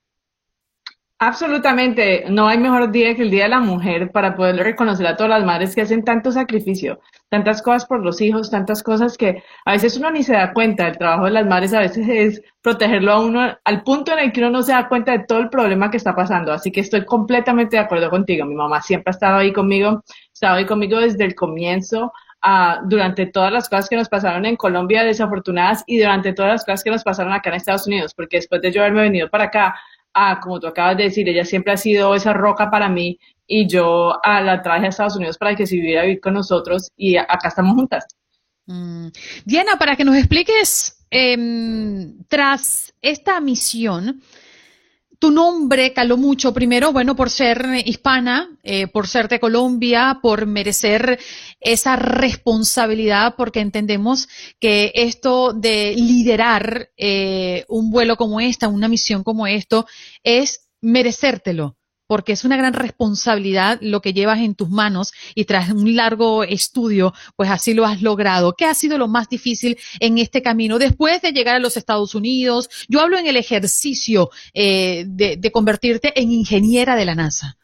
Absolutamente, 1.20 2.26
no 2.30 2.46
hay 2.46 2.58
mejor 2.58 2.92
día 2.92 3.12
que 3.16 3.22
el 3.22 3.30
Día 3.32 3.44
de 3.44 3.48
la 3.48 3.58
Mujer 3.58 4.12
para 4.12 4.36
poder 4.36 4.54
reconocer 4.54 5.04
a 5.04 5.16
todas 5.16 5.30
las 5.30 5.44
madres 5.44 5.74
que 5.74 5.80
hacen 5.80 6.04
tanto 6.04 6.30
sacrificio, 6.30 7.00
tantas 7.28 7.60
cosas 7.60 7.86
por 7.86 8.04
los 8.04 8.20
hijos, 8.20 8.52
tantas 8.52 8.84
cosas 8.84 9.16
que 9.16 9.42
a 9.64 9.72
veces 9.72 9.96
uno 9.96 10.12
ni 10.12 10.22
se 10.22 10.34
da 10.34 10.52
cuenta. 10.52 10.86
El 10.86 10.96
trabajo 10.96 11.24
de 11.24 11.32
las 11.32 11.44
madres 11.44 11.74
a 11.74 11.80
veces 11.80 12.08
es 12.08 12.42
protegerlo 12.62 13.10
a 13.10 13.20
uno 13.20 13.58
al 13.64 13.82
punto 13.82 14.12
en 14.12 14.20
el 14.20 14.32
que 14.32 14.38
uno 14.38 14.50
no 14.50 14.62
se 14.62 14.70
da 14.70 14.88
cuenta 14.88 15.10
de 15.10 15.24
todo 15.24 15.40
el 15.40 15.48
problema 15.50 15.90
que 15.90 15.96
está 15.96 16.14
pasando. 16.14 16.52
Así 16.52 16.70
que 16.70 16.80
estoy 16.82 17.04
completamente 17.04 17.76
de 17.76 17.82
acuerdo 17.82 18.10
contigo. 18.10 18.46
Mi 18.46 18.54
mamá 18.54 18.80
siempre 18.80 19.10
ha 19.10 19.14
estado 19.14 19.38
ahí 19.38 19.52
conmigo, 19.52 19.88
ha 19.88 20.02
estado 20.32 20.54
ahí 20.54 20.66
conmigo 20.66 21.00
desde 21.00 21.24
el 21.24 21.34
comienzo. 21.34 22.12
Uh, 22.44 22.86
durante 22.86 23.26
todas 23.26 23.50
las 23.50 23.68
cosas 23.68 23.88
que 23.88 23.96
nos 23.96 24.08
pasaron 24.08 24.46
en 24.46 24.54
Colombia 24.54 25.02
desafortunadas 25.02 25.82
y 25.88 25.98
durante 25.98 26.32
todas 26.32 26.52
las 26.52 26.64
cosas 26.64 26.84
que 26.84 26.90
nos 26.92 27.02
pasaron 27.02 27.32
acá 27.32 27.50
en 27.50 27.56
Estados 27.56 27.88
Unidos, 27.88 28.14
porque 28.14 28.36
después 28.36 28.62
de 28.62 28.70
yo 28.70 28.82
haberme 28.82 29.00
venido 29.00 29.28
para 29.28 29.46
acá, 29.46 29.74
ah, 30.14 30.40
como 30.42 30.60
tú 30.60 30.66
acabas 30.66 30.96
de 30.96 31.04
decir, 31.04 31.28
ella 31.28 31.44
siempre 31.44 31.72
ha 31.72 31.76
sido 31.76 32.14
esa 32.14 32.32
roca 32.32 32.70
para 32.70 32.88
mí 32.88 33.18
y 33.46 33.66
yo 33.66 34.14
ah, 34.22 34.40
la 34.40 34.62
traje 34.62 34.86
a 34.86 34.88
Estados 34.90 35.16
Unidos 35.16 35.38
para 35.38 35.56
que 35.56 35.66
se 35.66 35.76
viviera 35.76 36.02
a 36.02 36.04
vivir 36.04 36.20
con 36.20 36.34
nosotros 36.34 36.90
y 36.96 37.16
acá 37.16 37.48
estamos 37.48 37.74
juntas. 37.74 38.04
Mm. 38.66 39.08
Diana, 39.44 39.76
para 39.78 39.96
que 39.96 40.04
nos 40.04 40.16
expliques, 40.16 41.04
em, 41.10 42.18
tras 42.28 42.92
esta 43.00 43.40
misión, 43.40 44.22
tu 45.18 45.30
nombre 45.30 45.92
caló 45.92 46.16
mucho, 46.16 46.54
primero, 46.54 46.92
bueno, 46.92 47.16
por 47.16 47.30
ser 47.30 47.66
hispana, 47.84 48.56
eh, 48.62 48.86
por 48.86 49.08
ser 49.08 49.28
de 49.28 49.40
Colombia, 49.40 50.20
por 50.22 50.46
merecer 50.46 51.18
esa 51.60 51.96
responsabilidad, 51.96 53.34
porque 53.36 53.60
entendemos 53.60 54.28
que 54.60 54.92
esto 54.94 55.52
de 55.52 55.94
liderar 55.96 56.90
eh, 56.96 57.64
un 57.68 57.90
vuelo 57.90 58.16
como 58.16 58.40
esta, 58.40 58.68
una 58.68 58.88
misión 58.88 59.24
como 59.24 59.46
esto, 59.46 59.86
es 60.22 60.68
merecértelo 60.80 61.76
porque 62.08 62.32
es 62.32 62.44
una 62.44 62.56
gran 62.56 62.72
responsabilidad 62.72 63.78
lo 63.80 64.00
que 64.00 64.12
llevas 64.12 64.40
en 64.40 64.56
tus 64.56 64.70
manos 64.70 65.12
y 65.36 65.44
tras 65.44 65.70
un 65.70 65.94
largo 65.94 66.42
estudio, 66.42 67.14
pues 67.36 67.50
así 67.50 67.74
lo 67.74 67.84
has 67.84 68.02
logrado. 68.02 68.54
¿Qué 68.54 68.64
ha 68.64 68.74
sido 68.74 68.98
lo 68.98 69.06
más 69.06 69.28
difícil 69.28 69.78
en 70.00 70.18
este 70.18 70.42
camino 70.42 70.80
después 70.80 71.22
de 71.22 71.32
llegar 71.32 71.54
a 71.54 71.60
los 71.60 71.76
Estados 71.76 72.16
Unidos? 72.16 72.68
Yo 72.88 73.00
hablo 73.00 73.18
en 73.18 73.26
el 73.26 73.36
ejercicio 73.36 74.30
eh, 74.54 75.04
de, 75.06 75.52
convertirte 75.52 76.18
en 76.20 76.32
ingeniera 76.32 76.96
de 76.96 77.04
la 77.04 77.14
NASA. 77.14 77.56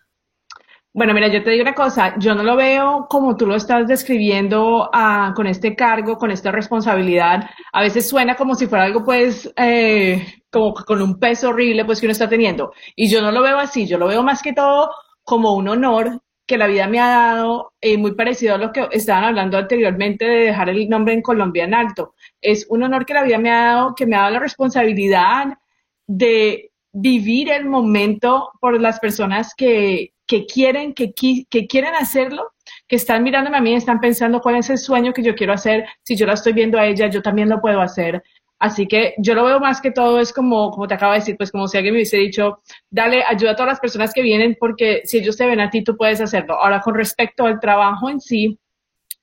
Bueno, 0.96 1.12
mira, 1.12 1.26
yo 1.26 1.42
te 1.42 1.50
digo 1.50 1.62
una 1.62 1.74
cosa, 1.74 2.14
yo 2.20 2.36
no 2.36 2.44
lo 2.44 2.54
veo 2.54 3.08
como 3.10 3.36
tú 3.36 3.46
lo 3.46 3.56
estás 3.56 3.88
describiendo 3.88 4.88
ah, 4.92 5.32
con 5.34 5.48
este 5.48 5.74
cargo, 5.74 6.16
con 6.16 6.30
esta 6.30 6.52
responsabilidad. 6.52 7.50
A 7.72 7.82
veces 7.82 8.08
suena 8.08 8.36
como 8.36 8.54
si 8.54 8.68
fuera 8.68 8.84
algo, 8.84 9.04
pues, 9.04 9.52
eh, 9.56 10.24
como 10.50 10.72
con 10.72 11.02
un 11.02 11.18
peso 11.18 11.48
horrible, 11.48 11.84
pues, 11.84 11.98
que 12.00 12.06
uno 12.06 12.12
está 12.12 12.28
teniendo. 12.28 12.72
Y 12.94 13.08
yo 13.10 13.20
no 13.22 13.32
lo 13.32 13.42
veo 13.42 13.58
así, 13.58 13.88
yo 13.88 13.98
lo 13.98 14.06
veo 14.06 14.22
más 14.22 14.40
que 14.40 14.52
todo 14.52 14.88
como 15.24 15.54
un 15.54 15.66
honor 15.68 16.20
que 16.46 16.58
la 16.58 16.68
vida 16.68 16.86
me 16.86 17.00
ha 17.00 17.08
dado, 17.08 17.72
eh, 17.80 17.98
muy 17.98 18.14
parecido 18.14 18.54
a 18.54 18.58
lo 18.58 18.70
que 18.72 18.86
estaban 18.92 19.24
hablando 19.24 19.58
anteriormente 19.58 20.24
de 20.26 20.44
dejar 20.46 20.68
el 20.68 20.88
nombre 20.88 21.14
en 21.14 21.22
Colombia 21.22 21.64
en 21.64 21.74
alto. 21.74 22.14
Es 22.40 22.66
un 22.70 22.84
honor 22.84 23.04
que 23.04 23.14
la 23.14 23.24
vida 23.24 23.38
me 23.38 23.50
ha 23.50 23.64
dado, 23.64 23.94
que 23.96 24.06
me 24.06 24.14
ha 24.14 24.20
dado 24.20 24.34
la 24.34 24.40
responsabilidad 24.40 25.58
de 26.06 26.70
vivir 26.92 27.50
el 27.50 27.64
momento 27.64 28.50
por 28.60 28.80
las 28.80 29.00
personas 29.00 29.54
que, 29.56 30.13
que 30.26 30.46
quieren, 30.46 30.94
que, 30.94 31.12
que 31.12 31.66
quieren 31.66 31.94
hacerlo, 31.94 32.52
que 32.88 32.96
están 32.96 33.22
mirándome 33.22 33.58
a 33.58 33.60
mí, 33.60 33.74
están 33.74 34.00
pensando 34.00 34.40
cuál 34.40 34.56
es 34.56 34.70
el 34.70 34.78
sueño 34.78 35.12
que 35.12 35.22
yo 35.22 35.34
quiero 35.34 35.52
hacer. 35.52 35.86
Si 36.02 36.16
yo 36.16 36.26
la 36.26 36.34
estoy 36.34 36.52
viendo 36.52 36.78
a 36.78 36.86
ella, 36.86 37.08
yo 37.08 37.22
también 37.22 37.48
lo 37.48 37.60
puedo 37.60 37.80
hacer. 37.80 38.22
Así 38.58 38.86
que 38.86 39.14
yo 39.18 39.34
lo 39.34 39.44
veo 39.44 39.60
más 39.60 39.80
que 39.80 39.90
todo 39.90 40.20
es 40.20 40.32
como, 40.32 40.70
como 40.70 40.86
te 40.86 40.94
acabo 40.94 41.12
de 41.12 41.18
decir, 41.18 41.36
pues 41.36 41.50
como 41.50 41.68
si 41.68 41.76
alguien 41.76 41.92
me 41.92 41.98
hubiese 41.98 42.16
dicho, 42.16 42.60
dale, 42.88 43.22
ayuda 43.26 43.50
a 43.52 43.56
todas 43.56 43.72
las 43.72 43.80
personas 43.80 44.14
que 44.14 44.22
vienen 44.22 44.56
porque 44.58 45.02
si 45.04 45.18
ellos 45.18 45.36
te 45.36 45.46
ven 45.46 45.60
a 45.60 45.70
ti, 45.70 45.82
tú 45.84 45.96
puedes 45.96 46.20
hacerlo. 46.20 46.54
Ahora, 46.54 46.80
con 46.80 46.94
respecto 46.94 47.44
al 47.44 47.60
trabajo 47.60 48.08
en 48.08 48.20
sí, 48.20 48.58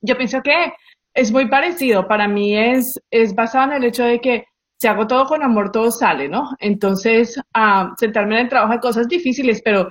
yo 0.01 0.17
pienso 0.17 0.41
que 0.43 0.73
es 1.13 1.31
muy 1.31 1.47
parecido. 1.47 2.07
Para 2.07 2.27
mí 2.27 2.55
es, 2.55 3.01
es 3.09 3.33
basado 3.33 3.71
en 3.71 3.77
el 3.77 3.85
hecho 3.85 4.03
de 4.03 4.19
que 4.19 4.45
si 4.77 4.87
hago 4.87 5.07
todo 5.07 5.25
con 5.25 5.43
amor, 5.43 5.71
todo 5.71 5.91
sale, 5.91 6.27
¿no? 6.27 6.55
Entonces, 6.59 7.37
uh, 7.37 7.95
sentarme 7.97 8.35
en 8.35 8.41
el 8.41 8.49
trabajo 8.49 8.73
hay 8.73 8.79
cosas 8.79 9.07
difíciles, 9.07 9.61
pero 9.63 9.89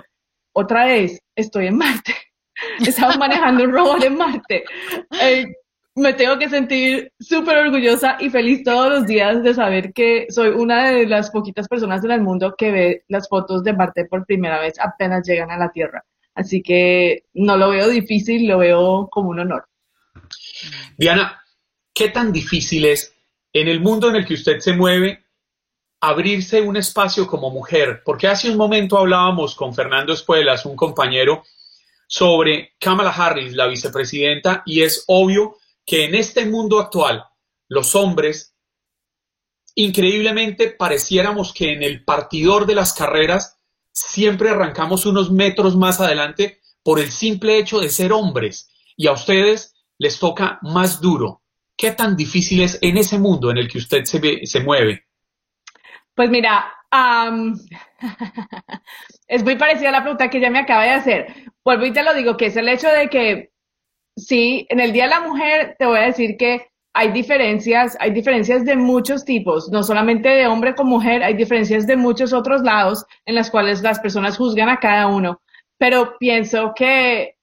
otra 0.53 0.87
vez, 0.87 1.21
estoy 1.35 1.67
en 1.67 1.77
Marte. 1.77 2.15
Estamos 2.87 3.19
manejando 3.19 3.65
un 3.65 3.73
robot 3.73 4.03
en 4.05 4.17
Marte. 4.17 4.65
Me 5.97 6.15
tengo 6.15 6.39
que 6.39 6.49
sentir 6.49 7.13
súper 7.19 7.59
orgullosa 7.59 8.17
y 8.21 8.31
feliz 8.31 8.63
todos 8.63 8.91
los 8.91 9.07
días 9.07 9.43
de 9.43 9.55
saber 9.55 9.93
que 9.93 10.27
soy 10.31 10.49
una 10.49 10.93
de 10.93 11.07
las 11.07 11.31
poquitas 11.31 11.67
personas 11.67 12.05
en 12.05 12.13
el 12.13 12.21
mundo 12.21 12.55
que 12.57 12.71
ve 12.71 13.05
las 13.09 13.29
fotos 13.29 13.65
de 13.65 13.73
Marte 13.73 14.05
por 14.05 14.25
primera 14.25 14.61
vez 14.61 14.75
apenas 14.79 15.27
llegan 15.27 15.51
a 15.51 15.59
la 15.59 15.71
Tierra. 15.71 16.05
Así 16.35 16.63
que 16.63 17.25
no 17.35 17.57
lo 17.57 17.71
veo 17.71 17.89
difícil, 17.89 18.47
lo 18.47 18.59
veo 18.59 19.09
como 19.11 19.31
un 19.31 19.41
honor. 19.41 19.67
Diana, 20.97 21.43
¿qué 21.93 22.09
tan 22.09 22.33
difícil 22.33 22.85
es 22.85 23.13
en 23.53 23.67
el 23.67 23.81
mundo 23.81 24.11
en 24.11 24.17
el 24.17 24.25
que 24.25 24.35
usted 24.35 24.61
se 24.61 24.73
mueve 24.73 25.25
abrirse 26.01 26.61
un 26.61 26.77
espacio 26.77 27.27
como 27.27 27.51
mujer? 27.51 28.03
Porque 28.05 28.27
hace 28.27 28.51
un 28.51 28.57
momento 28.57 28.99
hablábamos 28.99 29.55
con 29.55 29.75
Fernando 29.75 30.13
Espuelas, 30.13 30.65
un 30.65 30.77
compañero, 30.77 31.45
sobre 32.07 32.75
Kamala 32.79 33.11
Harris, 33.11 33.53
la 33.55 33.67
vicepresidenta, 33.67 34.63
y 34.67 34.83
es 34.83 35.05
obvio 35.07 35.59
que 35.87 36.05
en 36.05 36.15
este 36.15 36.45
mundo 36.47 36.81
actual 36.81 37.25
los 37.69 37.95
hombres, 37.95 38.55
increíblemente, 39.77 40.71
pareciéramos 40.71 41.53
que 41.53 41.73
en 41.73 41.83
el 41.83 42.05
partidor 42.05 42.67
de 42.67 42.75
las 42.75 42.93
carreras 42.93 43.59
siempre 43.93 44.51
arrancamos 44.51 45.07
unos 45.07 45.31
metros 45.31 45.77
más 45.77 46.01
adelante 46.01 46.61
por 46.83 46.99
el 46.99 47.13
simple 47.13 47.59
hecho 47.59 47.79
de 47.79 47.91
ser 47.91 48.13
hombres 48.13 48.71
y 48.97 49.07
a 49.07 49.13
ustedes 49.13 49.75
les 49.99 50.19
toca 50.19 50.59
más 50.63 51.01
duro. 51.01 51.43
¿Qué 51.77 51.93
tan 51.93 52.17
difícil 52.17 52.63
es 52.63 52.79
en 52.83 52.97
ese 52.97 53.19
mundo 53.19 53.51
en 53.51 53.59
el 53.59 53.69
que 53.69 53.79
usted 53.79 54.05
se, 54.05 54.47
se 54.47 54.61
mueve? 54.61 55.07
Pues 56.21 56.29
mira, 56.29 56.71
es 59.27 59.43
muy 59.43 59.57
parecida 59.57 59.89
a 59.89 59.93
la 59.93 60.03
pregunta 60.03 60.29
que 60.29 60.39
ya 60.39 60.51
me 60.51 60.59
acaba 60.59 60.83
de 60.83 60.91
hacer. 60.91 61.35
Vuelvo 61.65 61.87
y 61.87 61.95
te 61.95 62.03
lo 62.03 62.13
digo, 62.13 62.37
que 62.37 62.45
es 62.45 62.57
el 62.59 62.69
hecho 62.69 62.89
de 62.89 63.09
que, 63.09 63.53
sí, 64.19 64.67
en 64.69 64.81
el 64.81 64.93
Día 64.93 65.05
de 65.05 65.11
la 65.13 65.21
Mujer 65.21 65.77
te 65.79 65.87
voy 65.87 65.97
a 65.97 66.03
decir 66.03 66.37
que 66.37 66.67
hay 66.93 67.11
diferencias, 67.13 67.97
hay 68.01 68.11
diferencias 68.11 68.67
de 68.67 68.77
muchos 68.77 69.25
tipos, 69.25 69.71
no 69.71 69.83
solamente 69.83 70.29
de 70.29 70.47
hombre 70.47 70.75
con 70.75 70.89
mujer, 70.89 71.23
hay 71.23 71.33
diferencias 71.33 71.87
de 71.87 71.97
muchos 71.97 72.35
otros 72.35 72.61
lados 72.61 73.07
en 73.25 73.35
las 73.35 73.51
cuales 73.51 73.81
las 73.81 73.99
personas 73.99 74.37
juzgan 74.37 74.69
a 74.69 74.79
cada 74.79 75.07
uno. 75.07 75.41
Pero 75.79 76.19
pienso 76.19 76.75
que, 76.77 77.37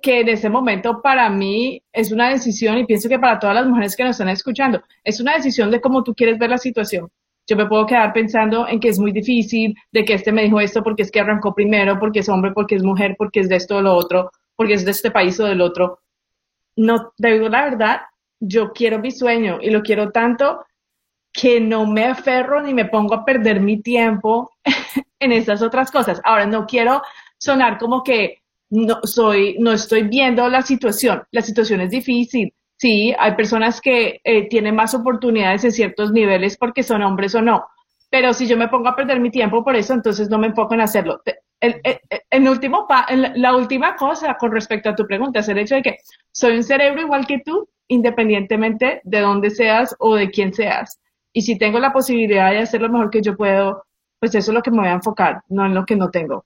que 0.00 0.20
en 0.20 0.30
ese 0.30 0.48
momento 0.48 1.02
para 1.02 1.28
mí 1.28 1.82
es 1.92 2.10
una 2.10 2.30
decisión 2.30 2.78
y 2.78 2.86
pienso 2.86 3.10
que 3.10 3.18
para 3.18 3.38
todas 3.38 3.56
las 3.56 3.66
mujeres 3.66 3.94
que 3.94 4.04
nos 4.04 4.12
están 4.12 4.30
escuchando, 4.30 4.82
es 5.04 5.20
una 5.20 5.34
decisión 5.34 5.70
de 5.70 5.82
cómo 5.82 6.02
tú 6.02 6.14
quieres 6.14 6.38
ver 6.38 6.48
la 6.48 6.56
situación 6.56 7.10
yo 7.46 7.56
me 7.56 7.66
puedo 7.66 7.86
quedar 7.86 8.12
pensando 8.12 8.66
en 8.66 8.80
que 8.80 8.88
es 8.88 8.98
muy 8.98 9.12
difícil, 9.12 9.74
de 9.92 10.04
que 10.04 10.14
este 10.14 10.32
me 10.32 10.44
dijo 10.44 10.60
esto 10.60 10.82
porque 10.82 11.02
es 11.02 11.10
que 11.10 11.20
arrancó 11.20 11.54
primero, 11.54 11.98
porque 11.98 12.20
es 12.20 12.28
hombre, 12.28 12.52
porque 12.52 12.74
es 12.76 12.82
mujer, 12.82 13.16
porque 13.18 13.40
es 13.40 13.48
de 13.48 13.56
esto 13.56 13.76
o 13.76 13.82
lo 13.82 13.94
otro, 13.94 14.30
porque 14.56 14.74
es 14.74 14.84
de 14.84 14.90
este 14.90 15.10
país 15.10 15.38
o 15.40 15.44
del 15.44 15.60
otro. 15.60 16.00
No, 16.76 17.12
digo 17.18 17.48
la 17.48 17.64
verdad, 17.64 18.00
yo 18.40 18.72
quiero 18.72 18.98
mi 18.98 19.10
sueño 19.10 19.58
y 19.60 19.70
lo 19.70 19.82
quiero 19.82 20.10
tanto 20.10 20.64
que 21.32 21.60
no 21.60 21.86
me 21.86 22.04
aferro 22.04 22.62
ni 22.62 22.72
me 22.72 22.84
pongo 22.86 23.14
a 23.14 23.24
perder 23.24 23.60
mi 23.60 23.82
tiempo 23.82 24.52
en 25.18 25.32
esas 25.32 25.62
otras 25.62 25.90
cosas. 25.90 26.20
Ahora, 26.24 26.46
no 26.46 26.66
quiero 26.66 27.02
sonar 27.38 27.78
como 27.78 28.02
que 28.02 28.42
no 28.70 29.00
soy, 29.02 29.56
no 29.58 29.72
estoy 29.72 30.04
viendo 30.04 30.48
la 30.48 30.62
situación. 30.62 31.22
La 31.32 31.42
situación 31.42 31.80
es 31.80 31.90
difícil, 31.90 32.54
Sí, 32.76 33.14
hay 33.18 33.34
personas 33.34 33.80
que 33.80 34.20
eh, 34.24 34.48
tienen 34.48 34.74
más 34.74 34.94
oportunidades 34.94 35.64
en 35.64 35.72
ciertos 35.72 36.12
niveles 36.12 36.56
porque 36.56 36.82
son 36.82 37.02
hombres 37.02 37.34
o 37.34 37.42
no. 37.42 37.66
Pero 38.10 38.32
si 38.32 38.46
yo 38.46 38.56
me 38.56 38.68
pongo 38.68 38.88
a 38.88 38.96
perder 38.96 39.20
mi 39.20 39.30
tiempo 39.30 39.64
por 39.64 39.76
eso, 39.76 39.94
entonces 39.94 40.28
no 40.28 40.38
me 40.38 40.48
enfoco 40.48 40.74
en 40.74 40.80
hacerlo. 40.82 41.20
El, 41.60 42.48
último 42.48 42.86
la 43.36 43.56
última 43.56 43.96
cosa 43.96 44.36
con 44.36 44.52
respecto 44.52 44.90
a 44.90 44.94
tu 44.94 45.06
pregunta 45.06 45.40
es 45.40 45.48
el 45.48 45.58
hecho 45.58 45.76
de 45.76 45.82
que 45.82 45.96
soy 46.30 46.56
un 46.56 46.62
cerebro 46.62 47.00
igual 47.00 47.26
que 47.26 47.40
tú, 47.44 47.68
independientemente 47.88 49.00
de 49.04 49.20
dónde 49.20 49.50
seas 49.50 49.96
o 49.98 50.14
de 50.14 50.30
quién 50.30 50.52
seas. 50.52 51.00
Y 51.32 51.42
si 51.42 51.58
tengo 51.58 51.78
la 51.80 51.92
posibilidad 51.92 52.50
de 52.50 52.58
hacer 52.58 52.82
lo 52.82 52.90
mejor 52.90 53.10
que 53.10 53.22
yo 53.22 53.36
puedo, 53.36 53.84
pues 54.20 54.34
eso 54.34 54.50
es 54.50 54.54
lo 54.54 54.62
que 54.62 54.70
me 54.70 54.78
voy 54.78 54.88
a 54.88 54.92
enfocar, 54.92 55.42
no 55.48 55.66
en 55.66 55.74
lo 55.74 55.84
que 55.84 55.96
no 55.96 56.10
tengo. 56.10 56.44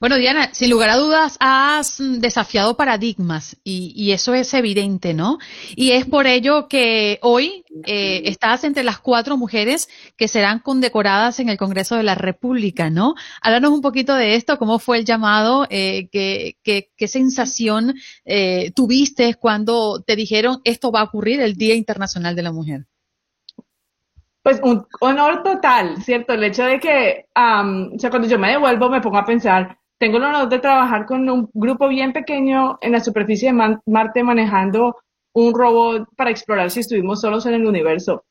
Bueno, 0.00 0.16
Diana, 0.16 0.50
sin 0.52 0.70
lugar 0.70 0.90
a 0.90 0.96
dudas 0.96 1.36
has 1.40 1.98
desafiado 1.98 2.76
paradigmas 2.76 3.56
y, 3.64 4.12
eso 4.12 4.34
es 4.34 4.54
evidente, 4.54 5.14
¿no? 5.14 5.38
Y 5.74 5.90
es 5.92 6.06
por 6.06 6.26
ello 6.26 6.68
que 6.68 7.18
hoy 7.22 7.64
eh, 7.84 8.22
estás 8.26 8.64
entre 8.64 8.84
las 8.84 8.98
cuatro 8.98 9.36
mujeres 9.36 9.88
que 10.16 10.28
serán 10.28 10.60
condecoradas 10.60 11.40
en 11.40 11.48
el 11.48 11.56
Congreso 11.56 11.96
de 11.96 12.02
la 12.04 12.14
República, 12.14 12.90
¿no? 12.90 13.14
Háblanos 13.42 13.72
un 13.72 13.80
poquito 13.80 14.14
de 14.14 14.36
esto, 14.36 14.58
cómo 14.58 14.78
fue 14.78 14.98
el 14.98 15.04
llamado, 15.04 15.66
eh, 15.70 16.08
qué, 16.12 16.56
qué, 16.62 17.08
sensación 17.08 17.94
eh, 18.24 18.72
tuviste 18.74 19.34
cuando 19.34 20.02
te 20.02 20.16
dijeron 20.16 20.60
esto 20.64 20.90
va 20.90 21.00
a 21.00 21.04
ocurrir 21.04 21.40
el 21.40 21.54
Día 21.54 21.74
Internacional 21.74 22.34
de 22.34 22.42
la 22.42 22.52
Mujer. 22.52 22.86
Pues 24.44 24.60
un 24.62 24.86
honor 25.00 25.42
total, 25.42 26.02
¿cierto? 26.02 26.34
El 26.34 26.44
hecho 26.44 26.64
de 26.64 26.78
que, 26.78 27.24
o 27.34 27.98
sea, 27.98 28.10
cuando 28.10 28.28
yo 28.28 28.38
me 28.38 28.50
devuelvo 28.50 28.90
me 28.90 29.00
pongo 29.00 29.16
a 29.16 29.24
pensar, 29.24 29.78
tengo 29.98 30.18
el 30.18 30.24
honor 30.24 30.50
de 30.50 30.58
trabajar 30.58 31.06
con 31.06 31.26
un 31.30 31.48
grupo 31.54 31.88
bien 31.88 32.12
pequeño 32.12 32.76
en 32.82 32.92
la 32.92 33.00
superficie 33.00 33.50
de 33.50 33.78
Marte 33.86 34.22
manejando 34.22 34.98
un 35.32 35.54
robot 35.54 36.10
para 36.14 36.30
explorar 36.30 36.70
si 36.70 36.80
estuvimos 36.80 37.22
solos 37.22 37.46
en 37.46 37.54
el 37.54 37.64
universo. 37.66 38.26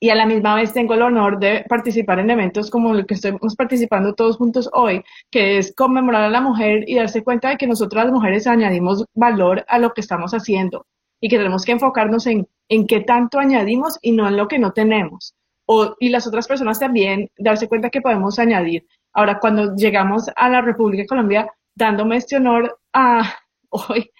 Y 0.00 0.10
a 0.10 0.16
la 0.16 0.26
misma 0.26 0.56
vez 0.56 0.72
tengo 0.72 0.94
el 0.94 1.02
honor 1.02 1.38
de 1.38 1.64
participar 1.68 2.18
en 2.18 2.30
eventos 2.30 2.68
como 2.68 2.92
el 2.92 3.06
que 3.06 3.14
estamos 3.14 3.54
participando 3.54 4.14
todos 4.14 4.38
juntos 4.38 4.68
hoy, 4.72 5.04
que 5.30 5.58
es 5.58 5.72
conmemorar 5.76 6.22
a 6.22 6.28
la 6.28 6.40
mujer 6.40 6.82
y 6.88 6.96
darse 6.96 7.22
cuenta 7.22 7.50
de 7.50 7.56
que 7.56 7.68
nosotras 7.68 8.06
las 8.06 8.12
mujeres 8.12 8.48
añadimos 8.48 9.04
valor 9.14 9.64
a 9.68 9.78
lo 9.78 9.94
que 9.94 10.00
estamos 10.00 10.32
haciendo 10.32 10.86
y 11.20 11.28
que 11.28 11.38
tenemos 11.38 11.64
que 11.64 11.70
enfocarnos 11.70 12.26
en, 12.26 12.48
en 12.68 12.86
qué 12.86 13.00
tanto 13.00 13.38
añadimos 13.38 13.98
y 14.02 14.12
no 14.12 14.28
en 14.28 14.36
lo 14.36 14.48
que 14.48 14.58
no 14.58 14.72
tenemos. 14.72 15.34
O, 15.66 15.96
y 15.98 16.08
las 16.10 16.26
otras 16.26 16.46
personas 16.46 16.78
también 16.78 17.30
darse 17.38 17.68
cuenta 17.68 17.90
que 17.90 18.00
podemos 18.00 18.38
añadir. 18.38 18.86
Ahora, 19.12 19.38
cuando 19.40 19.74
llegamos 19.74 20.30
a 20.34 20.48
la 20.48 20.60
República 20.60 21.02
de 21.02 21.08
Colombia, 21.08 21.52
dándome 21.74 22.16
este 22.16 22.36
honor 22.36 22.78
a 22.92 23.34
hoy, 23.70 24.10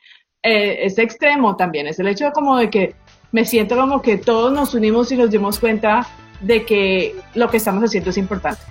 eh, 0.42 0.78
es 0.82 0.98
extremo 0.98 1.56
también, 1.56 1.86
es 1.86 1.98
el 1.98 2.08
hecho 2.08 2.30
como 2.32 2.56
de 2.56 2.70
que 2.70 2.94
me 3.32 3.44
siento 3.44 3.76
como 3.76 4.02
que 4.02 4.18
todos 4.18 4.52
nos 4.52 4.74
unimos 4.74 5.10
y 5.12 5.16
nos 5.16 5.30
dimos 5.30 5.58
cuenta 5.58 6.06
de 6.40 6.64
que 6.64 7.14
lo 7.34 7.48
que 7.48 7.56
estamos 7.56 7.82
haciendo 7.82 8.10
es 8.10 8.18
importante. 8.18 8.62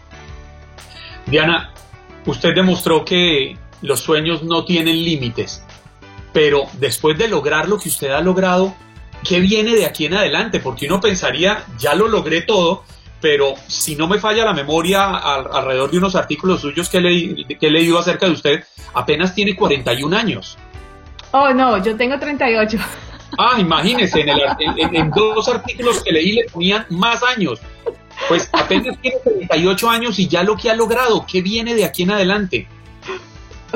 Diana, 1.27 1.73
usted 2.25 2.53
demostró 2.53 3.03
que 3.03 3.57
los 3.81 3.99
sueños 3.99 4.43
no 4.43 4.63
tienen 4.63 5.03
límites 5.03 5.65
pero 6.35 6.65
después 6.73 7.17
de 7.17 7.29
lograr 7.29 7.69
lo 7.69 7.79
que 7.79 7.87
usted 7.87 8.09
ha 8.09 8.19
logrado, 8.19 8.75
¿qué 9.27 9.39
viene 9.39 9.75
de 9.75 9.85
aquí 9.85 10.05
en 10.05 10.13
adelante? 10.13 10.59
Porque 10.59 10.85
uno 10.85 11.01
pensaría, 11.01 11.65
ya 11.77 11.95
lo 11.95 12.07
logré 12.07 12.41
todo, 12.41 12.83
pero 13.19 13.55
si 13.67 13.95
no 13.95 14.07
me 14.07 14.19
falla 14.19 14.45
la 14.45 14.53
memoria 14.53 15.07
alrededor 15.07 15.91
de 15.91 15.97
unos 15.97 16.15
artículos 16.15 16.61
suyos 16.61 16.87
que, 16.89 16.99
he 16.99 17.69
leído 17.69 17.99
acerca 17.99 18.27
de 18.27 18.31
usted, 18.31 18.63
apenas 18.93 19.33
tiene 19.33 19.55
41 19.55 20.15
años. 20.15 20.57
Oh, 21.31 21.51
no, 21.53 21.83
yo 21.83 21.97
tengo 21.97 22.17
38. 22.17 22.77
Ah, 23.37 23.59
imagínese, 23.59 24.21
en, 24.21 24.95
en, 24.95 25.11
dos 25.11 25.49
artículos 25.49 26.01
que 26.01 26.11
leí 26.11 26.33
le 26.33 26.45
ponían 26.45 26.85
más 26.89 27.21
años. 27.23 27.59
Pues 28.29 28.49
apenas 28.53 28.97
tiene 29.01 29.17
38 29.25 29.89
años 29.89 30.19
y 30.19 30.27
ya 30.27 30.43
lo 30.43 30.55
que 30.55 30.69
ha 30.69 30.75
logrado, 30.75 31.25
¿qué 31.29 31.41
viene 31.41 31.75
de 31.75 31.83
aquí 31.83 32.03
en 32.03 32.11
adelante? 32.11 32.67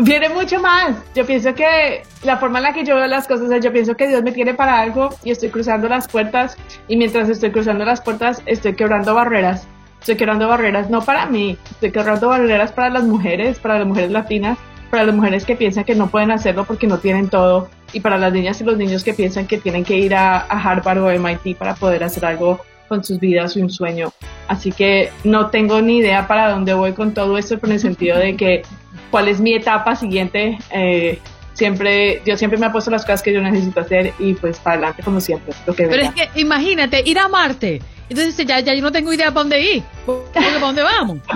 Viene 0.02 0.30
mucho 0.30 0.62
más. 0.62 0.96
Yo 1.14 1.26
pienso 1.26 1.54
que 1.54 2.04
la 2.24 2.38
forma 2.38 2.60
en 2.60 2.64
la 2.64 2.74
que 2.74 2.86
yo 2.86 2.96
veo 2.96 3.08
las 3.08 3.28
cosas 3.28 3.50
yo 3.64 3.72
pienso 3.72 3.96
que 3.96 4.08
Dios 4.08 4.24
me 4.24 4.32
tiene 4.32 4.54
para 4.54 4.80
algo 4.80 5.10
y 5.24 5.32
estoy 5.32 5.50
cruzando 5.50 5.90
las 5.90 6.08
puertas 6.08 6.58
y 6.88 6.96
mientras 6.96 7.28
estoy 7.30 7.52
cruzando 7.52 7.84
las 7.86 8.02
puertas 8.02 8.42
estoy 8.46 8.76
quebrando 8.76 9.14
barreras. 9.14 9.68
Estoy 10.00 10.16
quebrando 10.16 10.48
barreras 10.48 10.90
no 10.90 11.02
para 11.02 11.26
mí, 11.26 11.58
estoy 11.70 11.92
quebrando 11.92 12.30
barreras 12.30 12.72
para 12.72 12.90
las 12.90 13.04
mujeres, 13.04 13.60
para 13.60 13.80
las 13.80 13.88
mujeres 13.88 14.12
latinas, 14.12 14.58
para 14.90 15.04
las 15.04 15.14
mujeres 15.14 15.44
que 15.44 15.58
piensan 15.58 15.84
que 15.84 15.96
no 15.96 16.08
pueden 16.08 16.32
hacerlo 16.32 16.64
porque 16.64 16.88
no 16.88 17.00
tienen 17.00 17.28
todo 17.28 17.70
y 17.92 18.00
para 18.00 18.18
las 18.18 18.32
niñas 18.32 18.62
y 18.62 18.64
los 18.64 18.78
niños 18.78 19.04
que 19.04 19.14
piensan 19.14 19.48
que 19.48 19.58
tienen 19.58 19.84
que 19.84 19.98
ir 19.98 20.16
a, 20.16 20.38
a 20.38 20.72
Harvard 20.72 21.00
o 21.00 21.12
MIT 21.12 21.58
para 21.58 21.76
poder 21.76 22.06
hacer 22.06 22.26
algo 22.26 22.62
con 22.88 23.04
sus 23.04 23.20
vidas 23.20 23.56
y 23.56 23.62
un 23.62 23.70
sueño. 23.70 24.12
Así 24.48 24.72
que 24.72 25.12
no 25.24 25.50
tengo 25.52 25.82
ni 25.82 25.98
idea 26.00 26.28
para 26.28 26.50
dónde 26.50 26.74
voy 26.74 26.94
con 26.94 27.14
todo 27.14 27.38
esto, 27.38 27.56
pero 27.60 27.68
en 27.68 27.74
el 27.74 27.80
sentido 27.80 28.18
de 28.18 28.36
que 28.36 28.64
cuál 29.10 29.28
es 29.28 29.40
mi 29.40 29.54
etapa 29.54 29.96
siguiente. 29.96 30.58
Eh, 30.72 31.20
siempre, 31.54 32.22
yo 32.26 32.38
siempre 32.38 32.58
me 32.60 32.66
ha 32.68 32.72
puesto 32.72 32.90
las 32.90 33.04
cosas 33.04 33.22
que 33.22 33.34
yo 33.34 33.42
necesito 33.42 33.82
hacer 33.82 34.14
y 34.20 34.34
pues 34.34 34.60
para 34.60 34.76
adelante 34.78 35.04
como 35.04 35.20
siempre. 35.20 35.54
Lo 35.66 35.76
que 35.76 35.88
pero 35.88 36.04
es 36.04 36.12
que 36.14 36.30
imagínate, 36.36 37.04
ir 37.06 37.20
a 37.20 37.28
Marte. 37.28 37.82
Entonces 38.10 38.46
ya, 38.46 38.60
ya 38.60 38.74
yo 38.74 38.82
no 38.82 38.92
tengo 38.92 39.14
idea 39.14 39.28
para 39.28 39.42
dónde 39.42 39.62
ir. 39.62 39.84
¿Para 40.34 40.60
dónde 40.60 40.82
vamos? 40.82 41.20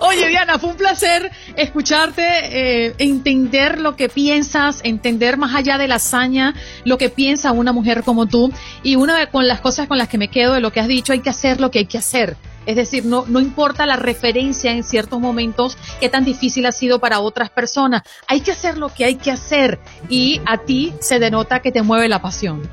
Oye, 0.00 0.28
Diana, 0.28 0.58
fue 0.58 0.70
un 0.70 0.76
placer 0.76 1.30
escucharte, 1.56 2.22
eh, 2.22 2.94
entender 2.98 3.80
lo 3.80 3.96
que 3.96 4.08
piensas, 4.08 4.80
entender 4.84 5.36
más 5.38 5.54
allá 5.54 5.78
de 5.78 5.88
la 5.88 5.96
hazaña, 5.96 6.54
lo 6.84 6.98
que 6.98 7.08
piensa 7.08 7.52
una 7.52 7.72
mujer 7.72 8.02
como 8.04 8.26
tú. 8.26 8.52
Y 8.82 8.96
una 8.96 9.18
de 9.18 9.28
con 9.28 9.48
las 9.48 9.60
cosas 9.60 9.88
con 9.88 9.98
las 9.98 10.08
que 10.08 10.18
me 10.18 10.28
quedo 10.28 10.54
de 10.54 10.60
lo 10.60 10.72
que 10.72 10.80
has 10.80 10.88
dicho, 10.88 11.12
hay 11.12 11.20
que 11.20 11.30
hacer 11.30 11.60
lo 11.60 11.70
que 11.70 11.80
hay 11.80 11.86
que 11.86 11.98
hacer. 11.98 12.36
Es 12.66 12.76
decir, 12.76 13.04
no, 13.04 13.24
no 13.26 13.40
importa 13.40 13.86
la 13.86 13.96
referencia 13.96 14.72
en 14.72 14.84
ciertos 14.84 15.20
momentos, 15.20 15.76
qué 16.00 16.08
tan 16.08 16.24
difícil 16.24 16.66
ha 16.66 16.72
sido 16.72 16.98
para 16.98 17.20
otras 17.20 17.50
personas. 17.50 18.02
Hay 18.26 18.40
que 18.40 18.52
hacer 18.52 18.78
lo 18.78 18.88
que 18.88 19.04
hay 19.04 19.16
que 19.16 19.30
hacer. 19.30 19.78
Y 20.08 20.40
a 20.46 20.58
ti 20.58 20.94
se 21.00 21.18
denota 21.18 21.60
que 21.60 21.72
te 21.72 21.82
mueve 21.82 22.08
la 22.08 22.20
pasión. 22.20 22.68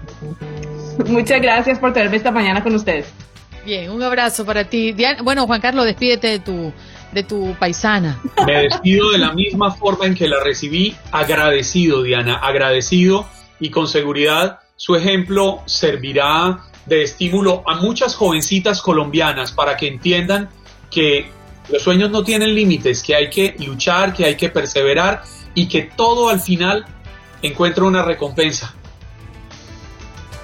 Muchas 1.07 1.41
gracias 1.41 1.79
por 1.79 1.93
tenerme 1.93 2.17
esta 2.17 2.31
mañana 2.31 2.63
con 2.63 2.75
ustedes. 2.75 3.11
Bien, 3.65 3.91
un 3.91 4.01
abrazo 4.01 4.45
para 4.45 4.63
ti. 4.65 4.95
bueno, 5.23 5.45
Juan 5.45 5.61
Carlos, 5.61 5.85
despídete 5.85 6.27
de 6.27 6.39
tu, 6.39 6.73
de 7.11 7.23
tu 7.23 7.55
paisana. 7.59 8.19
Me 8.45 8.63
despido 8.63 9.11
de 9.11 9.19
la 9.19 9.33
misma 9.33 9.71
forma 9.71 10.05
en 10.05 10.15
que 10.15 10.27
la 10.27 10.43
recibí, 10.43 10.95
agradecido, 11.11 12.01
Diana, 12.03 12.37
agradecido 12.37 13.27
y 13.59 13.69
con 13.69 13.87
seguridad 13.87 14.59
su 14.75 14.95
ejemplo 14.95 15.61
servirá 15.67 16.59
de 16.85 17.03
estímulo 17.03 17.63
a 17.67 17.75
muchas 17.75 18.15
jovencitas 18.15 18.81
colombianas 18.81 19.51
para 19.51 19.77
que 19.77 19.87
entiendan 19.87 20.49
que 20.89 21.29
los 21.69 21.81
sueños 21.83 22.11
no 22.11 22.23
tienen 22.23 22.53
límites, 22.53 23.03
que 23.03 23.15
hay 23.15 23.29
que 23.29 23.55
luchar, 23.59 24.13
que 24.13 24.25
hay 24.25 24.35
que 24.35 24.49
perseverar 24.49 25.23
y 25.53 25.67
que 25.67 25.83
todo 25.95 26.29
al 26.29 26.39
final 26.39 26.85
encuentra 27.41 27.83
una 27.83 28.03
recompensa. 28.03 28.73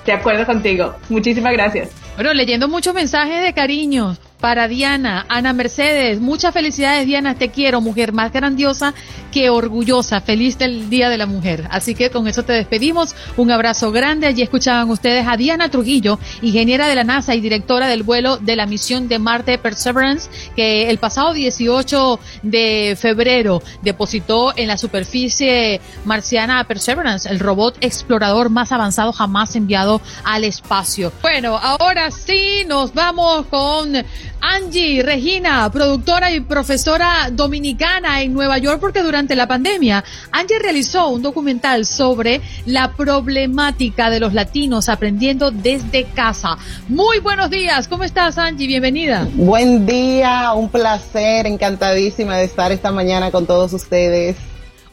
De 0.05 0.13
acuerdo 0.13 0.45
contigo. 0.45 0.95
Muchísimas 1.09 1.53
gracias. 1.53 1.89
Bueno, 2.15 2.33
leyendo 2.33 2.67
muchos 2.67 2.93
mensajes 2.93 3.43
de 3.43 3.53
cariño 3.53 4.15
para 4.39 4.67
Diana, 4.67 5.25
Ana 5.29 5.53
Mercedes, 5.53 6.19
muchas 6.19 6.53
felicidades 6.53 7.05
Diana, 7.05 7.35
te 7.35 7.49
quiero, 7.49 7.81
mujer 7.81 8.13
más 8.13 8.31
grandiosa 8.31 8.93
que 9.31 9.49
orgullosa, 9.49 10.21
feliz 10.21 10.57
del 10.57 10.89
Día 10.89 11.09
de 11.09 11.17
la 11.17 11.25
Mujer. 11.25 11.67
Así 11.69 11.95
que 11.95 12.09
con 12.09 12.27
eso 12.27 12.43
te 12.43 12.53
despedimos, 12.53 13.15
un 13.35 13.51
abrazo 13.51 13.91
grande, 13.91 14.27
allí 14.27 14.41
escuchaban 14.41 14.89
ustedes 14.89 15.25
a 15.27 15.37
Diana 15.37 15.69
Trujillo, 15.69 16.19
ingeniera 16.41 16.87
de 16.87 16.95
la 16.95 17.03
NASA 17.03 17.35
y 17.35 17.41
directora 17.41 17.87
del 17.87 18.03
vuelo 18.03 18.37
de 18.37 18.55
la 18.55 18.65
misión 18.65 19.07
de 19.07 19.19
Marte 19.19 19.57
Perseverance, 19.57 20.29
que 20.55 20.89
el 20.89 20.97
pasado 20.97 21.33
18 21.33 22.19
de 22.43 22.97
febrero 22.99 23.61
depositó 23.81 24.53
en 24.55 24.67
la 24.67 24.77
superficie 24.77 25.81
marciana 26.05 26.63
Perseverance, 26.63 27.29
el 27.29 27.39
robot 27.39 27.77
explorador 27.81 28.49
más 28.49 28.71
avanzado 28.71 29.11
jamás 29.11 29.55
enviado 29.55 30.01
al 30.23 30.43
espacio. 30.43 31.11
Bueno, 31.21 31.57
ahora 31.57 32.11
sí 32.11 32.63
nos 32.67 32.93
vamos 32.93 33.45
con 33.47 33.93
Angie 34.41 35.03
Regina, 35.03 35.69
productora 35.71 36.31
y 36.31 36.41
profesora 36.41 37.29
dominicana 37.31 38.21
en 38.21 38.33
Nueva 38.33 38.57
York, 38.57 38.79
porque 38.79 39.01
durante 39.01 39.35
la 39.35 39.47
pandemia 39.47 40.03
Angie 40.31 40.59
realizó 40.59 41.09
un 41.09 41.21
documental 41.21 41.85
sobre 41.85 42.41
la 42.65 42.93
problemática 42.93 44.09
de 44.09 44.19
los 44.19 44.33
latinos 44.33 44.89
aprendiendo 44.89 45.51
desde 45.51 46.05
casa. 46.05 46.57
Muy 46.87 47.19
buenos 47.19 47.49
días, 47.49 47.87
¿cómo 47.87 48.03
estás 48.03 48.37
Angie? 48.37 48.67
Bienvenida. 48.67 49.27
Buen 49.33 49.85
día, 49.85 50.53
un 50.53 50.69
placer, 50.69 51.47
encantadísima 51.47 52.37
de 52.37 52.45
estar 52.45 52.71
esta 52.71 52.91
mañana 52.91 53.31
con 53.31 53.45
todos 53.45 53.73
ustedes. 53.73 54.35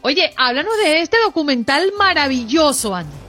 Oye, 0.01 0.32
háblanos 0.36 0.74
de 0.84 1.01
este 1.01 1.16
documental 1.24 1.92
maravilloso, 1.99 2.95
Angie. 2.95 3.24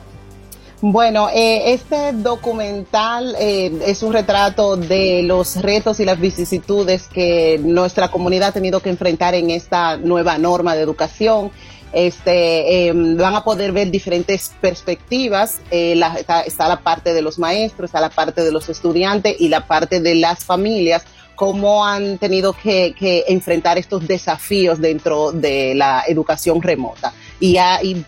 Bueno, 0.81 1.29
eh, 1.33 1.73
este 1.73 2.11
documental 2.11 3.33
eh, 3.39 3.71
es 3.85 4.03
un 4.03 4.11
retrato 4.11 4.75
de 4.75 5.23
los 5.23 5.61
retos 5.61 6.01
y 6.01 6.05
las 6.05 6.19
vicisitudes 6.19 7.07
que 7.07 7.59
nuestra 7.63 8.09
comunidad 8.09 8.49
ha 8.49 8.51
tenido 8.51 8.81
que 8.81 8.89
enfrentar 8.89 9.35
en 9.35 9.51
esta 9.51 9.95
nueva 9.95 10.37
norma 10.37 10.75
de 10.75 10.81
educación. 10.81 11.51
Este, 11.93 12.87
em, 12.87 13.15
van 13.15 13.35
a 13.35 13.43
poder 13.45 13.71
ver 13.71 13.89
diferentes 13.89 14.51
perspectivas. 14.59 15.61
Eh, 15.71 15.97
está, 16.45 16.67
la 16.67 16.81
parte 16.81 17.13
de 17.13 17.21
los 17.21 17.39
maestros, 17.39 17.89
está 17.89 18.01
la 18.01 18.09
parte 18.09 18.43
de 18.43 18.51
los 18.51 18.67
estudiantes 18.67 19.37
y 19.39 19.47
la 19.47 19.65
parte 19.65 20.01
de 20.01 20.15
las 20.15 20.43
familias 20.43 21.05
cómo 21.35 21.85
han 21.85 22.17
tenido 22.17 22.53
que, 22.53 22.95
enfrentar 23.27 23.77
estos 23.77 24.07
desafíos 24.07 24.79
dentro 24.79 25.31
de 25.31 25.73
la 25.75 26.03
educación 26.07 26.61
remota 26.61 27.13
y, 27.39 27.57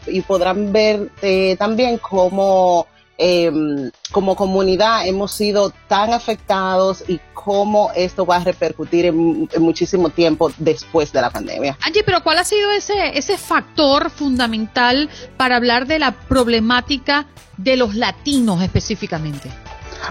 y, 0.07 0.21
podrán 0.21 0.71
ver 0.71 1.11
eh, 1.21 1.55
también 1.57 1.97
cómo 1.97 2.87
em, 3.17 3.91
como 4.11 4.35
comunidad 4.35 5.07
hemos 5.07 5.31
sido 5.31 5.73
tan 5.87 6.13
afectados 6.13 7.03
y 7.07 7.19
cómo 7.33 7.91
esto 7.95 8.25
va 8.25 8.37
a 8.37 8.43
repercutir 8.43 9.05
en, 9.05 9.47
muchísimo 9.59 10.09
tiempo 10.09 10.51
después 10.57 11.11
de 11.11 11.21
la 11.21 11.29
pandemia. 11.29 11.77
Angie, 11.81 12.03
pero 12.03 12.23
¿cuál 12.23 12.37
ha 12.37 12.43
sido 12.43 12.71
ese, 12.71 13.17
ese 13.17 13.37
factor 13.37 14.09
fundamental 14.09 15.09
para 15.35 15.55
hablar 15.55 15.87
de 15.87 15.99
la 15.99 16.11
problemática 16.11 17.25
de 17.57 17.75
los 17.75 17.95
latinos 17.95 18.61
específicamente? 18.61 19.49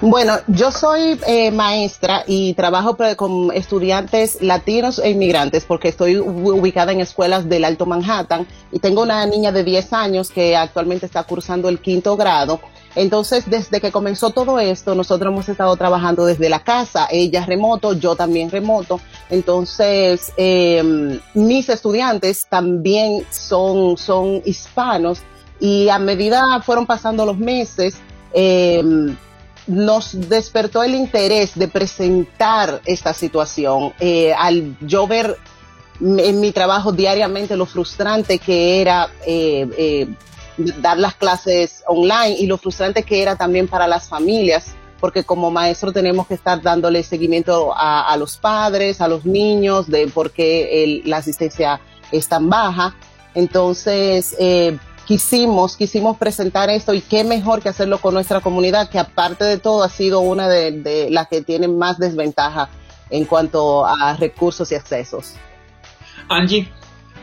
Bueno, 0.01 0.35
yo 0.47 0.73
soy 0.73 1.19
eh, 1.27 1.51
maestra 1.51 2.23
y 2.27 2.55
trabajo 2.55 2.97
con 3.17 3.51
estudiantes 3.53 4.43
latinos 4.43 4.99
e 4.99 5.11
inmigrantes 5.11 5.65
porque 5.65 5.89
estoy 5.89 6.19
ubicada 6.19 6.93
en 6.93 7.01
escuelas 7.01 7.49
del 7.49 7.65
Alto 7.65 7.87
Manhattan 7.87 8.47
y 8.73 8.79
tengo 8.79 9.03
una 9.03 9.25
niña 9.27 9.53
de 9.53 9.65
10 9.65 9.93
años 9.95 10.31
que 10.31 10.57
actualmente 10.57 11.07
está 11.07 11.23
cursando 11.25 11.69
el 11.69 11.81
quinto 11.81 12.17
grado. 12.17 12.61
Entonces, 12.95 13.45
desde 13.49 13.81
que 13.81 13.93
comenzó 13.93 14.31
todo 14.31 14.59
esto, 14.59 14.95
nosotros 14.95 15.33
hemos 15.33 15.49
estado 15.49 15.77
trabajando 15.77 16.25
desde 16.25 16.49
la 16.49 16.65
casa, 16.65 17.07
ella 17.11 17.45
remoto, 17.45 17.93
yo 17.93 18.17
también 18.17 18.51
remoto. 18.51 19.01
Entonces, 19.29 20.33
em, 20.37 21.21
mis 21.35 21.69
estudiantes 21.69 22.47
también 22.49 23.27
son, 23.31 23.99
son 23.99 24.43
hispanos 24.47 25.21
y 25.61 25.89
a 25.89 25.99
medida 25.99 26.61
fueron 26.63 26.87
pasando 26.87 27.27
los 27.27 27.39
meses, 27.39 27.97
eh, 28.33 28.83
nos 29.67 30.29
despertó 30.29 30.83
el 30.83 30.95
interés 30.95 31.55
de 31.55 31.69
presentar 31.69 32.81
esta 32.85 33.13
situación. 33.13 33.93
Eh, 34.01 34.33
al 34.33 34.77
yo 34.81 35.07
ver 35.07 35.37
en 36.01 36.41
mi 36.41 36.53
trabajo 36.53 36.93
diariamente 36.93 37.57
lo 37.57 37.67
frustrante 37.67 38.39
que 38.39 38.81
era 38.81 39.09
eh, 39.27 39.67
eh, 39.79 40.09
dar 40.81 40.99
las 40.99 41.15
clases 41.15 41.83
online 41.87 42.37
y 42.39 42.47
lo 42.47 42.59
frustrante 42.59 43.03
que 43.03 43.23
era 43.23 43.37
también 43.37 43.67
para 43.67 43.87
las 43.89 44.09
familias, 44.09 44.75
porque 45.01 45.25
como 45.25 45.51
maestro 45.51 45.93
tenemos 45.93 46.27
que 46.27 46.35
estar 46.35 46.61
dándole 46.63 47.03
seguimiento 47.03 47.73
a, 47.75 48.15
los 48.19 48.37
padres, 48.37 49.01
a 49.01 49.09
los 49.09 49.25
niños, 49.25 49.89
de 49.89 50.07
por 50.09 50.31
qué 50.31 51.03
la 51.05 51.19
asistencia 51.19 51.81
es 52.13 52.29
tan 52.29 52.49
baja. 52.49 52.95
Entonces, 53.35 54.35
quisimos, 55.07 55.77
quisimos 55.77 56.19
presentar 56.19 56.69
esto 56.69 56.93
y 56.93 57.01
qué 57.01 57.25
mejor 57.25 57.63
que 57.63 57.69
hacerlo 57.69 57.99
con 57.99 58.13
nuestra 58.13 58.41
comunidad, 58.41 58.91
que 58.91 58.99
aparte 58.99 59.45
de 59.45 59.59
todo 59.59 59.83
ha 59.83 59.89
sido 59.89 60.21
una 60.21 60.49
de, 60.49 61.09
las 61.11 61.29
que 61.29 61.43
tienen 61.43 61.79
más 61.79 61.99
desventaja 61.99 62.69
en 63.09 63.25
cuanto 63.25 63.87
a 63.87 64.17
recursos 64.17 64.71
y 64.73 64.75
accesos. 64.75 65.35
Angie, 66.29 66.69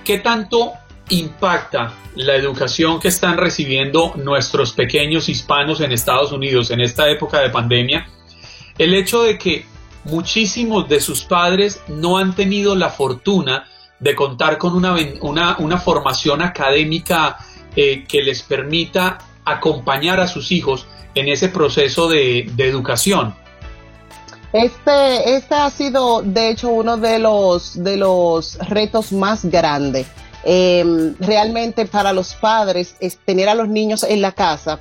¿qué 0.05 0.19
tanto 0.19 0.73
impacta 1.09 1.93
la 2.15 2.35
educación 2.35 2.99
que 2.99 3.09
están 3.09 3.37
recibiendo 3.37 4.13
nuestros 4.15 4.71
pequeños 4.71 5.27
hispanos 5.27 5.81
en 5.81 5.91
Estados 5.91 6.31
Unidos 6.31 6.71
en 6.71 6.79
esta 6.79 7.09
época 7.09 7.41
de 7.41 7.49
pandemia? 7.49 8.07
El 8.77 8.93
hecho 8.93 9.23
de 9.23 9.37
que 9.37 9.65
muchísimos 10.05 10.87
de 10.87 11.01
sus 11.01 11.23
padres 11.23 11.81
no 11.87 12.17
han 12.17 12.33
tenido 12.33 12.75
la 12.75 12.89
fortuna 12.89 13.65
de 13.99 14.15
contar 14.15 14.57
con 14.57 14.73
una, 14.73 14.95
una, 15.21 15.57
una 15.59 15.77
formación 15.77 16.41
académica 16.41 17.37
eh, 17.75 18.05
que 18.07 18.21
les 18.21 18.41
permita 18.41 19.19
acompañar 19.45 20.19
a 20.19 20.27
sus 20.27 20.51
hijos 20.51 20.87
en 21.15 21.27
ese 21.27 21.49
proceso 21.49 22.07
de, 22.07 22.51
educación. 22.57 23.35
Este, 24.51 25.35
este 25.35 25.55
ha 25.55 25.69
sido, 25.69 26.21
de 26.21 26.49
hecho, 26.49 26.69
uno 26.69 26.97
de 26.97 27.19
los, 27.19 27.83
de 27.83 27.97
los 27.97 28.57
retos 28.69 29.11
más 29.11 29.45
grandes. 29.45 30.07
Em, 30.45 31.15
realmente 31.19 31.85
para 31.85 32.11
los 32.11 32.35
padres 32.35 32.95
es 32.99 33.17
tener 33.17 33.47
a 33.47 33.55
los 33.55 33.69
niños 33.69 34.03
en 34.03 34.21
la 34.21 34.33
casa 34.33 34.79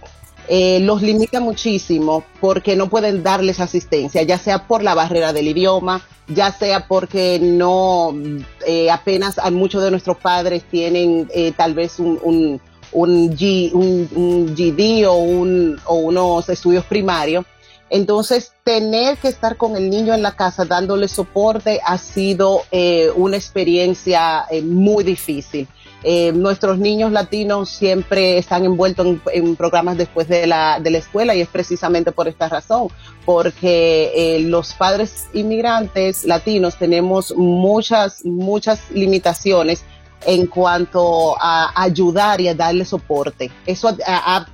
eh, 0.49 0.81
los 0.81 1.03
limita 1.03 1.41
muchísimo 1.41 2.25
porque 2.41 2.75
no 2.75 2.89
pueden 2.89 3.23
darles 3.23 3.61
asistencia, 3.61 4.23
ya 4.23 4.39
sea 4.39 4.67
por 4.67 4.83
la 4.83 4.95
barrera 4.95 5.33
del 5.33 5.47
idioma, 5.47 6.03
ya 6.27 6.51
sea 6.51 6.89
porque 6.89 7.39
no 7.41 8.13
eh, 8.67 8.91
apenas 8.91 9.37
muchos 9.53 9.85
de 9.85 9.93
nuestros 9.93 10.17
padres 10.17 10.65
tienen 10.65 11.29
eh, 11.33 11.53
tal 11.57 11.75
vez 11.75 12.01
un, 12.01 12.61
un, 12.93 13.31
GD 13.37 15.07
o, 15.07 15.15
un, 15.15 15.81
o 15.87 15.95
unos 15.97 16.49
estudios 16.49 16.85
primarios. 16.85 17.45
Entonces, 17.91 18.53
tener 18.65 19.19
que 19.19 19.29
estar 19.29 19.57
con 19.57 19.77
el 19.77 19.91
niño 19.91 20.15
en 20.15 20.23
la 20.23 20.33
casa 20.33 20.65
dándole 20.65 21.09
soporte 21.09 21.81
ha 21.85 21.99
sido 21.99 22.63
una 23.17 23.37
experiencia 23.37 24.47
muy 24.63 25.05
difícil. 25.05 25.69
Eh, 26.05 26.33
nuestros 26.33 26.79
niños 26.79 27.13
latinos 27.13 27.69
siempre 27.69 28.37
están 28.37 28.65
envueltos 28.65 29.19
en, 29.33 29.55
programas 29.55 29.97
después 29.97 30.27
de 30.27 30.49
la, 30.49 30.81
de 30.81 30.91
la, 30.91 30.99
escuela 30.99 31.35
y 31.35 31.41
es 31.41 31.49
precisamente 31.49 32.11
por 32.11 32.27
esta 32.27 32.49
razón, 32.49 32.89
porque 33.25 34.11
eh, 34.15 34.41
los 34.41 34.75
padres 34.75 35.29
inmigrantes 35.33 36.25
latinos 36.25 36.77
tenemos 36.77 37.33
muchas, 37.37 38.25
muchas 38.25 38.91
limitaciones 38.91 39.85
en 40.27 40.47
cuanto 40.47 41.37
a 41.41 41.73
ayudar 41.75 42.41
y 42.41 42.49
a 42.49 42.55
darle 42.55 42.85
soporte. 42.85 43.51
Eso 43.67 43.97
ha, 44.07 44.47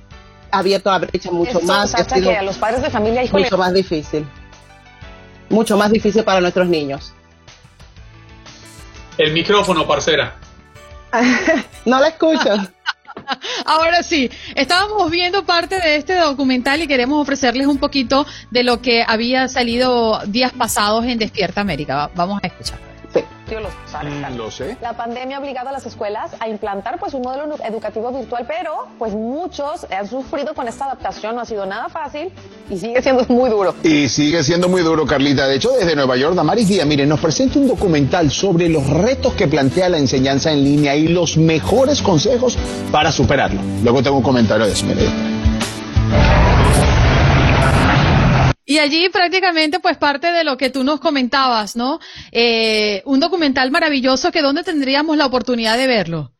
abierto 0.51 0.89
la 0.89 0.99
brecha 0.99 1.31
mucho 1.31 1.59
más. 1.61 1.93
Ha 1.95 2.05
que 2.05 2.37
a 2.37 2.43
los 2.43 2.57
padres 2.57 2.81
de 2.81 2.89
familia, 2.89 3.23
mucho 3.31 3.57
más 3.57 3.73
difícil. 3.73 4.25
Mucho 5.49 5.77
más 5.77 5.91
difícil 5.91 6.23
para 6.23 6.41
nuestros 6.41 6.67
niños. 6.67 7.13
El 9.17 9.33
micrófono, 9.33 9.85
parcera. 9.85 10.35
no 11.85 11.99
la 11.99 12.07
escucho. 12.07 12.49
Ahora 13.65 14.03
sí, 14.03 14.29
estábamos 14.55 15.09
viendo 15.11 15.45
parte 15.45 15.79
de 15.79 15.97
este 15.97 16.15
documental 16.15 16.81
y 16.81 16.87
queremos 16.87 17.21
ofrecerles 17.21 17.67
un 17.67 17.77
poquito 17.77 18.25
de 18.51 18.63
lo 18.63 18.81
que 18.81 19.03
había 19.05 19.47
salido 19.47 20.19
días 20.25 20.53
pasados 20.53 21.05
en 21.05 21.17
Despierta 21.17 21.61
América. 21.61 22.09
Vamos 22.15 22.39
a 22.41 22.47
escuchar. 22.47 22.88
Mm, 23.13 24.37
lo 24.37 24.51
sé. 24.51 24.77
La 24.81 24.93
pandemia 24.93 25.37
ha 25.37 25.39
obligado 25.39 25.69
a 25.69 25.71
las 25.71 25.85
escuelas 25.85 26.31
a 26.39 26.47
implantar 26.47 26.99
pues 26.99 27.13
un 27.13 27.23
modelo 27.23 27.55
educativo 27.63 28.11
virtual, 28.11 28.45
pero 28.47 28.87
pues 28.99 29.13
muchos 29.13 29.87
han 29.89 30.07
sufrido 30.07 30.53
con 30.53 30.67
esta 30.67 30.85
adaptación, 30.85 31.35
no 31.35 31.41
ha 31.41 31.45
sido 31.45 31.65
nada 31.65 31.89
fácil 31.89 32.31
y 32.69 32.77
sigue 32.77 33.01
siendo 33.01 33.25
muy 33.29 33.49
duro. 33.49 33.73
Y 33.83 34.07
sigue 34.07 34.43
siendo 34.43 34.69
muy 34.69 34.83
duro, 34.83 35.05
Carlita. 35.05 35.47
De 35.47 35.55
hecho, 35.55 35.71
desde 35.71 35.95
Nueva 35.95 36.15
York, 36.17 36.35
Damaris 36.35 36.67
Díaz, 36.67 36.85
miren, 36.85 37.09
nos 37.09 37.19
presenta 37.19 37.57
un 37.59 37.67
documental 37.67 38.29
sobre 38.29 38.69
los 38.69 38.87
retos 38.87 39.33
que 39.33 39.47
plantea 39.47 39.89
la 39.89 39.97
enseñanza 39.97 40.51
en 40.51 40.63
línea 40.63 40.95
y 40.95 41.07
los 41.07 41.37
mejores 41.37 42.01
consejos 42.01 42.57
para 42.91 43.11
superarlo. 43.11 43.61
Luego 43.83 44.03
tengo 44.03 44.17
un 44.17 44.23
comentario 44.23 44.65
de 44.65 44.73
eso, 44.73 44.85
y 48.69 48.77
allí 48.77 49.09
prácticamente 49.09 49.79
pues 49.79 49.97
parte 49.97 50.31
de 50.31 50.43
lo 50.43 50.55
que 50.55 50.69
tú 50.69 50.83
nos 50.83 50.99
comentabas, 50.99 51.75
¿no? 51.75 51.99
Eh, 52.31 53.01
un 53.05 53.19
documental 53.19 53.71
maravilloso 53.71 54.31
que 54.31 54.43
¿dónde 54.43 54.63
tendríamos 54.63 55.17
la 55.17 55.25
oportunidad 55.25 55.75
de 55.75 55.87
verlo? 55.87 56.31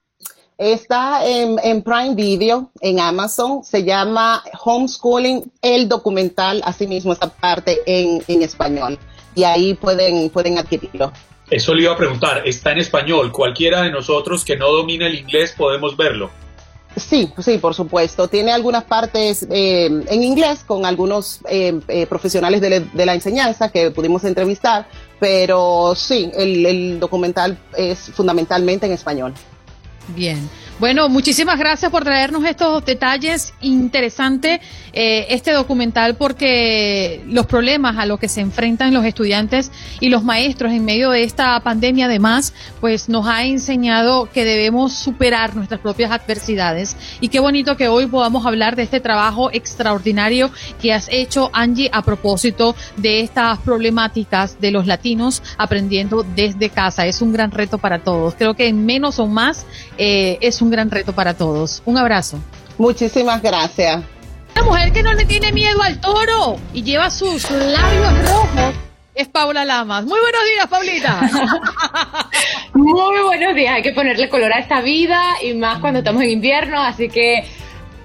Está 0.56 1.26
en, 1.26 1.82
Prime 1.82 2.14
Video, 2.14 2.72
en 2.82 3.00
Amazon, 3.00 3.64
se 3.64 3.84
llama 3.84 4.44
Homeschooling, 4.64 5.52
el 5.64 5.90
documental, 5.90 6.62
asimismo 6.64 7.14
esta 7.14 7.30
parte 7.30 7.80
en, 7.88 8.22
en 8.28 8.44
español. 8.44 9.00
Y 9.34 9.44
ahí 9.44 9.74
pueden, 9.74 10.30
pueden 10.30 10.60
adquirirlo. 10.60 11.12
Eso 11.50 11.74
le 11.74 11.84
iba 11.84 11.94
a 11.94 11.98
preguntar, 11.98 12.44
está 12.46 12.74
en 12.74 12.78
español, 12.78 13.32
cualquiera 13.32 13.82
de 13.82 13.90
nosotros 13.90 14.46
que 14.46 14.56
no 14.56 14.72
domine 14.72 15.08
el 15.08 15.16
inglés 15.16 15.56
podemos 15.58 15.98
verlo. 15.98 16.30
Sí, 16.96 17.32
sí, 17.40 17.58
por 17.60 17.76
supuesto. 17.76 18.28
Tiene 18.28 18.52
algunas 18.52 18.84
partes 18.84 19.48
eh, 19.50 19.86
en 19.86 20.24
inglés 20.24 20.64
con 20.66 20.86
algunos 20.86 21.40
eh, 21.50 21.80
eh, 21.88 22.08
profesionales 22.08 22.62
de, 22.62 23.06
la 23.06 23.14
enseñanza 23.14 23.70
que 23.70 23.92
pudimos 23.92 24.24
entrevistar, 24.24 24.88
pero 25.20 25.94
sí, 25.96 26.32
el 26.36 27.00
documental 27.00 27.58
es 27.78 28.00
fundamentalmente 28.14 28.86
en 28.86 28.94
español. 28.94 29.34
Bien. 30.16 30.50
Bueno, 30.80 31.10
muchísimas 31.10 31.60
gracias 31.60 31.92
por 31.92 32.06
traernos 32.06 32.46
estos 32.46 32.86
detalles. 32.86 33.54
Interesante 33.60 34.62
eh, 34.94 35.26
este 35.30 35.52
documental 35.52 36.16
porque 36.16 37.22
los 37.28 37.46
problemas 37.48 37.98
a 37.98 38.06
los 38.06 38.18
que 38.18 38.30
se 38.30 38.40
enfrentan 38.40 38.94
los 38.94 39.04
estudiantes 39.04 39.74
y 40.00 40.08
los 40.08 40.24
maestros 40.24 40.72
en 40.72 40.86
medio 40.86 41.10
de 41.10 41.24
esta 41.24 41.60
pandemia, 41.60 42.06
además, 42.06 42.54
pues 42.80 43.10
nos 43.10 43.28
ha 43.28 43.44
enseñado 43.44 44.30
que 44.34 44.46
debemos 44.46 44.94
superar 44.94 45.54
nuestras 45.54 45.82
propias 45.82 46.12
adversidades. 46.12 46.96
Y 47.20 47.28
qué 47.28 47.42
bonito 47.42 47.76
que 47.76 47.90
hoy 47.90 48.06
podamos 48.06 48.46
hablar 48.46 48.78
de 48.78 48.84
este 48.84 49.02
trabajo 49.02 49.50
extraordinario 49.52 50.50
que 50.82 50.94
has 50.94 51.10
hecho, 51.12 51.50
Angie, 51.52 51.90
a 51.92 52.04
propósito 52.04 52.74
de 52.96 53.20
estas 53.20 53.60
problemáticas 53.60 54.62
de 54.62 54.72
los 54.72 54.88
latinos 54.88 55.44
aprendiendo 55.58 56.26
desde 56.38 56.70
casa. 56.70 57.06
Es 57.06 57.22
un 57.22 57.34
gran 57.34 57.52
reto 57.52 57.80
para 57.80 58.00
todos. 58.00 58.36
Creo 58.36 58.54
que 58.54 58.68
en 58.68 58.86
menos 58.86 59.20
o 59.20 59.28
más 59.28 59.66
eh, 59.98 60.38
es 60.40 60.62
un 60.62 60.69
gran 60.72 60.92
reto 60.92 61.14
para 61.14 61.34
todos. 61.34 61.82
Un 61.86 61.98
abrazo. 61.98 62.40
Muchísimas 62.78 63.42
gracias. 63.42 64.04
La 64.56 64.64
mujer 64.64 64.92
que 64.92 65.04
no 65.04 65.14
le 65.14 65.26
tiene 65.26 65.52
miedo 65.52 65.82
al 65.82 66.00
toro 66.00 66.58
y 66.74 66.84
lleva 66.84 67.10
sus 67.10 67.50
labios 67.52 68.30
rojos 68.30 68.76
es 69.20 69.28
Paula 69.28 69.66
Lamas. 69.66 70.06
Muy 70.06 70.20
buenos 70.20 70.42
días, 70.54 70.68
Paulita. 70.68 71.22
Muy 72.74 73.22
buenos 73.22 73.54
días. 73.54 73.76
Hay 73.76 73.82
que 73.82 73.92
ponerle 73.92 74.30
color 74.30 74.54
a 74.54 74.60
esta 74.60 74.82
vida 74.82 75.22
y 75.44 75.54
más 75.54 75.80
cuando 75.80 76.00
estamos 76.00 76.24
en 76.24 76.30
invierno, 76.30 76.82
así 76.82 77.10
que 77.10 77.44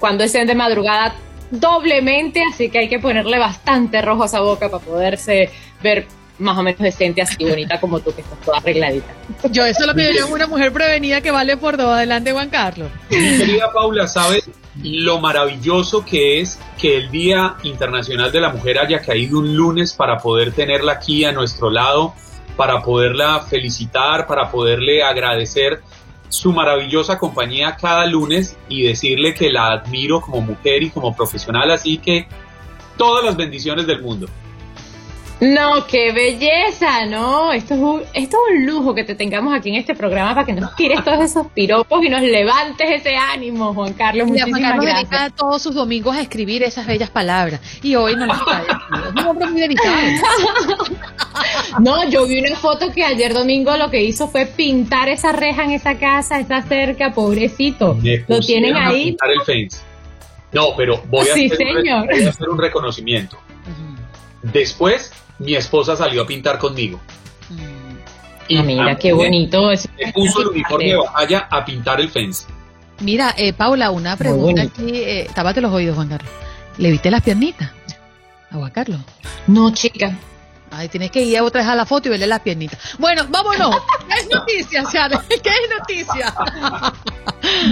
cuando 0.00 0.24
estén 0.24 0.46
de 0.46 0.56
madrugada 0.56 1.14
doblemente, 1.52 2.42
así 2.52 2.68
que 2.68 2.78
hay 2.78 2.88
que 2.88 2.98
ponerle 2.98 3.38
bastante 3.38 4.02
rojo 4.02 4.24
a 4.24 4.26
esa 4.26 4.40
boca 4.40 4.68
para 4.68 4.84
poderse 4.84 5.50
ver 5.82 6.06
más 6.38 6.58
o 6.58 6.62
menos 6.62 6.80
decente, 6.80 7.22
así 7.22 7.44
bonita 7.44 7.80
como 7.80 8.00
tú, 8.00 8.14
que 8.14 8.22
estás 8.22 8.40
toda 8.40 8.58
arregladita. 8.58 9.06
Yo, 9.50 9.64
eso 9.64 9.80
es 9.82 9.86
lo 9.86 9.94
que 9.94 10.14
yo 10.16 10.26
una 10.28 10.46
mujer 10.46 10.72
prevenida 10.72 11.20
que 11.20 11.30
vale 11.30 11.56
por 11.56 11.76
dos. 11.76 11.86
Adelante, 11.86 12.32
Juan 12.32 12.50
Carlos. 12.50 12.90
Mi 13.10 13.38
querida 13.38 13.72
Paula, 13.72 14.06
¿sabes 14.08 14.48
lo 14.82 15.20
maravilloso 15.20 16.04
que 16.04 16.40
es 16.40 16.58
que 16.80 16.96
el 16.96 17.10
Día 17.10 17.56
Internacional 17.62 18.32
de 18.32 18.40
la 18.40 18.48
Mujer 18.50 18.78
haya 18.78 19.00
caído 19.00 19.38
un 19.38 19.56
lunes 19.56 19.92
para 19.92 20.18
poder 20.18 20.52
tenerla 20.52 20.92
aquí 20.92 21.24
a 21.24 21.32
nuestro 21.32 21.70
lado, 21.70 22.14
para 22.56 22.82
poderla 22.82 23.40
felicitar, 23.40 24.26
para 24.26 24.50
poderle 24.50 25.02
agradecer 25.02 25.80
su 26.28 26.52
maravillosa 26.52 27.18
compañía 27.18 27.76
cada 27.80 28.06
lunes 28.06 28.56
y 28.68 28.82
decirle 28.82 29.34
que 29.34 29.50
la 29.50 29.72
admiro 29.72 30.20
como 30.20 30.40
mujer 30.40 30.82
y 30.82 30.90
como 30.90 31.14
profesional, 31.14 31.70
así 31.70 31.98
que 31.98 32.26
todas 32.96 33.24
las 33.24 33.36
bendiciones 33.36 33.86
del 33.86 34.02
mundo. 34.02 34.26
No, 35.44 35.86
qué 35.86 36.12
belleza, 36.12 37.04
¿no? 37.04 37.52
Esto 37.52 37.74
es, 37.74 37.80
un, 37.80 38.02
esto 38.14 38.36
es 38.36 38.56
un 38.56 38.66
lujo 38.66 38.94
que 38.94 39.04
te 39.04 39.14
tengamos 39.14 39.52
aquí 39.52 39.68
en 39.68 39.74
este 39.74 39.94
programa 39.94 40.34
para 40.34 40.46
que 40.46 40.54
nos 40.54 40.74
tires 40.74 41.04
todos 41.04 41.20
esos 41.20 41.48
piropos 41.48 42.02
y 42.02 42.08
nos 42.08 42.22
levantes 42.22 42.88
ese 42.90 43.14
ánimo, 43.14 43.74
Juan 43.74 43.92
Carlos. 43.92 44.30
Mira, 44.30 44.46
Juan 44.48 44.62
Carlos 44.62 44.86
dedica 44.86 45.30
todos 45.30 45.60
sus 45.60 45.74
domingos 45.74 46.16
a 46.16 46.22
escribir 46.22 46.62
esas 46.62 46.86
bellas 46.86 47.10
palabras 47.10 47.60
y 47.82 47.94
hoy 47.94 48.16
no 48.16 48.24
las 48.24 48.38
está 48.38 48.62
Es 48.62 49.22
un 49.22 49.26
hombre 49.26 49.46
muy 49.48 49.60
dedicado. 49.60 49.96
no, 51.80 52.08
yo 52.08 52.26
vi 52.26 52.38
una 52.40 52.56
foto 52.56 52.90
que 52.90 53.04
ayer 53.04 53.34
domingo 53.34 53.76
lo 53.76 53.90
que 53.90 54.02
hizo 54.02 54.28
fue 54.28 54.46
pintar 54.46 55.10
esa 55.10 55.32
reja 55.32 55.64
en 55.64 55.72
esa 55.72 55.98
casa, 55.98 56.40
esa 56.40 56.62
cerca, 56.62 57.12
pobrecito. 57.12 57.98
lo 58.28 58.40
tienen 58.40 58.76
ahí. 58.76 59.06
pintar 59.06 59.30
el 59.30 59.42
fence. 59.42 59.78
No, 60.52 60.74
pero 60.76 61.02
voy 61.08 61.28
a, 61.28 61.32
hacer, 61.32 62.28
hacer 62.28 62.48
un 62.48 62.58
reconocimiento. 62.58 63.36
Después 64.42 65.10
mi 65.38 65.54
esposa 65.54 65.96
salió 65.96 66.22
a 66.22 66.26
pintar 66.26 66.58
conmigo. 66.58 67.00
Y 68.46 68.58
ah, 68.58 68.62
mira, 68.62 68.96
qué 68.96 69.12
bonito. 69.12 69.68
Me 69.98 70.12
puso 70.12 70.42
el 70.42 70.48
uniforme 70.48 70.86
de 70.86 70.96
batalla 70.96 71.48
a 71.50 71.64
pintar 71.64 72.00
el 72.00 72.10
fence. 72.10 72.46
Mira, 73.00 73.34
eh, 73.36 73.52
Paula, 73.52 73.90
una 73.90 74.16
pregunta 74.16 74.62
aquí. 74.62 74.90
Eh, 74.92 75.28
tápate 75.34 75.60
los 75.60 75.72
oídos, 75.72 75.96
Juan 75.96 76.08
Carlos. 76.08 76.30
¿Le 76.78 76.90
viste 76.90 77.10
las 77.10 77.22
piernitas 77.22 77.70
a 78.50 78.56
Juan 78.56 78.70
Carlos? 78.70 79.00
No, 79.46 79.72
chica. 79.72 80.16
Ay, 80.76 80.88
tienes 80.88 81.10
que 81.10 81.22
ir 81.22 81.40
otra 81.40 81.60
vez 81.60 81.70
a 81.70 81.76
la 81.76 81.86
foto 81.86 82.08
y 82.08 82.10
verle 82.10 82.26
las 82.26 82.40
piernitas. 82.40 82.78
Bueno, 82.98 83.22
vámonos. 83.28 83.76
¿Qué 84.08 84.20
es 84.20 84.28
noticia, 84.28 84.82
¿Qué 85.42 85.50
es 85.50 85.78
noticia? 85.78 86.34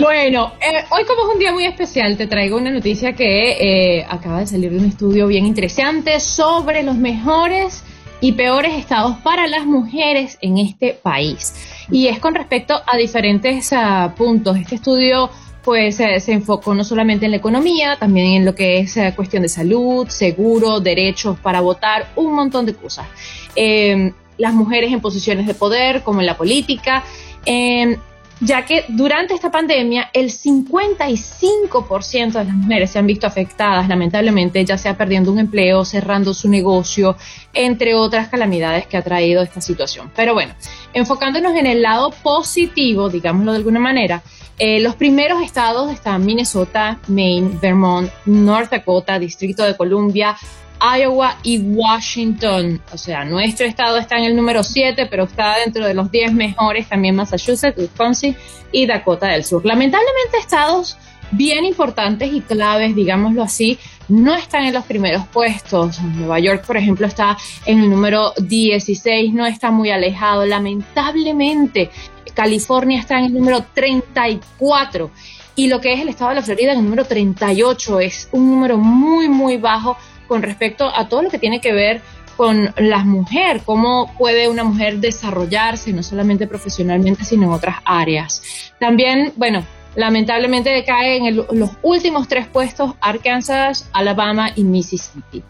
bueno, 0.00 0.52
eh, 0.60 0.84
hoy 0.90 1.04
como 1.04 1.22
es 1.26 1.34
un 1.34 1.38
día 1.40 1.52
muy 1.52 1.64
especial, 1.64 2.16
te 2.16 2.26
traigo 2.26 2.58
una 2.58 2.70
noticia 2.70 3.14
que 3.14 3.98
eh, 3.98 4.06
acaba 4.08 4.40
de 4.40 4.46
salir 4.46 4.70
de 4.70 4.78
un 4.78 4.84
estudio 4.84 5.26
bien 5.26 5.46
interesante 5.46 6.20
sobre 6.20 6.82
los 6.82 6.94
mejores 6.94 7.82
y 8.20 8.32
peores 8.32 8.74
estados 8.74 9.16
para 9.18 9.48
las 9.48 9.66
mujeres 9.66 10.38
en 10.40 10.58
este 10.58 10.92
país. 10.94 11.54
Y 11.90 12.06
es 12.06 12.20
con 12.20 12.34
respecto 12.36 12.80
a 12.86 12.96
diferentes 12.96 13.72
ah, 13.72 14.14
puntos. 14.16 14.56
Este 14.56 14.76
estudio 14.76 15.28
pues 15.64 16.00
eh, 16.00 16.18
se 16.20 16.32
enfocó 16.32 16.74
no 16.74 16.84
solamente 16.84 17.24
en 17.24 17.30
la 17.30 17.36
economía, 17.36 17.96
también 17.96 18.34
en 18.34 18.44
lo 18.44 18.54
que 18.54 18.80
es 18.80 18.96
eh, 18.96 19.12
cuestión 19.14 19.42
de 19.42 19.48
salud, 19.48 20.08
seguro, 20.08 20.80
derechos 20.80 21.38
para 21.38 21.60
votar, 21.60 22.08
un 22.16 22.34
montón 22.34 22.66
de 22.66 22.74
cosas. 22.74 23.06
Em, 23.54 24.12
las 24.38 24.54
mujeres 24.54 24.92
en 24.92 25.00
posiciones 25.00 25.46
de 25.46 25.54
poder, 25.54 26.02
como 26.02 26.20
en 26.20 26.26
la 26.26 26.36
política, 26.36 27.04
em, 27.44 27.96
ya 28.44 28.64
que 28.64 28.84
durante 28.88 29.34
esta 29.34 29.52
pandemia 29.52 30.10
el 30.12 30.30
55% 30.30 32.32
de 32.32 32.44
las 32.44 32.54
mujeres 32.54 32.90
se 32.90 32.98
han 32.98 33.06
visto 33.06 33.24
afectadas, 33.26 33.88
lamentablemente, 33.88 34.64
ya 34.64 34.76
sea 34.76 34.96
perdiendo 34.96 35.30
un 35.30 35.38
empleo, 35.38 35.84
cerrando 35.84 36.34
su 36.34 36.48
negocio, 36.48 37.16
entre 37.54 37.94
otras 37.94 38.26
calamidades 38.28 38.88
que 38.88 38.96
ha 38.96 39.02
traído 39.02 39.42
esta 39.42 39.60
situación. 39.60 40.10
Pero 40.16 40.34
bueno, 40.34 40.54
enfocándonos 40.92 41.54
en 41.54 41.66
el 41.66 41.82
lado 41.82 42.10
positivo, 42.10 43.08
digámoslo 43.08 43.52
de 43.52 43.58
alguna 43.58 43.78
manera, 43.78 44.22
eh, 44.58 44.80
los 44.80 44.96
primeros 44.96 45.40
estados 45.40 45.92
están 45.92 46.26
Minnesota, 46.26 46.98
Maine, 47.08 47.58
Vermont, 47.60 48.10
North 48.26 48.70
Dakota, 48.70 49.20
Distrito 49.20 49.64
de 49.64 49.76
Columbia, 49.76 50.36
Iowa 50.82 51.38
y 51.42 51.58
Washington. 51.58 52.80
O 52.92 52.98
sea, 52.98 53.24
nuestro 53.24 53.66
estado 53.66 53.98
está 53.98 54.18
en 54.18 54.24
el 54.24 54.36
número 54.36 54.62
7, 54.62 55.06
pero 55.06 55.24
está 55.24 55.56
dentro 55.58 55.86
de 55.86 55.94
los 55.94 56.10
10 56.10 56.32
mejores 56.32 56.88
también 56.88 57.14
Massachusetts, 57.14 57.78
Wisconsin 57.78 58.36
y 58.72 58.86
Dakota 58.86 59.28
del 59.28 59.44
Sur. 59.44 59.64
Lamentablemente 59.64 60.38
estados 60.38 60.96
bien 61.30 61.64
importantes 61.64 62.32
y 62.32 62.40
claves, 62.40 62.94
digámoslo 62.94 63.42
así, 63.42 63.78
no 64.08 64.34
están 64.34 64.64
en 64.64 64.74
los 64.74 64.84
primeros 64.84 65.26
puestos. 65.28 66.00
Nueva 66.02 66.38
York, 66.40 66.64
por 66.66 66.76
ejemplo, 66.76 67.06
está 67.06 67.36
en 67.64 67.80
el 67.80 67.90
número 67.90 68.32
16, 68.38 69.32
no 69.32 69.46
está 69.46 69.70
muy 69.70 69.90
alejado. 69.90 70.44
Lamentablemente, 70.44 71.90
California 72.34 73.00
está 73.00 73.18
en 73.18 73.26
el 73.26 73.34
número 73.34 73.64
34 73.74 75.10
y 75.54 75.68
lo 75.68 75.80
que 75.80 75.92
es 75.92 76.00
el 76.00 76.08
estado 76.08 76.30
de 76.30 76.36
la 76.36 76.42
Florida 76.42 76.72
en 76.72 76.78
el 76.78 76.84
número 76.84 77.04
38 77.04 78.00
es 78.00 78.28
un 78.32 78.50
número 78.50 78.78
muy, 78.78 79.28
muy 79.28 79.58
bajo 79.58 79.96
con 80.32 80.40
respecto 80.40 80.88
a 80.88 81.10
todo 81.10 81.20
lo 81.20 81.28
que 81.28 81.38
tiene 81.38 81.60
que 81.60 81.74
ver 81.74 82.00
con 82.38 82.72
la 82.78 83.04
mujer, 83.04 83.60
cómo 83.66 84.10
puede 84.16 84.48
una 84.48 84.64
mujer 84.64 84.96
desarrollarse, 84.96 85.92
no 85.92 86.02
solamente 86.02 86.46
profesionalmente, 86.46 87.22
sino 87.26 87.42
en 87.42 87.50
otras 87.50 87.76
áreas. 87.84 88.40
También, 88.80 89.34
bueno, 89.36 89.62
lamentablemente 89.94 90.70
decae 90.70 91.18
en 91.18 91.36
los 91.36 91.72
últimos 91.82 92.28
tres 92.28 92.46
puestos 92.46 92.94
Arkansas, 93.02 93.90
Alabama 93.92 94.52
y 94.56 94.64
Mississippi. 94.64 95.42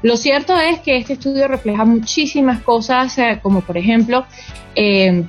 Lo 0.00 0.16
cierto 0.16 0.56
es 0.58 0.80
que 0.80 0.96
este 0.96 1.12
estudio 1.12 1.46
refleja 1.46 1.84
muchísimas 1.84 2.62
cosas, 2.62 3.18
eh, 3.18 3.40
como 3.42 3.60
por 3.60 3.76
ejemplo, 3.76 4.24
eh, 4.74 5.22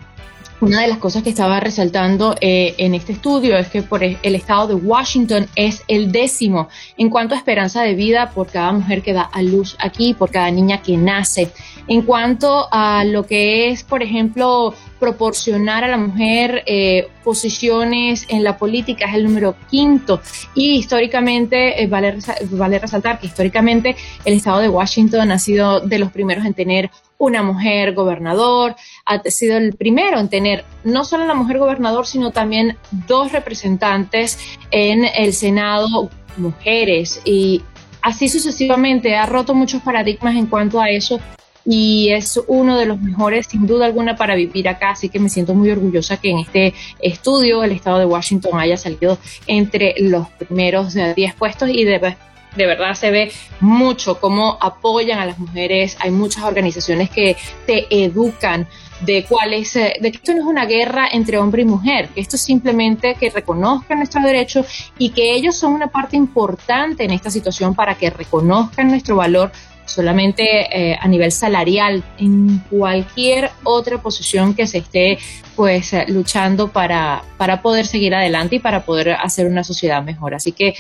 una 0.62 0.82
de 0.82 0.88
las 0.88 1.00
cosas 1.00 1.24
que 1.24 1.32
estaba 1.32 1.60
resaltando 1.60 2.36
eh, 2.40 2.76
en 2.78 2.94
este 2.94 3.14
estudio 3.14 3.58
es 3.58 3.68
que 3.68 3.82
por 3.82 4.04
el 4.04 4.36
estado 4.36 4.68
de 4.68 4.76
Washington 4.76 5.48
es 5.56 5.84
el 5.88 6.12
décimo 6.12 6.70
en 6.98 7.10
cuanto 7.10 7.34
a 7.34 7.38
esperanza 7.38 7.82
de 7.82 7.96
vida 7.96 8.30
por 8.30 8.48
cada 8.48 8.72
mujer 8.72 9.02
que 9.02 9.12
da 9.12 9.24
a 9.24 9.42
luz 9.42 9.76
aquí, 9.80 10.14
por 10.14 10.30
cada 10.30 10.52
niña 10.52 10.82
que 10.84 10.98
nace. 10.98 11.50
En 11.88 12.04
cuanto 12.04 12.68
a 12.72 13.04
lo 13.06 13.26
que 13.26 13.72
es, 13.72 13.84
por 13.84 14.04
ejemplo, 14.04 14.76
proporcionar 15.00 15.84
a 15.84 15.88
la 15.88 15.98
mujer 15.98 16.64
eh, 16.68 17.08
posiciones 17.24 18.28
en 18.30 18.44
la 18.44 18.58
política 18.58 19.08
es 19.08 19.16
el 19.16 19.24
número 19.24 19.56
quinto 19.70 20.22
y 20.54 20.78
históricamente 20.78 21.82
eh, 21.82 21.88
vale 21.88 22.80
resaltar 22.80 23.20
que 23.20 23.26
históricamente 23.26 23.96
el 24.26 24.36
estado 24.36 24.60
de 24.60 24.70
Washington 24.70 25.32
ha 25.32 25.40
sido 25.40 25.80
de 25.80 25.98
los 25.98 26.12
primeros 26.12 26.46
en 26.46 26.54
tener 26.54 26.92
una 27.22 27.44
mujer 27.44 27.94
gobernador, 27.94 28.76
ha 29.06 29.22
sido 29.30 29.58
el 29.58 29.74
primero 29.74 30.20
en 30.20 30.28
tener 30.28 30.66
no 30.84 31.06
solo 31.06 31.26
la 31.28 31.36
mujer 31.36 31.60
gobernador, 31.60 32.08
sino 32.08 32.32
también 32.32 32.78
dos 33.08 33.32
representantes 33.32 34.40
en 34.72 35.06
el 35.06 35.32
Senado, 35.34 36.10
mujeres, 36.38 37.22
y 37.24 37.62
así 38.02 38.28
sucesivamente. 38.28 39.16
Ha 39.16 39.28
roto 39.28 39.54
muchos 39.54 39.84
paradigmas 39.84 40.36
en 40.36 40.48
cuanto 40.48 40.82
a 40.82 40.90
eso 40.90 41.20
y 41.64 42.10
es 42.10 42.42
uno 42.48 42.76
de 42.76 42.88
los 42.88 43.00
mejores 43.00 43.46
sin 43.46 43.68
duda 43.68 43.86
alguna 43.86 44.16
para 44.16 44.34
vivir 44.34 44.68
acá, 44.68 44.90
así 44.90 45.10
que 45.10 45.20
me 45.20 45.30
siento 45.30 45.54
muy 45.54 45.70
orgullosa 45.70 46.18
que 46.18 46.32
en 46.32 46.40
este 46.40 46.74
estudio 47.00 47.64
el 47.64 47.72
estado 47.72 48.00
de 48.00 48.06
Washington 48.06 48.60
haya 48.60 48.78
salido 48.78 49.20
entre 49.46 49.94
los 50.00 50.28
primeros 50.30 50.96
10 50.96 51.36
puestos 51.36 51.70
y 51.70 51.84
de, 51.84 52.16
de 52.56 52.66
verdad 52.66 52.94
se 52.94 53.12
ve 53.12 53.32
mucho 53.60 54.20
cómo 54.20 54.58
apoyan 54.60 55.20
a 55.20 55.26
las 55.26 55.40
mujeres, 55.40 55.98
hay 56.00 56.12
muchas 56.12 56.44
organizaciones 56.44 57.10
que 57.10 57.38
te 57.66 57.88
educan 57.90 58.68
de 59.02 59.26
cuál 59.28 59.54
es, 59.54 59.76
eh, 59.76 59.96
de 60.00 60.12
que 60.12 60.18
esto 60.18 60.34
no 60.34 60.40
es 60.40 60.46
una 60.46 60.66
guerra 60.66 61.08
entre 61.12 61.38
hombre 61.38 61.64
y 61.64 61.66
mujer, 61.66 62.10
que 62.10 62.22
esto 62.22 62.36
es 62.36 62.42
simplemente 62.44 63.16
que 63.16 63.30
reconozcan 63.30 63.98
nuestros 63.98 64.24
derechos 64.24 64.92
y 64.98 65.10
que 65.10 65.34
ellos 65.34 65.56
son 65.56 65.74
una 65.74 65.88
parte 65.88 66.18
importante 66.18 67.04
en 67.04 67.12
esta 67.12 67.32
situación 67.32 67.74
para 67.74 67.96
que 67.96 68.10
reconozcan 68.10 68.90
nuestro 68.90 69.16
valor 69.16 69.52
solamente 69.86 70.44
eh, 70.44 70.98
a 71.00 71.08
nivel 71.08 71.32
salarial, 71.32 72.04
en 72.18 72.60
cualquier 72.70 73.50
otra 73.64 73.98
posición 74.02 74.54
que 74.54 74.68
se 74.68 74.80
esté 74.80 75.18
pues 75.56 75.94
eh, 75.94 76.06
luchando 76.08 76.70
para, 76.70 77.24
para 77.38 77.62
poder 77.62 77.86
seguir 77.86 78.16
adelante 78.16 78.58
y 78.58 78.60
para 78.60 78.86
poder 78.86 79.12
hacer 79.12 79.48
una 79.48 79.64
sociedad 79.64 80.02
mejor. 80.04 80.34
Así 80.34 80.52
que 80.52 80.76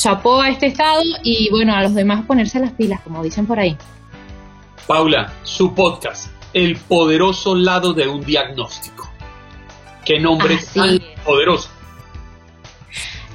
chapó 0.00 0.40
a 0.40 0.48
este 0.48 0.66
estado 0.66 1.02
y 1.22 1.50
bueno, 1.50 1.74
a 1.74 1.82
los 1.82 1.94
demás 1.94 2.24
ponerse 2.26 2.58
las 2.58 2.72
pilas, 2.72 3.00
como 3.02 3.22
dicen 3.22 3.46
por 3.46 3.58
ahí. 3.58 3.76
Paula, 4.86 5.32
su 5.44 5.74
podcast, 5.74 6.30
El 6.52 6.76
poderoso 6.76 7.54
lado 7.54 7.92
de 7.92 8.08
un 8.08 8.24
diagnóstico. 8.24 9.10
Qué 10.04 10.18
nombre 10.18 10.58
tan 10.74 10.98
poderoso. 11.24 11.68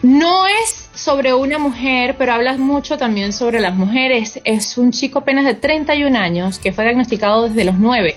No 0.01 0.45
es 0.47 0.89
sobre 0.93 1.33
una 1.33 1.57
mujer, 1.57 2.15
pero 2.17 2.33
hablas 2.33 2.57
mucho 2.57 2.97
también 2.97 3.31
sobre 3.31 3.59
las 3.59 3.75
mujeres. 3.75 4.41
Es 4.43 4.77
un 4.77 4.91
chico 4.91 5.19
apenas 5.19 5.45
de 5.45 5.53
31 5.53 6.17
años 6.17 6.59
que 6.59 6.73
fue 6.73 6.83
diagnosticado 6.83 7.47
desde 7.47 7.63
los 7.63 7.75
9 7.75 8.15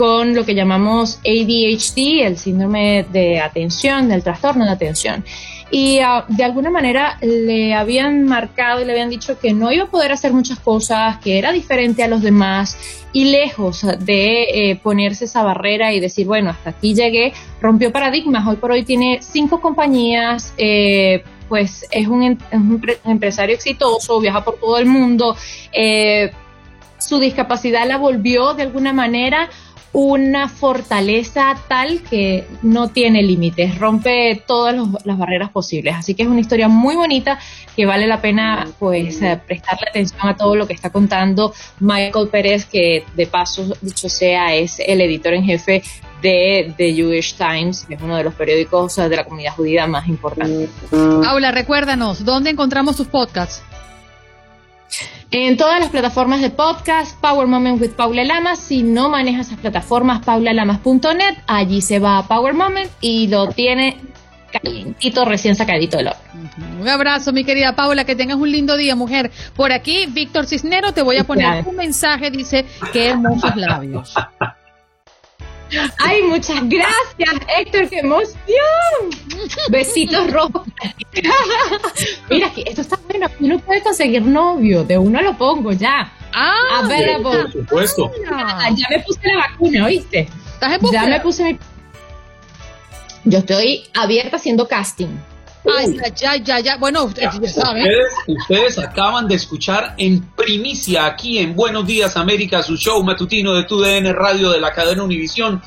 con 0.00 0.34
lo 0.34 0.46
que 0.46 0.54
llamamos 0.54 1.18
ADHD, 1.26 2.24
el 2.24 2.38
síndrome 2.38 3.04
de 3.12 3.38
atención, 3.40 4.08
del 4.08 4.22
trastorno 4.22 4.64
de 4.64 4.70
atención. 4.70 5.24
Y 5.70 6.00
ah, 6.00 6.24
de 6.28 6.42
alguna 6.42 6.70
manera 6.70 7.16
le 7.20 7.74
habían 7.74 8.24
marcado 8.24 8.80
y 8.80 8.84
le 8.84 8.92
habían 8.92 9.10
dicho 9.10 9.38
que 9.38 9.52
no 9.52 9.70
iba 9.70 9.84
a 9.84 9.90
poder 9.90 10.10
hacer 10.12 10.32
muchas 10.32 10.58
cosas, 10.58 11.18
que 11.18 11.38
era 11.38 11.52
diferente 11.52 12.02
a 12.02 12.08
los 12.08 12.22
demás 12.22 12.76
y 13.12 13.26
lejos 13.26 13.86
de 14.00 14.42
eh, 14.70 14.80
ponerse 14.82 15.24
esa 15.24 15.42
barrera 15.42 15.92
y 15.92 16.00
decir, 16.00 16.26
bueno, 16.26 16.50
hasta 16.50 16.70
aquí 16.70 16.94
llegué, 16.94 17.32
rompió 17.60 17.92
paradigmas. 17.92 18.46
Hoy 18.46 18.56
por 18.56 18.72
hoy 18.72 18.84
tiene 18.84 19.18
cinco 19.20 19.60
compañías, 19.60 20.54
eh, 20.58 21.22
pues 21.48 21.86
es 21.90 22.06
un, 22.06 22.38
empresario 23.04 23.54
exitoso, 23.54 24.20
viaja 24.20 24.44
por 24.44 24.58
todo 24.58 24.78
el 24.78 24.86
mundo. 24.86 25.36
Eh, 25.72 26.30
su 26.98 27.18
discapacidad 27.18 27.86
la 27.86 27.96
volvió 27.96 28.54
de 28.54 28.62
alguna 28.62 28.92
manera 28.92 29.48
una 29.92 30.48
fortaleza 30.48 31.56
tal 31.68 32.02
que 32.02 32.46
no 32.62 32.88
tiene 32.88 33.22
límites, 33.22 33.78
rompe 33.78 34.42
todas 34.46 34.76
las 35.04 35.18
barreras 35.18 35.50
posibles. 35.50 35.96
Así 35.96 36.14
que 36.14 36.22
es 36.22 36.28
una 36.28 36.40
historia 36.40 36.68
muy 36.68 36.94
bonita 36.94 37.38
que 37.74 37.86
vale 37.86 38.06
la 38.06 38.20
pena 38.20 38.68
pues 38.78 39.20
eh, 39.22 39.40
prestarle 39.44 39.86
atención 39.88 40.28
a 40.28 40.36
todo 40.36 40.54
lo 40.54 40.66
que 40.66 40.74
está 40.74 40.90
contando 40.90 41.52
Michael 41.80 42.28
Pérez, 42.28 42.66
que 42.66 43.04
de 43.16 43.26
paso, 43.26 43.74
dicho 43.80 44.08
sea, 44.08 44.54
es 44.54 44.78
el 44.78 45.00
editor 45.00 45.34
en 45.34 45.44
jefe 45.44 45.82
de 46.22 46.72
The 46.76 46.92
Jewish 46.92 47.34
Times, 47.36 47.86
que 47.86 47.94
es 47.94 48.02
uno 48.02 48.16
de 48.16 48.24
los 48.24 48.34
periódicos 48.34 48.96
de 48.96 49.16
la 49.16 49.24
comunidad 49.24 49.54
judía 49.54 49.86
más 49.86 50.06
importantes. 50.06 50.68
Paula, 50.90 51.50
recuérdanos, 51.50 52.24
¿dónde 52.24 52.50
encontramos 52.50 52.96
tus 52.96 53.06
podcasts? 53.06 53.62
En 55.30 55.56
todas 55.56 55.78
las 55.78 55.90
plataformas 55.90 56.40
de 56.40 56.50
podcast, 56.50 57.18
Power 57.20 57.46
Moment 57.46 57.80
with 57.80 57.90
Paula 57.90 58.24
Lamas. 58.24 58.58
Si 58.58 58.82
no 58.82 59.08
manejas 59.08 59.46
esas 59.46 59.60
plataformas, 59.60 60.24
paulalamas.net, 60.24 61.38
allí 61.46 61.82
se 61.82 62.00
va 62.00 62.18
a 62.18 62.26
Power 62.26 62.54
Moment 62.54 62.90
y 63.00 63.28
lo 63.28 63.48
tiene 63.48 63.96
calientito, 64.50 65.24
recién 65.24 65.54
sacadito 65.54 65.96
del 65.96 66.08
horno. 66.08 66.80
Un 66.80 66.88
abrazo, 66.88 67.32
mi 67.32 67.44
querida 67.44 67.76
Paula, 67.76 68.04
que 68.04 68.16
tengas 68.16 68.38
un 68.38 68.50
lindo 68.50 68.76
día, 68.76 68.96
mujer. 68.96 69.30
Por 69.54 69.72
aquí, 69.72 70.06
Víctor 70.06 70.46
Cisnero, 70.46 70.92
te 70.92 71.02
voy 71.02 71.18
a 71.18 71.24
poner 71.24 71.64
un 71.66 71.76
mensaje, 71.76 72.30
dice, 72.30 72.66
qué 72.92 73.10
hermosos 73.10 73.54
labios. 73.56 74.14
Ay, 75.98 76.22
muchas 76.22 76.68
gracias, 76.68 77.46
Héctor, 77.58 77.88
qué 77.88 77.98
emoción. 78.00 78.36
Besitos 79.70 80.30
rojos. 80.30 80.66
Mira, 82.30 82.50
esto 82.56 82.80
está 82.80 82.98
bueno. 83.08 83.26
Uno 83.40 83.58
puede 83.58 83.82
conseguir 83.82 84.22
novio, 84.22 84.84
de 84.84 84.98
uno 84.98 85.20
lo 85.22 85.36
pongo 85.36 85.72
ya. 85.72 86.12
Ah, 86.32 86.80
a 86.82 86.86
ver, 86.86 87.22
por 87.22 87.52
supuesto. 87.52 88.10
Ya 88.24 88.86
me 88.90 89.00
puse 89.00 89.20
la 89.24 89.36
vacuna, 89.48 89.86
¿oíste? 89.86 90.28
¿Estás 90.54 90.80
en 90.80 90.90
Ya 90.90 91.06
me 91.06 91.20
puse 91.20 91.44
mi. 91.44 91.58
Yo 93.24 93.38
estoy 93.38 93.84
abierta 93.94 94.36
haciendo 94.36 94.66
casting. 94.66 95.08
Ay, 95.64 95.96
ya, 96.16 96.36
ya, 96.36 96.60
ya. 96.60 96.76
Bueno, 96.78 97.04
ustedes, 97.04 97.34
ustedes, 98.26 98.78
acaban 98.78 99.28
de 99.28 99.34
escuchar 99.34 99.94
en 99.98 100.22
primicia 100.30 101.06
aquí 101.06 101.38
en 101.38 101.54
Buenos 101.54 101.86
Días 101.86 102.16
América, 102.16 102.62
su 102.62 102.76
show 102.76 103.02
matutino 103.02 103.54
de 103.54 103.64
TUDN 103.64 104.14
Radio 104.14 104.50
de 104.50 104.60
la 104.60 104.72
cadena 104.72 105.02
Univisión. 105.02 105.62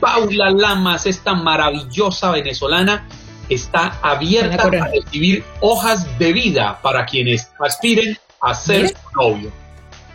Paula 0.00 0.50
Lamas, 0.50 1.06
esta 1.06 1.34
maravillosa 1.34 2.30
venezolana 2.30 3.08
está 3.48 3.98
abierta 4.02 4.64
a 4.64 4.88
recibir 4.88 5.42
hojas 5.60 6.18
de 6.18 6.32
vida 6.32 6.78
para 6.82 7.06
quienes 7.06 7.50
aspiren 7.58 8.16
a 8.40 8.54
ser 8.54 8.88
su 8.88 8.96
novio. 9.20 9.67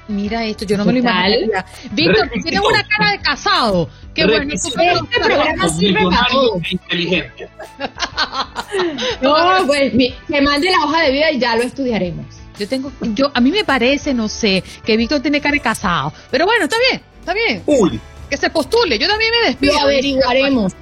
Mira 0.08 0.44
esto, 0.46 0.66
yo 0.66 0.78
no 0.78 0.86
me 0.86 0.94
lo 0.94 1.00
imagino. 1.00 1.64
Víctor, 1.92 2.30
tienes 2.44 2.60
una 2.60 2.86
cara 2.88 3.12
de 3.12 3.20
casado. 3.20 3.90
Qué 4.14 4.26
bueno. 4.26 4.54
Este 4.54 4.72
programa 4.72 5.70
sirve 5.70 6.04
para 6.04 6.28
todo. 6.30 6.62
Inteligente. 6.70 7.50
no, 9.22 9.36
pues 9.66 9.94
que 10.28 10.42
mande 10.42 10.70
la 10.70 10.86
hoja 10.86 11.04
de 11.04 11.12
vida 11.12 11.32
y 11.32 11.40
ya 11.40 11.56
lo 11.56 11.64
estudiaremos. 11.64 12.26
Yo 12.60 12.68
tengo, 12.68 12.92
yo, 13.02 13.32
a 13.34 13.40
mí 13.40 13.52
me 13.52 13.64
parece, 13.64 14.14
no 14.14 14.28
sé, 14.28 14.64
que 14.86 14.96
Víctor 14.96 15.22
tiene 15.22 15.42
cara 15.42 15.54
de 15.54 15.60
casado. 15.60 16.14
Pero 16.30 16.46
bueno, 16.46 16.66
está 16.66 16.76
bien, 16.90 17.02
está 17.20 17.34
bien. 17.34 17.64
Uy. 17.66 18.00
Que 18.30 18.38
se 18.38 18.50
postule, 18.50 18.98
yo 19.00 19.08
también 19.08 19.32
me 19.40 19.48
despido. 19.48 19.74
Lo 19.74 19.80
averiguaremos. 19.82 20.74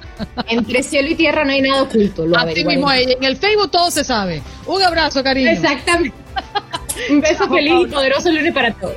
Entre 0.48 0.82
cielo 0.82 1.08
y 1.08 1.14
tierra 1.14 1.44
no 1.44 1.52
hay 1.52 1.62
nada 1.62 1.82
oculto. 1.82 2.26
Lo 2.26 2.38
Así 2.38 2.64
mismo, 2.64 2.90
en 2.92 3.22
el 3.22 3.36
Facebook 3.36 3.70
todo 3.70 3.90
se 3.90 4.04
sabe. 4.04 4.42
Un 4.66 4.82
abrazo, 4.82 5.22
cariño. 5.22 5.50
Exactamente. 5.50 6.16
Un 7.10 7.20
beso 7.20 7.48
feliz 7.48 7.72
y 7.82 7.86
poderoso 7.86 8.30
lunes 8.30 8.52
para 8.52 8.72
todos. 8.72 8.96